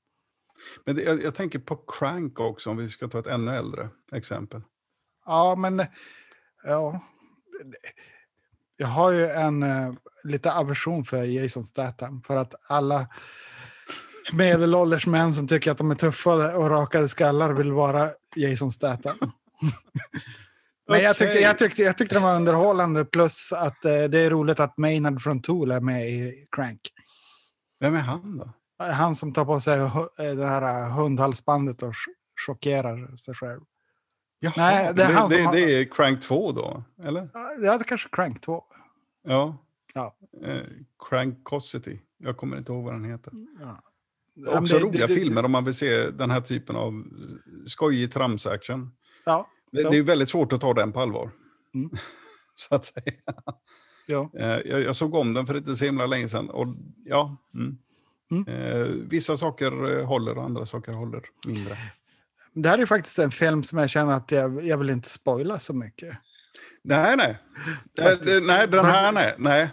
Men 0.85 0.95
det, 0.95 1.01
jag, 1.03 1.23
jag 1.23 1.35
tänker 1.35 1.59
på 1.59 1.75
Crank 1.75 2.39
också, 2.39 2.69
om 2.69 2.77
vi 2.77 2.89
ska 2.89 3.07
ta 3.07 3.19
ett 3.19 3.27
ännu 3.27 3.55
äldre 3.55 3.89
exempel. 4.13 4.61
Ja, 5.25 5.55
men 5.55 5.85
ja. 6.63 6.99
Jag 8.77 8.87
har 8.87 9.11
ju 9.11 9.27
en 9.27 9.63
uh, 9.63 9.93
lite 10.23 10.53
aversion 10.53 11.05
för 11.05 11.23
Jason 11.23 11.63
Statham. 11.63 12.21
För 12.23 12.37
att 12.37 12.55
alla 12.67 13.07
medelålders 14.33 15.07
män 15.07 15.33
som 15.33 15.47
tycker 15.47 15.71
att 15.71 15.77
de 15.77 15.91
är 15.91 15.95
tuffa 15.95 16.57
och 16.57 16.69
rakade 16.69 17.09
skallar 17.09 17.53
vill 17.53 17.71
vara 17.71 18.09
Jason 18.35 18.71
Statham. 18.71 19.17
Men 20.87 21.01
jag, 21.03 21.17
tyckte, 21.17 21.39
jag, 21.39 21.57
tyckte, 21.57 21.81
jag 21.83 21.97
tyckte 21.97 22.15
den 22.15 22.23
var 22.23 22.35
underhållande 22.35 23.05
plus 23.05 23.53
att 23.53 23.85
eh, 23.85 24.03
det 24.03 24.19
är 24.19 24.29
roligt 24.29 24.59
att 24.59 24.77
Maynard 24.77 25.21
från 25.21 25.41
Tool 25.41 25.71
är 25.71 25.79
med 25.79 26.09
i 26.09 26.45
Crank. 26.51 26.79
Vem 27.79 27.95
är 27.95 27.99
han 27.99 28.37
då? 28.37 28.53
Han 28.83 29.15
som 29.15 29.33
tar 29.33 29.45
på 29.45 29.59
sig 29.59 29.79
hu- 29.79 30.09
eh, 30.29 30.35
det 30.35 30.47
här 30.47 30.81
eh, 30.83 30.91
hundhalsbandet 30.95 31.83
och 31.83 31.91
ch- 31.93 32.45
chockerar 32.45 33.17
sig 33.17 33.33
själv. 33.35 33.61
Jaha, 34.39 34.53
Nej, 34.57 34.83
det 34.83 34.89
är 35.03 35.07
det, 35.07 35.13
han 35.13 35.29
som 35.29 35.37
det, 35.37 35.43
har- 35.43 35.53
det 35.55 35.61
är 35.81 35.85
Crank 35.85 36.21
2 36.21 36.51
då, 36.51 36.83
eller? 37.03 37.29
Ja, 37.33 37.55
det 37.59 37.67
är 37.67 37.79
kanske 37.83 38.09
Crank 38.11 38.41
2. 38.41 38.63
Ja. 39.23 39.57
Ja. 39.93 40.15
Eh, 40.45 40.61
Crankosity. 41.09 41.99
Jag 42.17 42.37
kommer 42.37 42.57
inte 42.57 42.71
ihåg 42.71 42.83
vad 42.83 42.93
den 42.93 43.03
heter. 43.05 43.33
Ja. 43.59 43.81
Också 44.59 44.75
det- 44.79 44.83
roliga 44.83 45.07
det- 45.07 45.13
det- 45.13 45.19
filmer 45.19 45.45
om 45.45 45.51
man 45.51 45.65
vill 45.65 45.73
se 45.73 46.09
den 46.09 46.31
här 46.31 46.41
typen 46.41 46.75
av 46.75 47.03
skojig 47.67 48.13
tramsaction. 48.13 48.91
Ja, 49.25 49.47
Det, 49.71 49.81
Ja. 49.81 49.89
det 49.89 49.97
är 49.97 50.03
väldigt 50.03 50.29
svårt 50.29 50.53
att 50.53 50.61
ta 50.61 50.73
den 50.73 50.91
på 50.91 50.99
allvar. 51.01 51.31
Mm. 51.75 51.89
så 52.55 52.75
att 52.75 52.85
säga. 52.85 53.13
ja. 54.05 54.31
Eh, 54.39 54.47
Jag, 54.47 54.81
jag 54.81 54.95
såg 54.95 55.13
om 55.15 55.33
den 55.33 55.47
för 55.47 55.57
inte 55.57 55.75
så 55.75 55.85
himla 55.85 56.05
länge 56.05 56.29
sedan. 56.29 56.49
Och 56.49 56.67
ja, 57.05 57.37
mm. 57.55 57.77
Mm. 58.31 58.47
Eh, 58.47 58.87
vissa 58.87 59.37
saker 59.37 59.99
eh, 59.99 60.05
håller 60.05 60.37
och 60.37 60.43
andra 60.43 60.65
saker 60.65 60.91
håller 60.91 61.21
mindre. 61.47 61.77
Det 62.53 62.69
här 62.69 62.79
är 62.79 62.85
faktiskt 62.85 63.19
en 63.19 63.31
film 63.31 63.63
som 63.63 63.79
jag 63.79 63.89
känner 63.89 64.13
att 64.13 64.31
jag, 64.31 64.65
jag 64.65 64.77
vill 64.77 64.89
inte 64.89 65.09
spoila 65.09 65.59
så 65.59 65.73
mycket. 65.73 66.17
Nej, 66.83 67.17
nej. 67.17 67.37
Det- 67.95 68.47
nej, 68.47 68.67
den 68.67 68.85
här 68.85 69.11
nej. 69.11 69.35
nej. 69.37 69.69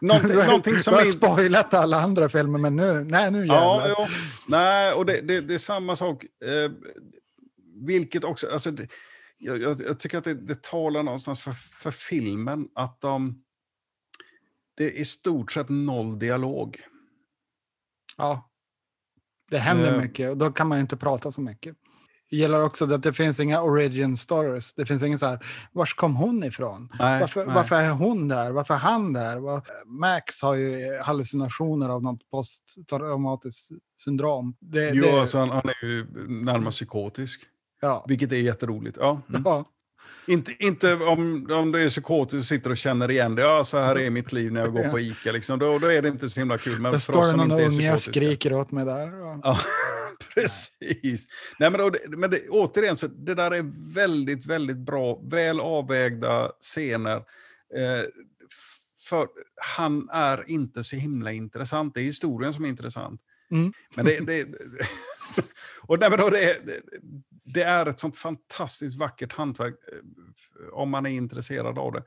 Någonting, 0.00 0.36
någonting 0.46 0.78
som 0.78 0.90
du 0.92 0.96
har 0.96 1.02
är... 1.02 1.06
spoilat 1.06 1.74
alla 1.74 2.00
andra 2.00 2.28
filmer, 2.28 2.58
men 2.58 2.76
nu, 2.76 3.04
nej, 3.04 3.30
nu 3.30 3.44
Ja, 3.46 3.80
jävlar. 3.80 3.88
ja. 3.88 4.08
Nej, 4.48 4.92
och 4.92 5.06
det, 5.06 5.20
det, 5.20 5.40
det 5.40 5.54
är 5.54 5.58
samma 5.58 5.96
sak. 5.96 6.24
Vilket 7.86 8.24
också... 8.24 8.48
Alltså, 8.50 8.70
det, 8.70 8.88
jag, 9.38 9.62
jag, 9.62 9.80
jag 9.80 10.00
tycker 10.00 10.18
att 10.18 10.24
det, 10.24 10.34
det 10.34 10.62
talar 10.62 11.02
någonstans 11.02 11.40
för, 11.40 11.52
för 11.52 11.90
filmen 11.90 12.68
att 12.74 13.00
de... 13.00 13.42
Det 14.76 14.84
är 14.84 14.90
i 15.00 15.04
stort 15.04 15.52
sett 15.52 15.68
noll 15.68 16.18
dialog. 16.18 16.80
Ja. 18.16 18.50
Det 19.50 19.58
händer 19.58 19.92
Eh. 19.94 20.00
mycket 20.00 20.30
och 20.30 20.36
då 20.36 20.52
kan 20.52 20.68
man 20.68 20.78
inte 20.80 20.96
prata 20.96 21.30
så 21.30 21.40
mycket. 21.40 21.76
Det 22.30 22.36
gäller 22.36 22.64
också 22.64 22.94
att 22.94 23.02
det 23.02 23.12
finns 23.12 23.40
inga 23.40 23.62
origin 23.62 24.16
stories. 24.16 24.74
Det 24.74 24.86
finns 24.86 25.02
ingen 25.02 25.18
så 25.18 25.26
här, 25.26 25.46
vars 25.72 25.94
kom 25.94 26.16
hon 26.16 26.44
ifrån? 26.44 26.88
Nej, 26.98 27.20
varför, 27.20 27.46
nej. 27.46 27.54
varför 27.54 27.76
är 27.76 27.90
hon 27.90 28.28
där? 28.28 28.50
Varför 28.50 28.74
är 28.74 28.78
han 28.78 29.12
där? 29.12 29.36
Var- 29.36 29.62
Max 29.86 30.42
har 30.42 30.54
ju 30.54 30.98
hallucinationer 31.02 31.88
av 31.88 32.02
något 32.02 32.30
posttraumatiskt 32.30 33.70
syndrom. 34.04 34.56
Det, 34.60 34.90
Jo, 34.90 35.04
det, 35.04 35.20
alltså 35.20 35.38
han, 35.38 35.50
han 35.50 35.68
är 35.68 35.84
ju 35.86 36.06
närmast 36.28 36.76
psykotisk. 36.76 37.46
Ja. 37.80 38.04
Vilket 38.08 38.32
är 38.32 38.36
jätteroligt. 38.36 38.96
Ja. 39.00 39.22
Mm. 39.28 39.42
Ja. 39.44 39.64
Inte, 40.26 40.64
inte 40.64 40.94
om, 40.94 41.46
om 41.50 41.72
du 41.72 41.84
är 41.84 41.88
psykotisk 41.88 42.40
och 42.40 42.44
sitter 42.44 42.70
och 42.70 42.76
känner 42.76 43.10
igen 43.10 43.34
det. 43.34 43.42
Ja, 43.42 43.64
så 43.64 43.78
här 43.78 43.98
är 43.98 44.10
mitt 44.10 44.32
liv 44.32 44.52
när 44.52 44.60
jag 44.60 44.72
går 44.72 44.88
på 44.90 45.00
Ica. 45.00 45.32
Liksom. 45.32 45.58
Då, 45.58 45.78
då 45.78 45.86
är 45.86 46.02
det 46.02 46.08
inte 46.08 46.30
så 46.30 46.40
himla 46.40 46.58
kul. 46.58 46.80
Men 46.80 46.92
Det 46.92 47.00
står 47.00 47.26
det 47.26 47.36
någon 47.36 47.52
unge 47.52 47.92
och 47.92 48.00
skriker 48.00 48.52
åt 48.52 48.70
mig 48.70 48.84
där. 48.84 49.06
Ja. 49.06 49.40
Ja, 49.42 49.58
precis. 50.34 51.26
Nej, 51.58 51.70
men, 51.70 51.80
och 51.80 51.96
men 52.08 52.30
det, 52.30 52.48
återigen, 52.48 52.96
så 52.96 53.06
det 53.06 53.34
där 53.34 53.50
är 53.50 53.92
väldigt, 53.94 54.46
väldigt 54.46 54.76
bra, 54.76 55.20
väl 55.22 55.60
avvägda 55.60 56.52
scener. 56.60 57.16
Eh, 57.76 58.04
för 59.08 59.28
han 59.56 60.08
är 60.12 60.50
inte 60.50 60.84
så 60.84 60.96
himla 60.96 61.32
intressant. 61.32 61.94
Det 61.94 62.00
är 62.00 62.04
historien 62.04 62.52
som 62.52 62.64
är 62.64 62.68
intressant. 62.68 63.20
Mm. 63.50 63.72
Men 63.96 64.04
det, 64.04 64.20
det, 64.20 64.46
och 65.80 65.98
nej, 66.00 66.10
men 66.10 66.18
då 66.18 66.30
det, 66.30 66.56
det, 67.54 67.62
är 67.62 67.86
ett 67.86 67.98
sånt 67.98 68.16
fantastiskt 68.16 68.96
vackert 68.96 69.32
hantverk 69.32 69.74
eh, 69.92 70.68
om 70.72 70.90
man 70.90 71.06
är 71.06 71.10
intresserad 71.10 71.78
av 71.78 71.92
det. 71.92 72.02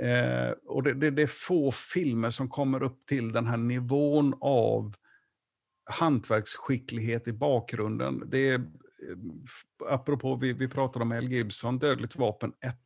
Eh, 0.00 0.52
och 0.66 0.82
det, 0.82 0.94
det, 0.94 1.10
det 1.10 1.22
är 1.22 1.26
få 1.26 1.72
filmer 1.72 2.30
som 2.30 2.48
kommer 2.48 2.82
upp 2.82 3.06
till 3.06 3.32
den 3.32 3.46
här 3.46 3.56
nivån 3.56 4.34
av 4.40 4.94
hantverksskicklighet 5.84 7.28
i 7.28 7.32
bakgrunden. 7.32 8.22
Det 8.26 8.48
är, 8.48 8.54
eh, 8.54 8.64
apropå, 9.86 10.36
vi, 10.36 10.52
vi 10.52 10.68
pratade 10.68 11.02
om 11.02 11.08
Mel 11.08 11.32
Gibson, 11.32 11.78
Dödligt 11.78 12.16
vapen 12.16 12.52
1. 12.60 12.76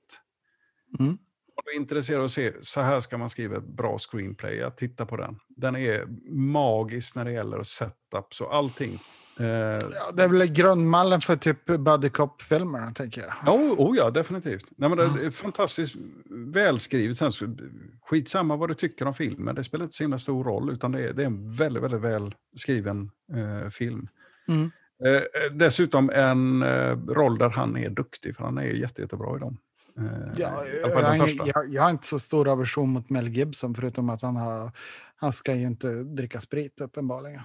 Mm. 0.99 1.18
Om 1.57 1.62
du 1.64 1.72
är 1.72 1.76
intresserad 1.76 2.18
av 2.18 2.24
att 2.24 2.32
se, 2.32 2.53
så 2.61 2.80
här 2.80 3.01
ska 3.01 3.18
man 3.18 3.30
skriva 3.30 3.57
ett 3.57 3.66
bra 3.66 3.99
screenplay, 3.99 4.57
jag 4.57 4.76
tittar 4.76 5.05
på 5.05 5.16
den. 5.16 5.38
Den 5.49 5.76
är 5.76 6.07
magisk 6.30 7.14
när 7.14 7.24
det 7.24 7.32
gäller 7.32 7.62
setup, 7.62 8.34
så 8.34 8.47
allting. 8.47 8.99
Eh, 9.41 9.47
Ja, 9.47 10.12
det 10.14 10.22
är 10.22 10.28
väl 10.28 10.47
grundmallen 10.47 11.20
för 11.20 11.37
typ 11.37 11.66
buddy 11.66 12.09
cop-filmerna, 12.09 12.93
tänker 12.93 13.20
jag. 13.20 13.32
Ja, 13.47 13.53
oh, 13.53 13.72
oh 13.78 13.97
ja, 13.97 14.11
definitivt. 14.11 14.66
Nej, 14.76 14.89
men 14.89 14.99
det 14.99 15.26
är 15.26 15.30
fantastiskt 15.30 15.97
välskrivet. 16.30 17.16
Sen, 17.16 17.32
så, 17.32 17.57
skitsamma 18.03 18.57
vad 18.57 18.70
du 18.70 18.74
tycker 18.74 19.07
om 19.07 19.14
filmen, 19.14 19.55
det 19.55 19.64
spelar 19.64 19.85
inte 19.85 19.97
så 19.97 20.05
himla 20.05 20.18
stor 20.18 20.45
roll, 20.45 20.70
utan 20.70 20.93
det 20.93 21.09
är, 21.09 21.12
det 21.12 21.22
är 21.22 21.26
en 21.26 21.53
väldigt, 21.53 21.82
väldigt 21.82 22.01
väl 22.01 22.35
skriven 22.57 23.11
eh, 23.35 23.70
film. 23.70 24.09
Mm. 24.49 24.70
Eh, 25.05 25.22
dessutom 25.53 26.11
en 26.11 26.62
eh, 26.62 26.97
roll 26.97 27.39
där 27.39 27.51
han 27.51 27.76
är 27.76 27.91
duktig, 27.91 28.37
för 28.37 28.45
han 28.45 28.59
är 28.59 28.62
jätte, 28.62 29.03
jättebra 29.03 29.37
i 29.37 29.41
dem. 29.41 29.59
Eh, 29.99 30.05
Ja, 30.37 30.66
jag, 30.66 31.28
jag, 31.47 31.68
jag 31.74 31.82
har 31.82 31.91
inte 31.91 32.07
så 32.07 32.18
stor 32.18 32.49
aversion 32.49 32.91
mot 32.91 33.11
Mel 33.11 33.28
Gibson, 33.28 33.74
förutom 33.74 34.11
att 34.11 34.22
han, 34.22 34.37
har, 34.37 34.72
han 35.16 35.32
ska 35.32 35.55
ju 35.55 35.66
inte 35.66 35.89
dricka 35.93 36.41
sprit 36.41 36.80
uppenbarligen. 36.80 37.41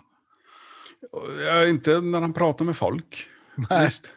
Ja, 1.45 1.65
inte 1.65 2.01
när 2.01 2.21
han 2.21 2.33
pratar 2.33 2.65
med 2.65 2.77
folk. 2.77 3.27
Nej. 3.69 3.85
Visst. 3.85 4.13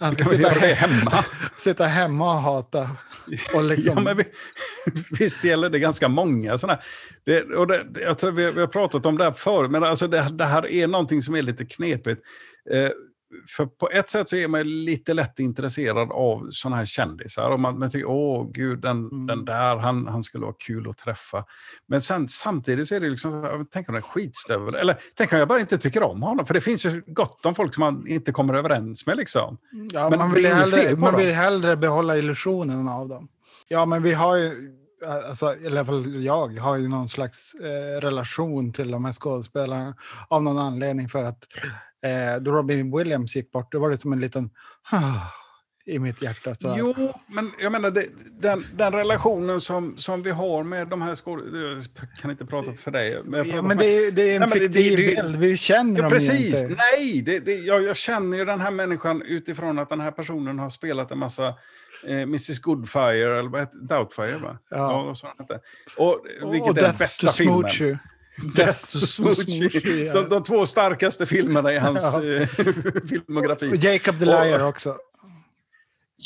Han 0.00 0.14
ska 0.14 0.24
sitta, 0.24 0.48
hemma? 0.48 1.24
sitta 1.58 1.84
hemma 1.84 2.32
och 2.34 2.40
hata. 2.42 2.90
Och 3.54 3.64
liksom, 3.64 3.92
Ja, 3.96 4.00
men 4.02 4.16
vi, 4.16 4.24
visst 5.18 5.44
gäller 5.44 5.70
det 5.70 5.78
ganska 5.78 6.08
många 6.08 6.58
sådana. 6.58 6.78
Det, 7.24 7.42
och 7.42 7.66
det, 7.66 7.84
det- 7.90 8.00
jag 8.00 8.18
tror 8.18 8.30
vi, 8.32 8.50
vi 8.50 8.60
har 8.60 8.66
pratat 8.66 9.06
om 9.06 9.18
det 9.18 9.24
här 9.24 9.32
förr, 9.32 9.68
men 9.68 9.84
alltså 9.84 10.08
det, 10.08 10.28
det 10.32 10.44
här 10.44 10.66
är 10.72 10.86
någonting 10.86 11.22
som 11.22 11.34
är 11.34 11.42
lite 11.42 11.64
knepigt. 11.66 12.22
Eh, 12.72 12.90
för 13.48 13.66
på 13.66 13.90
ett 13.90 14.10
sätt 14.10 14.28
så 14.28 14.36
är 14.36 14.48
man 14.48 14.60
ju 14.60 14.64
lite 14.64 15.14
lätt 15.14 15.38
intresserad 15.38 16.12
av 16.12 16.48
sådana 16.50 16.76
här 16.76 16.84
kändisar. 16.84 17.50
Och 17.50 17.60
man, 17.60 17.78
man 17.78 17.90
tycker, 17.90 18.08
åh 18.08 18.50
gud, 18.52 18.80
den, 18.80 18.96
Mm. 19.06 19.26
den 19.26 19.44
där, 19.44 19.76
han, 19.76 20.06
han 20.06 20.22
skulle 20.22 20.44
vara 20.44 20.54
kul 20.58 20.88
att 20.90 20.98
träffa. 20.98 21.44
Men 21.86 22.00
sen, 22.00 22.28
samtidigt 22.28 22.88
så 22.88 22.94
är 22.94 23.00
det 23.00 23.10
liksom, 23.10 23.66
tänk 23.72 23.88
om 23.88 23.92
det 23.92 23.96
är 23.96 24.02
en 24.02 24.02
skitstövel. 24.02 24.74
Eller 24.74 24.98
tänk 25.14 25.32
om 25.32 25.38
jag 25.38 25.48
bara 25.48 25.60
inte 25.60 25.78
tycker 25.78 26.02
om 26.02 26.22
honom. 26.22 26.46
För 26.46 26.54
det 26.54 26.60
finns 26.60 26.86
ju 26.86 27.02
gott 27.06 27.46
om 27.46 27.54
folk 27.54 27.74
som 27.74 27.80
man 27.80 28.06
inte 28.06 28.32
kommer 28.32 28.54
överens 28.54 29.06
med. 29.06 29.16
Liksom. 29.16 29.58
ja, 29.92 30.10
men 30.10 30.18
man, 30.18 30.32
vill 30.32 30.46
hellre, 30.46 30.96
man 30.96 31.16
vill 31.16 31.32
hellre 31.34 31.76
behålla 31.76 32.16
illusionen 32.16 32.88
av 32.88 33.08
dem. 33.08 33.28
Ja, 33.68 33.86
men 33.86 34.02
vi 34.02 34.12
har 34.12 34.36
ju, 34.36 34.52
alltså, 35.28 35.56
i 35.56 35.66
alla 35.66 35.84
fall 35.84 36.24
jag, 36.24 36.60
har 36.60 36.76
ju 36.76 36.88
någon 36.88 37.08
slags 37.08 37.54
eh, 37.54 38.00
relation 38.00 38.72
till 38.72 38.90
de 38.90 39.04
här 39.04 39.12
skådespelarna 39.12 39.94
av 40.28 40.42
någon 40.42 40.58
anledning 40.58 41.08
för 41.08 41.24
att 41.24 41.44
eh, 42.06 42.36
då 42.40 42.50
Robin 42.52 42.96
Williams 42.96 43.36
gick 43.36 43.52
bort, 43.52 43.72
då 43.72 43.78
var 43.78 43.90
det 43.90 43.96
som 43.96 44.12
en 44.12 44.20
liten 44.20 44.50
i 45.88 45.98
mitt 45.98 46.22
hjärta. 46.22 46.54
Så. 46.54 46.74
Jo, 46.78 47.12
men 47.26 47.52
jag 47.62 47.72
menar 47.72 47.90
det, 47.90 48.06
den, 48.40 48.66
den 48.76 48.92
relationen 48.92 49.60
som, 49.60 49.96
som 49.96 50.22
vi 50.22 50.30
har 50.30 50.64
med 50.64 50.88
de 50.88 51.02
här 51.02 51.14
skådespelarna, 51.14 51.80
jag 52.00 52.20
kan 52.22 52.30
inte 52.30 52.46
prata 52.46 52.72
för 52.72 52.90
dig. 52.90 53.20
Men, 53.24 53.48
Ja, 53.48 53.62
men 53.62 53.76
det 53.78 53.86
är, 53.86 54.10
det 54.10 54.22
är 54.30 54.34
en 54.34 54.40
Nej, 54.40 54.50
fiktiv 54.50 54.96
det- 54.96 55.02
det- 55.06 55.22
bild, 55.22 55.36
vi 55.36 55.56
känner 55.56 55.96
Ja, 55.96 56.02
dem 56.02 56.12
ju 56.12 56.14
precis. 56.18 56.62
inte. 56.62 56.74
Nej, 56.92 57.22
det, 57.22 57.38
det, 57.38 57.54
jag, 57.54 57.82
jag 57.82 57.96
känner 57.96 58.38
ju 58.38 58.44
den 58.44 58.60
här 58.60 58.70
människan 58.70 59.22
utifrån 59.22 59.78
att 59.78 59.88
den 59.88 60.00
här 60.00 60.10
personen 60.10 60.58
har 60.58 60.70
spelat 60.70 61.10
en 61.10 61.18
massa 61.18 61.46
eh, 62.06 62.20
Mrs 62.22 62.58
Goodfire, 62.60 63.38
eller 63.38 63.48
vad 63.50 63.60
heter 63.60 63.78
Doubtfire, 63.78 64.38
va? 64.38 64.58
Ja. 64.70 65.14
han 65.22 65.32
hette. 65.38 65.60
Och, 65.96 66.12
eh, 66.42 66.50
vilket 66.50 66.70
och 66.70 66.78
är 66.78 66.82
den 66.82 66.94
bästa 66.98 67.32
filmen. 67.32 67.54
Smoochie. 67.58 67.98
Death 68.54 68.84
Smoochie. 68.96 70.12
De, 70.12 70.28
de 70.28 70.42
två 70.42 70.66
starkaste 70.66 71.26
filmerna 71.26 71.72
i 71.72 71.78
hans 71.78 72.02
Ja. 72.14 72.24
eh, 72.24 72.46
filmografi. 73.08 73.72
Och 73.72 73.76
Jacob 73.76 74.18
the 74.18 74.24
Liar 74.24 74.66
också. 74.66 74.96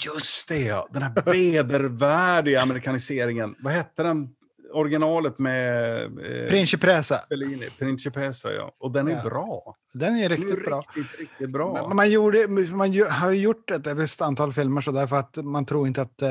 Just 0.05 0.49
det, 0.49 0.59
ja. 0.61 0.89
Den 0.93 1.03
här 1.03 1.13
vedervärdiga 1.33 2.63
amerikaniseringen. 2.63 3.55
Vad 3.59 3.73
hette 3.73 4.03
den? 4.03 4.29
Originalet 4.73 5.39
med... 5.39 6.03
Eh, 6.05 6.49
Principessa. 6.49 7.21
Fellini. 7.29 7.67
Principessa, 7.79 8.53
ja. 8.53 8.73
Och 8.79 8.91
den 8.93 9.09
är 9.09 9.13
Ja. 9.13 9.23
bra. 9.31 9.77
Den 9.95 10.09
är 10.09 10.13
Den 10.15 10.23
är 10.25 10.29
riktigt 10.29 10.65
bra. 10.65 10.83
Riktigt, 10.95 11.21
riktigt 11.21 11.51
bra. 11.51 11.87
Men 11.89 11.97
Man, 11.97 12.11
gjorde, 12.11 12.49
man 12.49 12.95
har 13.11 13.33
gjort 13.33 13.71
ett 13.71 13.87
visst 13.87 14.23
antal 14.23 14.53
filmer 14.53 14.81
så 14.81 14.91
därför 14.93 15.17
att 15.17 15.37
man 15.37 15.67
tror 15.67 15.87
inte 15.87 16.03
att 16.03 16.23
eh, 16.23 16.29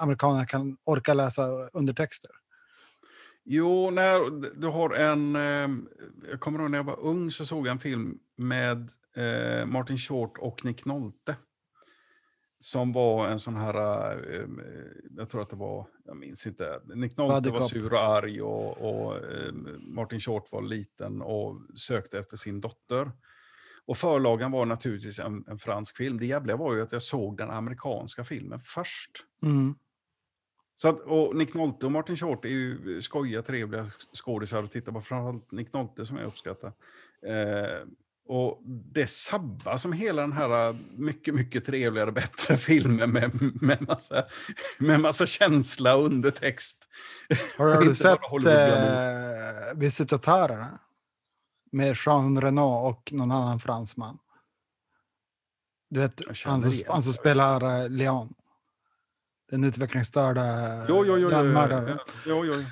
amerikaner 0.00 0.44
kan 0.46 0.76
orka 0.84 1.14
läsa 1.14 1.46
undertexter. 1.72 2.30
Jo, 3.44 3.90
när 3.90 4.40
du 4.60 4.66
har 4.66 4.90
en... 4.94 5.36
Eh, 5.36 5.68
jag 6.30 6.40
kommer 6.40 6.58
ihåg 6.58 6.70
när 6.70 6.78
jag 6.78 6.84
var 6.84 7.00
ung 7.00 7.30
så 7.30 7.46
såg 7.46 7.66
jag 7.66 7.72
en 7.72 7.78
film 7.78 8.18
med 8.36 8.90
eh, 9.16 9.66
Martin 9.66 9.98
Short 9.98 10.38
och 10.38 10.64
Nick 10.64 10.84
Nolte. 10.84 11.36
Som 12.58 12.92
var 12.92 13.28
en 13.28 13.38
sån 13.38 13.56
här... 13.56 13.76
Eh, 14.34 14.46
jag 15.16 15.30
tror 15.30 15.40
att 15.40 15.50
det 15.50 15.56
var... 15.56 15.86
Jag 16.04 16.16
minns 16.16 16.46
inte. 16.46 16.80
Nick 16.94 17.16
Nolte 17.16 17.34
Buddy 17.34 17.50
var 17.50 17.60
sur 17.60 17.92
och 17.92 18.04
arg 18.04 18.42
och, 18.42 18.78
och 18.78 19.16
eh, 19.16 19.52
Martin 19.78 20.20
Short 20.20 20.52
var 20.52 20.62
liten 20.62 21.22
och 21.22 21.60
sökte 21.74 22.18
efter 22.18 22.36
sin 22.36 22.60
dotter. 22.60 23.12
Och 23.84 23.96
förlagan 23.96 24.52
var 24.52 24.66
naturligtvis 24.66 25.18
en, 25.18 25.44
en 25.48 25.58
fransk 25.58 25.96
film. 25.96 26.18
Det 26.18 26.26
jävliga 26.26 26.56
var 26.56 26.74
ju 26.74 26.82
att 26.82 26.92
jag 26.92 27.02
såg 27.02 27.36
den 27.36 27.50
amerikanska 27.50 28.24
filmen 28.24 28.60
först. 28.64 29.10
Mm. 29.42 29.74
Så 30.82 30.88
att, 30.88 31.00
och 31.00 31.36
Nick 31.36 31.54
Nolte 31.54 31.86
och 31.86 31.92
Martin 31.92 32.16
Short 32.16 32.44
är 32.44 32.48
ju 32.48 33.02
skojiga, 33.02 33.42
trevliga 33.42 33.86
skådisar 34.12 34.62
att 34.62 34.72
titta 34.72 34.92
på. 34.92 35.00
Framförallt 35.00 35.52
Nick 35.52 35.72
Nolte 35.72 36.06
som 36.06 36.16
jag 36.16 36.26
uppskattar. 36.26 36.72
Eh, 37.26 37.86
och 38.26 38.60
det 38.64 39.06
sabbar 39.06 39.76
som 39.76 39.92
hela 39.92 40.22
den 40.22 40.32
här 40.32 40.68
eh, 40.68 40.76
mycket, 40.96 41.34
mycket 41.34 41.64
trevligare, 41.64 42.12
bättre 42.12 42.56
filmen 42.68 43.10
med, 43.10 43.30
med, 43.62 43.82
massa, 43.88 44.24
med 44.78 45.00
massa 45.00 45.26
känsla 45.26 45.96
och 45.96 46.04
undertext. 46.04 46.88
Har 47.58 47.80
du 47.80 47.94
sett 47.94 48.18
eh, 48.46 49.78
Visitatörerna? 49.78 50.78
Med 51.72 51.96
Jean 52.06 52.40
Reno 52.40 52.88
och 52.88 53.12
någon 53.12 53.32
annan 53.32 53.60
fransman. 53.60 54.18
Du 55.90 56.00
vet, 56.00 56.22
han 56.44 56.62
som, 56.62 56.84
han 56.88 57.02
som 57.02 57.12
spelar 57.12 57.82
eh, 57.82 57.90
Leon. 57.90 58.34
Den 59.52 59.64
utvecklingsstörda 59.64 60.42
Jo, 60.88 61.04
jo, 61.06 61.16
jo. 61.16 61.30
jo, 61.30 61.98
jo, 62.26 62.44
jo, 62.44 62.44
jo. 62.44 62.64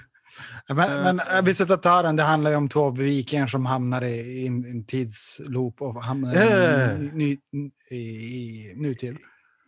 Men, 0.68 0.90
Eh, 0.90 1.02
men 1.02 1.20
eh. 1.20 1.36
äh, 1.36 1.42
Visitatören, 1.42 2.16
det 2.16 2.22
handlar 2.22 2.50
ju 2.50 2.56
om 2.56 2.68
två 2.68 2.90
vikingar 2.90 3.46
som 3.46 3.66
hamnar 3.66 4.04
i, 4.04 4.46
en, 4.46 4.84
tidsloop 4.84 5.82
och 5.82 6.02
hamnar 6.02 6.34
i, 6.34 7.10
ny, 7.12 7.38
i, 7.90 7.96
i 7.96 8.72
nutid. 8.76 9.16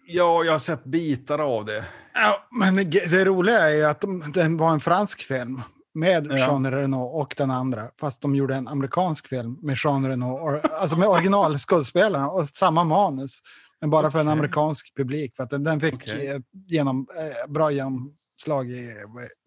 Ja, 0.07 0.45
jag 0.45 0.53
har 0.53 0.59
sett 0.59 0.85
bitar 0.85 1.39
av 1.39 1.65
det. 1.65 1.85
Ja, 2.15 2.47
men 2.59 2.91
det, 2.91 3.25
roliga 3.25 3.59
är 3.59 3.75
ju 3.75 3.85
att 3.85 4.01
de, 4.01 4.33
den 4.33 4.57
var 4.57 4.73
en 4.73 4.81
fransk 4.81 5.23
film 5.23 5.63
med 5.95 6.27
Ja. 6.27 6.37
Jean 6.37 6.71
Reno 6.71 7.03
och 7.03 7.35
den 7.37 7.51
andra. 7.51 7.89
Fast 8.01 8.23
de 8.23 8.35
gjorde 8.35 8.55
en 8.55 8.69
amerikansk 8.69 9.29
film 9.29 9.59
med 9.63 9.77
Jean 9.85 10.09
Reno, 10.09 10.27
or, 10.27 10.61
alltså 10.81 10.99
med 10.99 11.09
originalskådespelarna 11.09 12.31
och 12.31 12.49
samma 12.49 12.85
manus. 12.85 13.41
Men 13.83 13.91
bara 13.91 14.11
för 14.11 14.19
en 14.19 14.29
amerikansk 14.29 14.95
publik. 14.97 15.37
För 15.37 15.43
att 15.45 15.51
den, 15.51 15.65
den 15.65 15.81
fick 15.81 16.09
eh, 16.09 16.41
genom, 16.53 17.07
eh, 17.19 17.51
bra 17.53 17.71
genomslag 17.71 18.71
i 18.71 18.95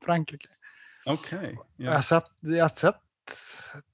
Frankrike. 0.05 0.47
Okej. 1.05 1.57
Jag, 1.77 1.87
Ja. 1.91 1.95
har 1.95 2.01
sett, 2.01 2.25
jag 2.39 2.71
sett 2.71 2.95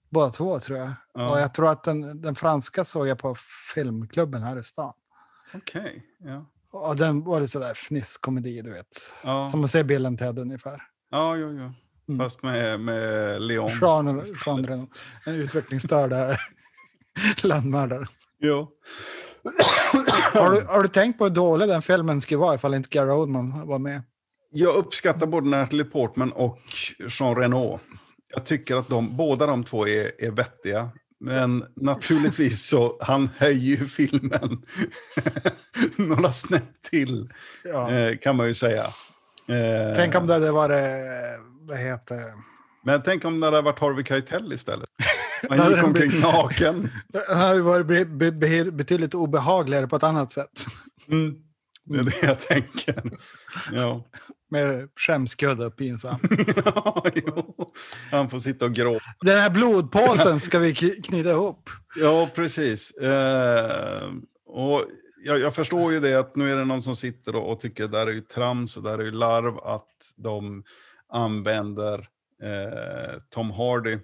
båda 0.10 0.32
två 0.32 0.60
tror 0.60 0.78
jag. 0.80 0.92
Ja. 1.14 1.32
Och 1.32 1.40
jag 1.40 1.54
tror 1.54 1.70
att 1.70 1.84
den, 1.84 2.22
den 2.22 2.36
franska 2.36 2.84
såg 2.84 3.08
jag 3.08 3.20
på 3.20 3.36
filmklubben 3.76 4.44
här 4.44 4.60
i 4.60 4.64
stan. 4.64 4.94
Okej. 5.54 6.04
Ja. 6.20 6.46
Och 6.74 6.96
den 6.96 7.24
var 7.24 7.40
lite 7.40 7.52
sådär 7.52 7.74
fnisskomedi, 7.74 8.62
du 8.62 8.72
vet. 8.72 8.88
Ja. 9.24 9.46
Som 9.46 9.64
att 9.64 9.72
se 9.72 9.84
Bill 9.84 10.06
and 10.06 10.20
Ted 10.20 10.40
ungefär. 10.40 10.82
Ja, 11.10 11.36
jo, 11.36 11.48
jo. 11.52 11.74
Mm. 12.14 12.20
Fast 12.20 12.44
med, 12.44 12.80
med 12.80 13.42
Leon. 13.42 13.72
Jean 13.82 14.66
Reno, 14.66 14.88
en 15.26 15.36
utvecklingsstörda 15.36 16.38
landmördare. 17.44 18.06
Jo. 18.40 18.72
Har 20.34 20.52
du, 20.52 20.62
har 20.68 20.82
du 20.82 20.88
tänkt 20.88 21.18
på 21.18 21.24
hur 21.24 21.32
dålig 21.32 21.68
den 21.68 21.82
filmen 21.82 22.22
skulle 22.22 22.38
vara 22.38 22.56
ifall 22.56 22.74
inte 22.74 22.90
Gary 22.90 23.12
Oldman 23.12 23.68
var 23.68 23.80
med? 23.80 24.04
Jag 24.54 24.76
uppskattar 24.76 25.28
både 25.28 25.50
Natalie 25.50 25.86
Portman 25.86 26.32
och 26.32 26.60
Jean 27.20 27.36
Reno. 27.36 27.80
Jag 28.34 28.46
tycker 28.46 28.76
att 28.76 28.88
de, 28.90 29.18
båda 29.18 29.46
de 29.46 29.64
två 29.64 29.88
är, 29.88 30.12
är 30.24 30.32
vettiga. 30.32 30.90
Men 31.20 31.66
naturligtvis 31.76 32.68
så, 32.68 32.98
han 33.02 33.30
höjer 33.38 33.78
ju 33.78 33.86
filmen 33.86 34.62
några 35.96 36.32
snäpp 36.32 36.82
till, 36.90 37.30
Ja. 37.64 37.92
eh, 37.92 38.18
kan 38.18 38.36
man 38.36 38.48
ju 38.48 38.54
säga. 38.54 38.84
Eh, 39.48 39.96
Tänk 39.96 40.16
om 40.16 40.28
det 40.28 40.34
hade 40.34 40.52
varit, 40.52 40.76
eh, 40.76 41.44
vad 41.62 41.78
heter 41.78 42.20
Men 42.84 43.02
tänk 43.04 43.26
om 43.26 43.40
det 43.40 43.48
hade 43.48 43.62
varit 43.62 43.80
Harvey 43.80 44.04
Keitel 44.06 44.54
istället. 44.54 44.90
Han 45.50 45.60
hade 45.60 45.76
gick 45.76 45.84
omkring 45.84 46.22
naken. 46.22 46.90
det 47.08 47.36
hade 47.36 47.62
varit 47.62 47.86
be, 47.86 48.06
be, 48.06 48.32
be, 48.32 48.72
betydligt 48.72 49.14
obehagligare 49.14 49.88
på 49.88 49.96
ett 49.96 50.04
annat 50.04 50.32
sätt. 50.32 50.66
Mm. 51.08 51.36
Det 51.84 52.00
är 52.00 52.04
det 52.04 52.24
jag 52.24 52.40
tänker. 52.40 53.02
Ja. 53.72 54.06
Med 54.50 54.90
skämskudde 54.96 55.66
och 55.66 55.76
pinsam. 55.76 56.20
ja, 56.66 57.06
jo. 57.16 57.56
Han 58.12 58.30
får 58.30 58.40
sitta 58.40 58.66
och 58.66 58.74
gråta. 58.74 59.06
Den 59.22 59.40
här 59.40 59.50
blodpåsen 59.50 60.40
ska 60.40 60.60
vi 60.60 60.76
knyta 60.76 61.32
ihop. 61.32 61.70
Ja, 61.96 62.30
precis. 62.36 62.92
Eh, 62.92 64.12
och 64.46 64.86
jag, 65.24 65.40
jag 65.40 65.56
förstår 65.56 65.94
ju 65.94 66.00
det 66.00 66.16
att 66.16 66.36
nu 66.36 66.52
är 66.52 66.58
det 66.58 66.66
någon 66.66 66.82
som 66.82 66.96
sitter 66.96 67.36
och, 67.36 67.52
och 67.52 67.60
tycker 67.60 67.84
det 67.84 67.98
där 67.98 68.08
är 68.08 68.12
ju 68.12 68.22
trams 68.22 68.78
och 68.78 68.84
där 68.84 69.00
är 69.00 69.04
ju 69.04 69.12
larv 69.12 69.58
att 69.58 70.14
de 70.18 70.64
använder 71.10 72.00
eh, 72.44 73.20
Tom 73.30 73.52
Hardy 73.52 74.00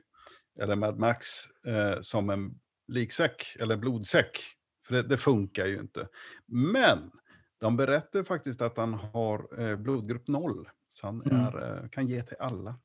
eller 0.62 0.76
Mad 0.76 0.99
Max 0.99 1.28
eh, 1.68 1.99
som 2.01 2.30
en 2.30 2.60
liksäck 2.88 3.55
eller 3.60 3.78
blodsäck. 3.78 4.39
För 4.88 4.95
det, 4.95 5.03
det 5.03 5.18
funkar 5.18 5.66
ju 5.66 5.80
inte. 5.80 6.08
Men 6.47 7.12
de 7.60 7.78
berättar 7.78 8.24
faktiskt 8.24 8.62
att 8.62 8.78
han 8.78 8.93
har 8.93 9.62
eh, 9.70 9.76
blodgrupp 9.76 10.28
0. 10.28 10.70
Så 10.88 11.08
han 11.08 11.22
Mm. 11.22 11.38
är, 11.45 11.84
eh, 11.84 11.89
kan 11.89 12.08
ge 12.08 12.24
till 12.24 12.38
alla. 12.39 12.80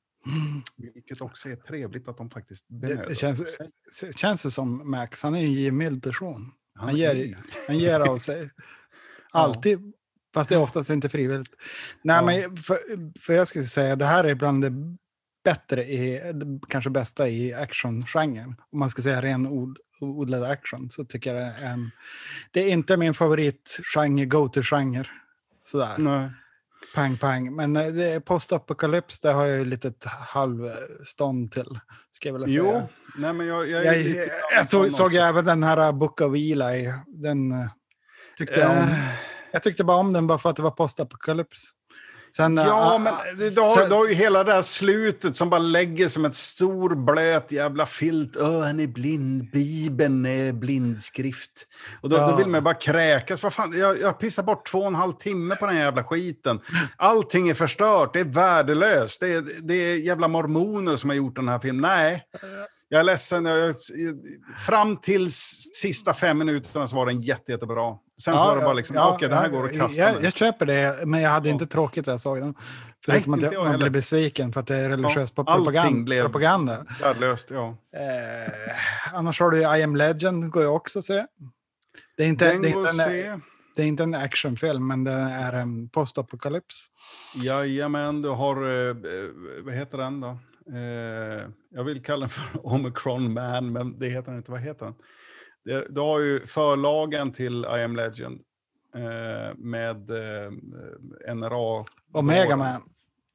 Vilket 0.95 1.20
också 1.20 1.49
är 1.49 1.57
trevligt 1.57 2.09
att 2.09 2.16
de 2.16 2.31
faktiskt 2.31 2.66
Det, 2.68 3.07
det 3.09 3.14
känns, 3.14 3.43
känns 4.16 4.43
det 4.43 4.51
som 4.51 4.91
Max, 4.91 5.23
han 5.23 5.35
är 5.35 5.41
ju 5.41 5.47
en 5.47 5.53
givmild 5.53 6.03
person. 6.03 6.53
Han 6.75 6.89
är 6.89 6.93
ger, 7.14 7.39
han 7.68 7.79
ger 7.79 8.01
av 8.01 8.18
sig. 8.18 8.51
Alltid. 9.33 9.93
Fast 10.35 10.49
det 10.51 10.55
är 10.57 10.61
oftast 10.61 10.91
inte 10.91 11.09
frivilligt. 11.09 11.55
Nej, 12.05 12.16
Ja. 12.16 12.23
men 12.27 12.57
för, 12.57 12.77
för 13.20 13.33
jag 13.33 13.49
skulle 13.49 13.64
säga 13.64 13.97
det 13.97 14.05
här 14.05 14.25
är 14.25 14.35
bland 14.35 14.62
det 14.64 14.73
bättre, 15.45 15.84
i, 15.84 16.20
kanske 16.68 16.90
bästa 16.90 17.28
i 17.28 17.55
actiongenren. 17.55 18.55
Om 18.72 18.78
man 18.78 18.90
ska 18.90 19.03
säga 19.03 19.22
ren 19.22 19.47
od, 19.47 19.78
odlad 20.01 20.45
action 20.45 20.90
så 20.90 21.05
tycker 21.05 21.34
jag 21.34 21.43
det 21.43 21.55
är 21.66 21.72
en... 21.72 21.90
Det 22.51 22.61
är 22.61 22.68
inte 22.68 22.97
min 22.97 23.14
favoritgenre, 23.14 24.24
go-to-genre. 24.24 25.07
Sådär, 25.64 25.95
Nej. 25.99 26.30
pang 26.95 27.16
pang. 27.16 27.57
Men 27.57 27.76
eh, 27.76 28.20
postapokalyps, 28.20 29.20
det 29.20 29.32
har 29.32 29.47
jag 29.47 29.59
ju 29.59 29.64
lite 29.64 29.93
halvstånd 30.05 31.53
till. 31.53 31.78
Ska 32.12 32.28
jag 32.28 32.32
vilja 32.32 32.49
säga. 32.49 32.59
Jo, 32.59 32.88
nej 33.16 33.32
men 33.32 33.47
jag... 33.47 33.68
Jag, 33.68 33.84
Jag, 33.86 33.99
jag, 33.99 34.28
grann 34.55 34.66
tog, 34.70 34.93
såg 34.93 35.12
ju 35.12 35.18
även 35.18 35.45
den 35.45 35.62
här 35.62 35.88
uh, 35.88 35.93
Book 35.93 36.20
of 36.20 36.34
Eli. 36.34 36.93
Den 37.07 37.53
uh, 37.53 37.68
tyckte 38.38 38.61
jag 38.61 38.70
om. 38.70 38.76
Eh, 38.76 38.99
Jag 39.55 39.62
tyckte 39.62 39.84
bara 39.84 39.97
om 39.97 40.12
den 40.12 40.26
bara 40.26 40.38
för 40.38 40.51
att 40.51 40.57
det 40.57 40.62
var 40.62 40.70
postapokalyps. 40.70 41.70
Sen, 42.37 42.57
Ja, 42.57 42.95
uh, 42.97 43.03
men 43.03 43.12
du 43.55 43.61
har, 43.61 43.76
sen- 43.76 43.89
du 43.89 43.95
har 43.95 44.09
ju 44.09 44.14
hela 44.14 44.45
det 44.45 44.53
här 44.53 44.62
slutet 44.62 45.37
som 45.37 45.51
bara 45.51 45.59
lägger 45.61 46.09
som 46.09 46.24
ett 46.24 46.35
stor 46.35 46.95
blöt 46.95 47.53
jävla 47.53 47.87
filt. 47.87 48.37
Öh, 48.37 48.61
han 48.61 48.80
är 48.80 48.87
blind. 48.87 49.51
Bibeln 49.51 50.26
är 50.26 50.53
blindskrift. 50.53 51.66
Och 52.01 52.09
då, 52.09 52.16
Ja. 52.16 52.30
då 52.30 52.37
vill 52.37 52.47
man 52.47 52.55
ju 52.59 52.61
bara 52.62 52.74
kräkas. 52.74 53.43
Vad 53.43 53.53
fan, 53.53 53.78
jag, 53.78 54.01
jag 54.01 54.18
pissar 54.18 54.43
bort 54.43 54.66
två 54.70 54.78
och 54.78 54.87
en 54.87 54.95
halv 54.95 55.12
timme 55.12 55.57
på 55.57 55.66
den 55.66 55.74
här 55.76 55.83
jävla 55.85 56.05
skiten. 56.05 56.61
Allting 56.97 57.49
är 57.49 57.55
förstört. 57.55 58.12
Det 58.12 58.20
är 58.20 58.24
värdelöst. 58.24 59.20
Det 59.20 59.33
är, 59.33 59.45
det 59.62 59.74
är 59.74 59.97
jävla 59.97 60.28
mormoner 60.28 60.97
som 60.97 61.11
har 61.11 61.14
gjort 61.16 61.37
den 61.37 61.49
här 61.49 61.59
filmen. 61.59 61.83
Nej. 61.91 62.24
Jag 62.89 63.01
är 63.01 63.05
ledsen. 63.05 63.45
Jag, 63.45 63.59
jag, 63.68 63.74
fram 64.66 64.97
till 64.97 65.28
sista 65.74 66.14
fem 66.14 66.39
minuterna 66.39 66.87
så 66.87 66.97
var 66.97 67.07
den 67.07 67.20
jätte, 67.22 67.53
jättebra. 67.53 67.95
Sen 68.25 68.35
så 68.35 68.45
Ja, 68.45 68.47
var 68.49 68.57
det 68.57 68.62
bara 68.62 68.73
liksom, 68.75 68.97
ja, 68.97 69.14
okej, 69.14 69.29
det 69.29 69.35
här 69.35 69.49
går 69.49 69.64
att 69.64 69.77
kasta 69.79 70.03
Jag, 70.03 70.23
jag 70.23 70.33
köper 70.37 70.66
det, 70.66 71.07
men 71.07 71.20
jag 71.20 71.31
hade 71.31 71.49
inte 71.49 71.66
tråkigt 71.66 72.07
när 72.07 72.12
jag 72.12 72.20
såg 72.20 72.39
den. 72.41 72.55
Förutom 73.05 73.35
att 73.35 73.43
jag, 73.43 73.53
jag 73.55 73.64
man 73.66 73.79
blev 73.79 73.93
besviken 73.93 74.53
för 74.53 74.61
att 74.61 74.66
det 74.66 74.77
är 74.77 74.89
religiös 74.89 75.33
Ja, 75.37 75.45
propaganda. 75.45 76.05
blev- 76.05 76.23
propaganda. 76.23 76.87
Värdelöst, 77.03 77.51
ja. 77.51 77.77
Eh, 77.97 79.14
annars 79.18 79.41
har 79.41 79.51
du 79.51 79.57
ju 79.57 79.77
I 79.79 79.83
am 79.83 79.97
legend, 79.97 80.51
går 80.51 80.62
jag 80.62 80.77
också 80.77 80.99
att 80.99 81.05
se. 81.05 81.27
Det 82.16 82.23
är 82.23 82.27
inte, 82.29 82.49
Den 82.53 82.62
det 82.62 82.68
är 82.68 82.79
inte, 82.79 83.05
en, 83.31 83.43
det 83.77 83.83
är 83.83 83.87
inte 83.87 84.03
en 84.03 84.14
actionfilm, 84.14 84.87
men 84.87 85.05
det 85.05 85.12
är 85.12 85.53
en 85.53 85.89
postapokalyps. 85.89 86.87
Jajamän, 87.35 88.23
du 88.23 88.29
har... 88.29 88.57
Eh, 88.64 88.89
eh, 88.89 88.95
vad 89.64 89.75
heter 89.75 89.99
den 89.99 90.20
då? 90.20 90.39
Eh, 90.73 91.49
jag 91.70 91.85
vill 91.85 92.03
kalla 92.03 92.20
den 92.20 92.29
för 92.29 92.43
Omicron 92.66 93.33
Man, 93.33 93.73
men 93.73 93.99
det 93.99 94.07
heter 94.09 94.27
den 94.31 94.37
inte. 94.37 94.51
Vad 94.51 94.61
heter 94.61 94.85
den? 94.87 94.95
Det, 95.65 95.87
du 95.89 96.01
har 96.01 96.21
ju 96.21 96.47
förlagen 96.47 97.33
till 97.33 97.65
I 97.65 97.83
am 97.83 97.97
Legend 97.97 98.41
eh, 98.95 99.57
med 99.57 100.11
eh, 100.11 101.35
NRA. 101.35 101.85
Omega 102.13 102.57
Man. 102.57 102.83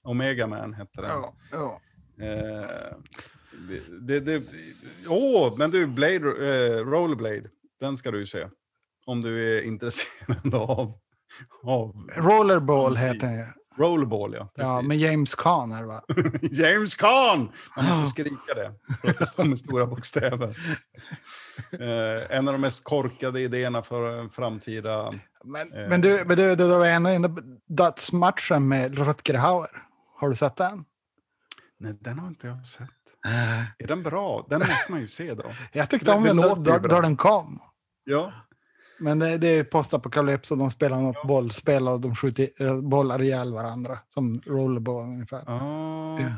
Omega 0.03 0.47
Man 0.47 0.73
heter 0.73 1.01
den. 1.01 1.11
Ja, 1.11 1.33
ja. 1.51 1.81
Eh, 2.25 2.95
det, 4.01 4.19
det, 4.19 4.41
åh, 5.09 5.59
men 5.59 5.71
du, 5.71 5.87
Blade, 5.87 6.15
eh, 6.15 6.85
Rollerblade, 6.85 7.49
den 7.79 7.97
ska 7.97 8.11
du 8.11 8.19
ju 8.19 8.25
se. 8.25 8.47
Om 9.05 9.21
du 9.21 9.57
är 9.57 9.61
intresserad 9.61 10.53
av, 10.53 10.93
av 11.63 12.09
Rollerball 12.15 12.97
heter 12.97 13.27
den. 13.27 13.45
Rollerball, 13.77 14.33
ja. 14.33 14.49
Precis. 14.55 14.69
Ja, 14.69 14.81
med 14.81 14.97
James 14.97 15.35
Caan 15.35 15.71
är 15.71 15.81
det 15.81 15.87
va? 15.87 16.03
James 16.41 16.95
Caan! 16.95 17.51
Man 17.75 17.85
måste 17.85 18.09
skrika 18.09 18.53
det, 18.55 18.73
det 19.19 19.25
står 19.25 19.43
med 19.43 19.59
stora 19.59 19.85
bokstäver. 19.85 20.57
Eh, 21.71 22.37
en 22.37 22.47
av 22.47 22.53
de 22.53 22.61
mest 22.61 22.83
korkade 22.83 23.39
idéerna 23.41 23.81
för 23.81 24.19
en 24.19 24.29
framtida... 24.29 25.11
Men, 25.43 25.73
Eh. 25.73 25.89
men 25.89 26.01
du, 26.01 26.23
men 26.25 26.37
du, 26.37 26.55
du 26.55 26.67
var 26.67 26.85
ändå 26.85 27.09
inne 27.09 27.29
på 27.29 27.41
dödsmatchen 27.67 28.67
med 28.67 28.97
Rutger 28.97 29.33
Hauer. 29.33 29.83
Har 30.19 30.29
du 30.29 30.35
sett 30.35 30.55
den? 30.55 30.85
Nej, 31.79 31.97
den 32.01 32.19
har 32.19 32.27
inte 32.27 32.47
jag 32.47 32.65
sett. 32.65 32.89
Är 33.79 33.87
den 33.87 34.03
bra? 34.03 34.45
Den 34.49 34.59
måste 34.59 34.91
man 34.91 34.99
ju 34.99 35.07
se 35.07 35.33
då. 35.33 35.43
Jag 35.71 35.89
tyckte 35.89 36.11
Det- 36.11 36.17
om 36.17 36.23
det 36.23 36.29
den 36.29 36.37
då, 36.37 36.43
låter 36.47 36.61
ju 36.71 36.79
då, 36.79 36.79
bra. 36.79 36.95
då 36.95 37.01
den 37.01 37.17
kom. 37.17 37.59
Ja. 38.03 38.31
Men 38.99 39.19
det, 39.19 39.37
det 39.37 39.47
är 39.47 39.63
postapokalyps 39.63 40.51
och 40.51 40.57
de 40.57 40.69
spelar 40.71 41.01
något 41.01 41.23
bollspel 41.27 41.87
och 41.87 42.01
de 42.01 42.15
skjuter 42.15 42.49
eh, 42.59 42.81
bollar 42.81 43.21
ihjäl 43.21 43.53
varandra. 43.53 43.99
Som 44.07 44.41
rollerball 44.45 45.03
ungefär. 45.03 45.43
Ah. 45.47 46.19
Ja. 46.19 46.31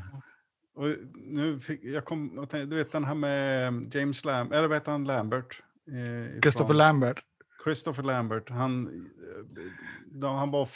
Och 0.80 0.88
nu 1.16 1.60
fick, 1.60 1.84
jag 1.84 2.06
kom, 2.06 2.40
och 2.40 2.50
tänkte, 2.50 2.66
du 2.70 2.76
vet 2.76 2.92
den 2.92 3.04
här 3.04 3.16
med 3.16 3.96
James 3.96 4.26
Lambert, 4.26 4.58
eller 4.58 4.68
vad 4.68 4.78
heter 4.78 4.92
han, 4.92 5.04
Lambert? 5.04 5.62
Eh, 5.88 6.42
Christopher 6.42 6.74
Lambert. 6.74 7.20
Christopher 7.64 8.04
Lambert, 8.04 8.50
han, 8.50 8.88
eh, 8.88 9.64
då 10.06 10.28
han 10.28 10.52
var 10.52 10.70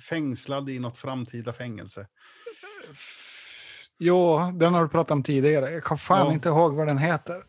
fängslad 0.00 0.70
i 0.70 0.78
något 0.78 0.98
framtida 0.98 1.52
fängelse. 1.52 2.06
Jo, 3.98 4.38
den 4.54 4.74
har 4.74 4.82
du 4.82 4.88
pratat 4.88 5.10
om 5.10 5.22
tidigare. 5.22 5.70
Jag 5.70 5.84
kan 5.84 5.98
fan 5.98 6.26
Ja. 6.26 6.32
inte 6.32 6.48
ihåg 6.48 6.74
vad 6.74 6.86
den 6.86 6.98
heter. 6.98 7.44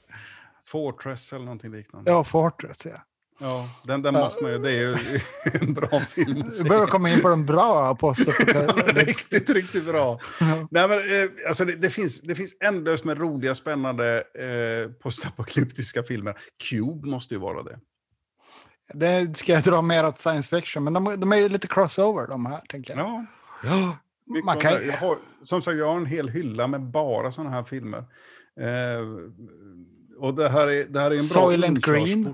Fortress 0.65 1.33
eller 1.33 1.45
någonting 1.45 1.71
liknande. 1.71 2.11
Ja, 2.11 2.23
Fortress 2.23 2.85
ja. 2.85 2.97
Ja, 3.39 3.69
den, 3.83 4.01
den 4.01 4.15
Ja. 4.15 4.19
måste 4.23 4.43
man 4.43 4.51
ju, 4.51 4.57
det 4.59 4.71
är 4.71 4.79
ju 4.79 5.19
en 5.61 5.73
bra 5.73 5.99
film. 5.99 6.49
se. 6.49 6.63
behöver 6.63 6.87
komma 6.87 7.09
in 7.09 7.21
på 7.21 7.29
de 7.29 7.45
bra 7.45 7.95
postapokalyps. 7.95 8.85
riktigt, 9.31 9.49
riktigt 9.49 9.85
bra. 9.85 10.19
Nej, 10.71 10.87
men, 10.87 10.91
eh, 10.91 11.29
alltså 11.47 11.65
det, 11.65 11.75
det, 11.75 11.89
finns, 11.89 12.21
det 12.21 12.35
finns 12.35 12.57
ändlöst 12.63 13.03
med 13.05 13.17
roliga, 13.17 13.55
spännande 13.55 14.17
eh, 14.17 14.91
postapokalyptiska 14.91 16.03
filmer. 16.03 16.37
Cube 16.69 17.07
måste 17.07 17.33
ju 17.33 17.39
vara 17.39 17.63
det. 17.63 17.79
Det 18.93 19.37
ska 19.37 19.53
jag 19.53 19.63
dra 19.63 19.81
mer 19.81 20.05
åt 20.07 20.19
science 20.19 20.49
fiction, 20.59 20.83
men 20.83 20.93
de, 20.93 21.19
de 21.19 21.31
är 21.33 21.37
ju 21.37 21.49
lite 21.49 21.67
crossover 21.67 22.27
de 22.27 22.45
här, 22.45 22.61
tänker 22.69 22.95
jag. 22.97 23.05
Ja, 23.07 23.25
Ja, 23.63 23.97
man 24.43 24.57
kan, 24.59 24.87
jag 24.87 24.97
har, 24.97 25.17
som 25.43 25.61
sagt, 25.61 25.77
jag 25.77 25.87
har 25.87 25.97
en 25.97 26.05
hel 26.05 26.29
hylla 26.29 26.67
med 26.67 26.81
bara 26.81 27.31
sådana 27.31 27.49
här 27.49 27.63
filmer. 27.63 28.03
Eh, 28.59 29.05
och 30.19 30.33
det 30.33 30.49
här 30.49 30.67
är, 30.67 30.83
det 30.83 30.99
här 30.99 31.11
är 31.11 31.15
en 31.15 31.17
bra 31.17 31.27
Soylent 31.27 31.85
Green. 31.85 32.33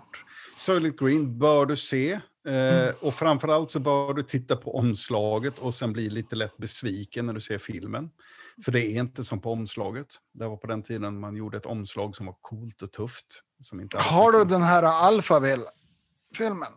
Soylent 0.65 0.99
Green 0.99 1.39
bör 1.39 1.65
du 1.65 1.77
se. 1.77 2.11
Eh, 2.47 2.95
och 2.99 3.13
framförallt 3.13 3.69
så 3.69 3.79
bör 3.79 4.13
du 4.13 4.23
titta 4.23 4.55
på 4.55 4.75
omslaget 4.77 5.59
och 5.59 5.75
sen 5.75 5.93
bli 5.93 6.09
lite 6.09 6.35
lätt 6.35 6.57
besviken 6.57 7.25
när 7.25 7.33
du 7.33 7.41
ser 7.41 7.57
filmen. 7.57 8.09
För 8.65 8.71
det 8.71 8.79
är 8.85 8.99
inte 8.99 9.23
som 9.23 9.39
på 9.41 9.51
omslaget. 9.51 10.07
Det 10.33 10.47
var 10.47 10.57
på 10.57 10.67
den 10.67 10.83
tiden 10.83 11.19
man 11.19 11.35
gjorde 11.35 11.57
ett 11.57 11.65
omslag 11.65 12.15
som 12.15 12.25
var 12.25 12.35
coolt 12.41 12.81
och 12.81 12.91
tufft. 12.91 13.25
Som 13.61 13.79
inte 13.81 13.97
Har 13.97 14.31
du 14.31 14.43
den 14.43 14.61
här 14.61 14.83
Alphaville-filmen? 14.83 16.71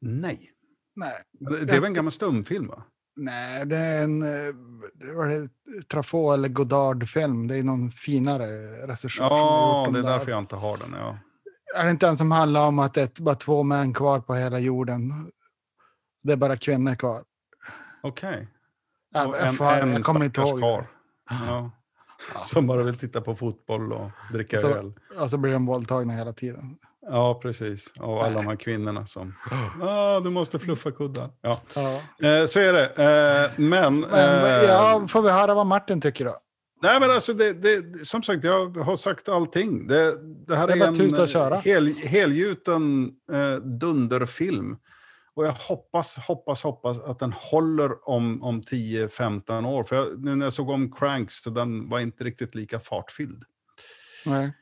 Nej. 0.00 0.50
Nej. 0.96 1.22
Det 1.32 1.64
det 1.64 1.72
är 1.72 1.80
väl 1.80 1.84
en 1.84 1.94
gammal 1.94 2.12
stumfilm 2.12 2.66
va? 2.66 2.84
Nej, 3.16 3.66
det 3.66 3.76
är 3.76 4.04
en 4.04 4.22
eh, 4.22 4.54
det 4.94 5.12
var 5.12 5.26
det 5.28 5.48
Truffaut 5.88 6.34
eller 6.34 6.48
Godard-film. 6.48 7.48
Det 7.48 7.56
är 7.56 7.62
någon 7.62 7.90
finare 7.90 8.46
regissör 8.86 9.24
har 9.24 9.38
Ja, 9.38 9.90
det 9.92 9.98
är 9.98 10.02
där. 10.02 10.10
därför 10.10 10.30
jag 10.30 10.38
inte 10.38 10.56
har 10.56 10.76
den. 10.76 10.92
Ja. 10.92 11.18
Är 11.74 11.84
det 11.84 11.90
inte 11.90 12.08
en 12.08 12.16
som 12.16 12.30
handlar 12.32 12.66
om 12.66 12.78
att 12.78 12.94
det 12.94 13.18
är 13.18 13.22
bara 13.22 13.34
två 13.34 13.62
män 13.62 13.94
kvar 13.94 14.20
på 14.20 14.34
hela 14.34 14.58
jorden? 14.58 15.30
Det 16.22 16.32
är 16.32 16.36
bara 16.36 16.56
kvinnor 16.56 16.94
kvar. 16.94 17.22
Okej. 18.02 18.48
Ja, 19.14 19.26
Och 19.26 19.36
jag 19.36 19.56
fan, 19.56 19.92
jag 19.92 20.02
kommer 20.04 20.24
inte 20.24 20.40
ihåg. 20.40 20.60
karl. 20.60 20.84
Ja. 21.30 21.70
Som 22.38 22.66
bara 22.66 22.82
vill 22.82 22.98
titta 22.98 23.20
på 23.20 23.34
fotboll 23.34 23.92
och 23.92 24.10
dricka 24.32 24.60
Så- 24.60 24.68
öl. 24.68 24.92
Och 25.18 25.30
så 25.30 25.38
blir 25.38 25.52
de 25.52 25.66
våldtagna 25.66 26.14
hela 26.14 26.32
tiden. 26.32 26.76
Ja, 27.06 27.38
precis. 27.42 27.92
Och 28.00 28.24
alla 28.26 28.34
de 28.34 28.46
här 28.46 28.56
kvinnorna 28.56 29.06
som... 29.06 29.34
Ah, 29.82 30.20
du 30.20 30.30
måste 30.30 30.58
fluffa 30.58 30.90
kuddar. 30.90 31.30
Ja. 31.40 31.60
Ja. 31.74 31.90
Eh, 32.28 32.46
så 32.46 32.60
är 32.60 32.72
det. 32.72 32.86
Eh, 32.86 33.50
men... 33.60 34.00
Men, 34.00 34.44
eh, 34.44 34.62
ja, 34.68 35.06
får 35.08 35.22
vi 35.22 35.30
höra 35.30 35.54
vad 35.54 35.66
Martin 35.66 36.00
tycker 36.00 36.24
då? 36.24 36.36
Nej, 36.82 37.00
men 37.00 37.10
alltså, 37.10 37.32
det, 37.34 37.52
det, 37.52 38.06
som 38.06 38.22
sagt, 38.22 38.44
jag 38.44 38.76
har 38.76 38.96
sagt 38.96 39.28
allting. 39.28 39.86
Det, 39.86 40.16
det 40.46 40.56
här 40.56 40.66
Det 40.66 40.72
är 40.72 41.20
en 41.22 41.28
köra. 41.28 41.56
hel, 41.60 41.86
helgjuten 41.96 43.10
eh, 43.32 43.54
dunderfilm. 43.56 44.76
Och 45.34 45.46
jag 45.46 45.52
hoppas, 45.52 46.16
hoppas, 46.18 46.62
hoppas 46.62 46.98
att 47.00 47.18
den 47.18 47.32
håller 47.32 48.08
om, 48.08 48.42
om 48.42 48.60
10-15 48.60 49.66
år. 49.66 49.84
För 49.84 49.96
jag, 49.96 50.24
nu 50.24 50.34
när 50.34 50.46
jag 50.46 50.52
såg 50.52 50.70
om 50.70 50.92
Cranks, 50.92 51.42
så 51.42 51.50
den 51.50 51.88
var 51.88 52.00
inte 52.00 52.24
riktigt 52.24 52.54
lika 52.54 52.80
fartfylld. 52.80 53.44
Nej. 54.26 54.52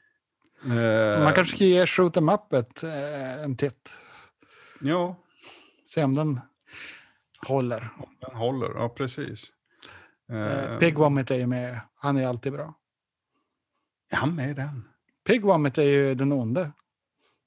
Eh, 0.64 1.24
Man 1.24 1.34
kanske 1.34 1.56
ska 1.56 1.64
ge 1.64 1.86
Shoot 1.86 2.16
'em 2.16 2.28
Up 2.34 2.52
ett, 2.52 2.82
eh, 2.82 3.42
en 3.44 3.56
titt. 3.56 3.92
Ja, 4.80 5.16
Se 5.84 6.04
om 6.04 6.14
den 6.14 6.40
håller. 7.46 7.90
den 8.20 8.36
håller. 8.36 8.68
Ja, 8.74 8.88
precis. 8.88 9.46
Eh, 10.30 10.72
Eh, 10.72 10.78
Pig 10.78 10.98
Vomit 10.98 11.30
är 11.30 11.34
ju 11.34 11.46
med. 11.46 11.80
Han 11.94 12.16
är 12.16 12.26
alltid 12.26 12.52
bra. 12.52 12.74
Är 14.10 14.16
han 14.16 14.34
med 14.34 14.50
i 14.50 14.54
den? 14.54 14.88
Pig 15.26 15.42
Vomit 15.42 15.78
är 15.78 15.82
ju 15.82 16.14
den 16.14 16.32
onde. 16.32 16.72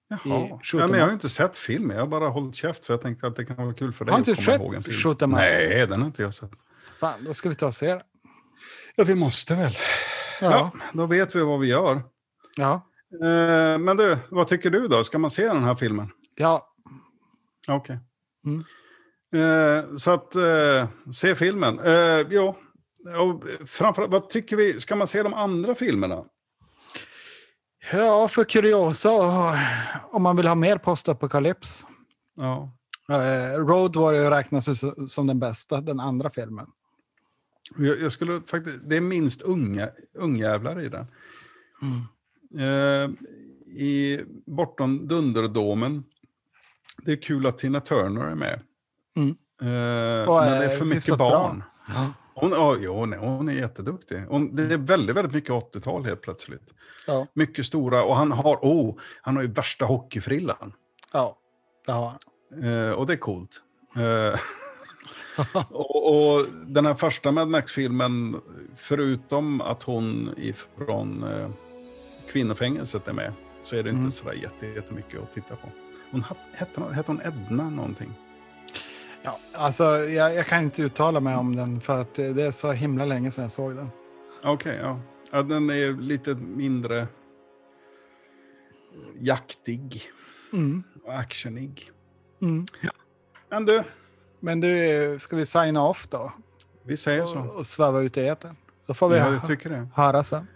Jaha. 0.08 0.60
Ja, 0.74 0.88
men 0.88 0.94
jag 0.94 1.02
har 1.02 1.08
ju 1.08 1.14
inte 1.14 1.30
sett 1.30 1.58
filmen, 1.58 1.96
jag 1.98 2.04
har 2.04 2.08
bara 2.10 2.30
hållit 2.30 2.56
käft 2.56 2.86
för 2.86 2.94
jag 2.94 3.02
tänkte 3.02 3.28
att 3.28 3.36
det 3.36 3.46
kan 3.46 3.56
vara 3.56 3.74
kul 3.74 3.94
för 3.94 4.06
dig 4.06 4.12
Har 4.12 4.20
att 4.20 4.26
komma 4.26 4.36
sett 4.36 4.62
ihåg 4.62 4.74
en 4.76 4.82
film. 4.82 4.98
Shoot? 4.98 5.22
Nej, 5.22 5.88
den 5.88 6.00
har 6.00 6.08
inte 6.08 6.22
jag 6.22 6.34
sett. 6.34 6.52
Fan, 7.00 7.24
då 7.26 7.34
ska 7.34 7.50
vi 7.50 7.56
ta 7.56 7.66
och 7.66 7.74
se 7.74 7.94
det. 7.94 8.04
Ja, 8.96 9.04
vi 9.04 9.16
måste 9.16 9.56
väl. 9.56 9.72
Ja, 10.42 10.52
Ja. 10.52 10.72
då 10.94 11.06
vet 11.06 11.36
vi 11.36 11.42
vad 11.42 11.60
vi 11.60 11.68
gör. 11.68 12.02
Ja. 12.56 12.90
Eh, 13.24 13.78
men 13.78 13.98
du, 13.98 14.18
vad 14.30 14.48
tycker 14.48 14.70
du 14.70 14.88
då? 14.88 15.04
Ska 15.04 15.18
man 15.20 15.30
se 15.30 15.48
den 15.48 15.64
här 15.64 15.76
filmen? 15.76 16.10
ja. 16.36 16.70
Okej. 17.68 18.00
Mm. 18.46 18.64
Eh, 19.36 19.96
så 19.96 20.12
att, 20.12 20.36
eh, 20.36 20.88
se 21.14 21.36
filmen. 21.36 21.80
Eh, 21.80 21.94
ja, 22.30 22.58
och 23.20 23.44
framförallt, 23.68 24.12
vad 24.12 24.30
tycker 24.30 24.56
vi? 24.56 24.80
Ska 24.80 24.96
man 24.96 25.08
se 25.08 25.24
de 25.24 25.34
andra 25.34 25.76
filmerna? 25.76 26.24
Ja, 27.92 28.28
för 28.28 28.44
kuriosa 28.44 29.12
om 30.12 30.24
man 30.24 30.36
vill 30.38 30.48
ha 30.48 30.56
mer 30.56 30.78
postapokalyps. 30.78 31.86
Ja. 32.36 32.72
Uh, 33.10 33.66
Road 33.66 33.96
Warrior 33.96 34.32
räknas 34.32 34.84
som 35.14 35.28
den 35.28 35.40
bästa, 35.40 35.82
den 35.82 36.00
andra 36.00 36.30
filmen. 36.30 36.68
Jag, 37.78 38.02
jag 38.02 38.12
skulle 38.12 38.42
faktiskt, 38.42 38.80
det 38.84 38.98
är 38.98 39.02
minst 39.02 39.42
unga, 39.42 39.90
ungjävlar 40.14 40.82
i 40.82 40.90
den. 40.90 41.06
Mm. 41.82 42.04
Eh, 42.60 43.10
I 43.68 44.24
Bortom 44.46 45.08
Dunderdomen, 45.08 46.04
det 46.98 47.12
är 47.12 47.22
kul 47.22 47.48
att 47.48 47.58
Tina 47.58 47.80
Turner 47.80 48.22
är 48.22 48.36
med. 48.36 48.62
Mm. 49.16 49.30
Eh, 49.62 50.30
Och 50.30 50.36
men 50.36 50.60
det 50.60 50.66
är 50.66 50.78
för 50.78 50.86
mycket 50.86 51.04
hyfsat 51.04 51.18
bra. 51.18 51.62
Hon, 52.36 52.52
ja, 52.52 52.76
jo, 52.80 53.06
nej, 53.06 53.20
hon 53.20 53.50
är 53.50 53.54
jätteduktig. 53.54 54.24
Hon, 54.30 54.56
det 54.56 54.64
är 54.64 54.78
väldigt, 54.78 55.16
väldigt 55.16 55.34
mycket 55.34 55.52
80-tal 55.52 56.06
helt 56.06 56.22
plötsligt. 56.22 56.74
Ja. 57.08 57.28
Mycket 57.34 57.66
stora, 57.66 58.04
och 58.04 58.16
han 58.16 58.32
har, 58.32 58.56
oh, 58.62 58.96
han 59.22 59.36
har 59.36 59.44
ju 59.44 59.50
värsta 59.52 59.86
hockeyfrillan. 59.86 60.74
Ja. 61.14 61.38
ja. 61.88 62.18
Eh, 62.64 62.92
och 62.92 63.08
det 63.08 63.14
är 63.14 63.18
coolt. 63.18 63.62
Eh, 63.96 64.40
och, 65.72 66.34
och 66.36 66.46
den 66.66 66.86
här 66.86 66.94
första 66.94 67.32
Mad 67.32 67.48
Max-filmen, 67.48 68.42
förutom 68.78 69.62
att 69.62 69.84
hon 69.84 70.30
ifrån 70.38 71.24
eh, 71.24 71.50
kvinnofängelset 72.32 73.08
är 73.08 73.14
med, 73.14 73.34
så 73.62 73.76
är 73.76 73.84
det 73.84 73.90
Mm. 73.90 74.02
inte 74.04 74.16
sådär 74.18 74.34
jätte, 74.34 74.68
jättemycket 74.68 75.22
att 75.22 75.34
titta 75.34 75.56
på. 75.56 75.68
Hon 76.12 76.24
hette, 76.54 76.82
hette 76.94 77.12
hon 77.12 77.22
Edna 77.26 77.70
någonting? 77.70 78.14
Ja. 79.24 79.40
Alltså, 79.54 79.84
jag, 79.98 80.36
jag 80.36 80.46
kan 80.48 80.64
inte 80.64 80.82
uttala 80.82 81.20
mig 81.20 81.36
om 81.36 81.56
den 81.56 81.82
för 81.82 82.02
att 82.02 82.14
det 82.16 82.42
är 82.44 82.52
så 82.52 82.72
himla 82.72 83.06
länge 83.06 83.32
sedan 83.32 83.42
jag 83.42 83.52
såg 83.52 83.76
den. 83.76 83.90
Okej, 84.44 84.80
ja. 84.82 85.00
ja. 85.32 85.44
Den 85.44 85.70
är 85.70 86.02
lite 86.02 86.36
mindre 86.36 87.08
jaktig 89.20 90.02
Mm. 90.54 90.84
och 91.06 91.14
actionig. 91.20 91.90
Mm. 92.42 92.66
Men 93.50 93.66
du, 93.66 93.84
Men 94.40 94.60
du, 94.62 95.18
ska 95.20 95.36
vi 95.36 95.46
signa 95.46 95.84
off 95.88 96.08
då? 96.08 96.32
vi 96.86 96.98
säger 96.98 97.22
Och, 97.22 97.30
så. 97.30 97.40
och 97.40 97.66
sväva 97.66 98.02
ut 98.02 98.18
i 98.18 98.28
etern? 98.28 98.56
Då 98.88 98.94
får 98.94 99.10
vi 99.10 99.18
Ja, 99.18 99.24
hö- 99.24 99.48
tycker 99.48 99.70
det. 99.70 99.88
höra 99.96 100.24
sen. 100.24 100.48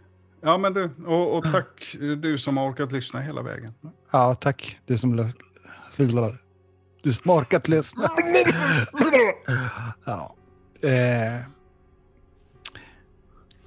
Ja, 0.42 0.58
men 0.58 0.74
du, 0.74 0.92
och, 1.06 1.38
och 1.38 1.52
tack 1.52 1.96
du 2.00 2.38
som 2.38 2.58
har 2.58 2.70
orkat 2.72 2.92
lyssna 2.92 3.20
hela 3.22 3.42
vägen. 3.42 3.74
Ja, 4.12 4.36
tack. 4.36 4.80
Du 4.86 4.98
som, 4.98 5.16
lö- 5.20 5.34
du 7.08 7.14
orkat 7.32 7.68
lyssna. 7.68 8.12
ja. 10.06 10.36
Eh. 10.84 11.40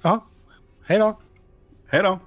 ja, 0.01 0.25
hej 0.85 0.99
då. 0.99 1.19
Hej 1.87 2.03
då! 2.03 2.19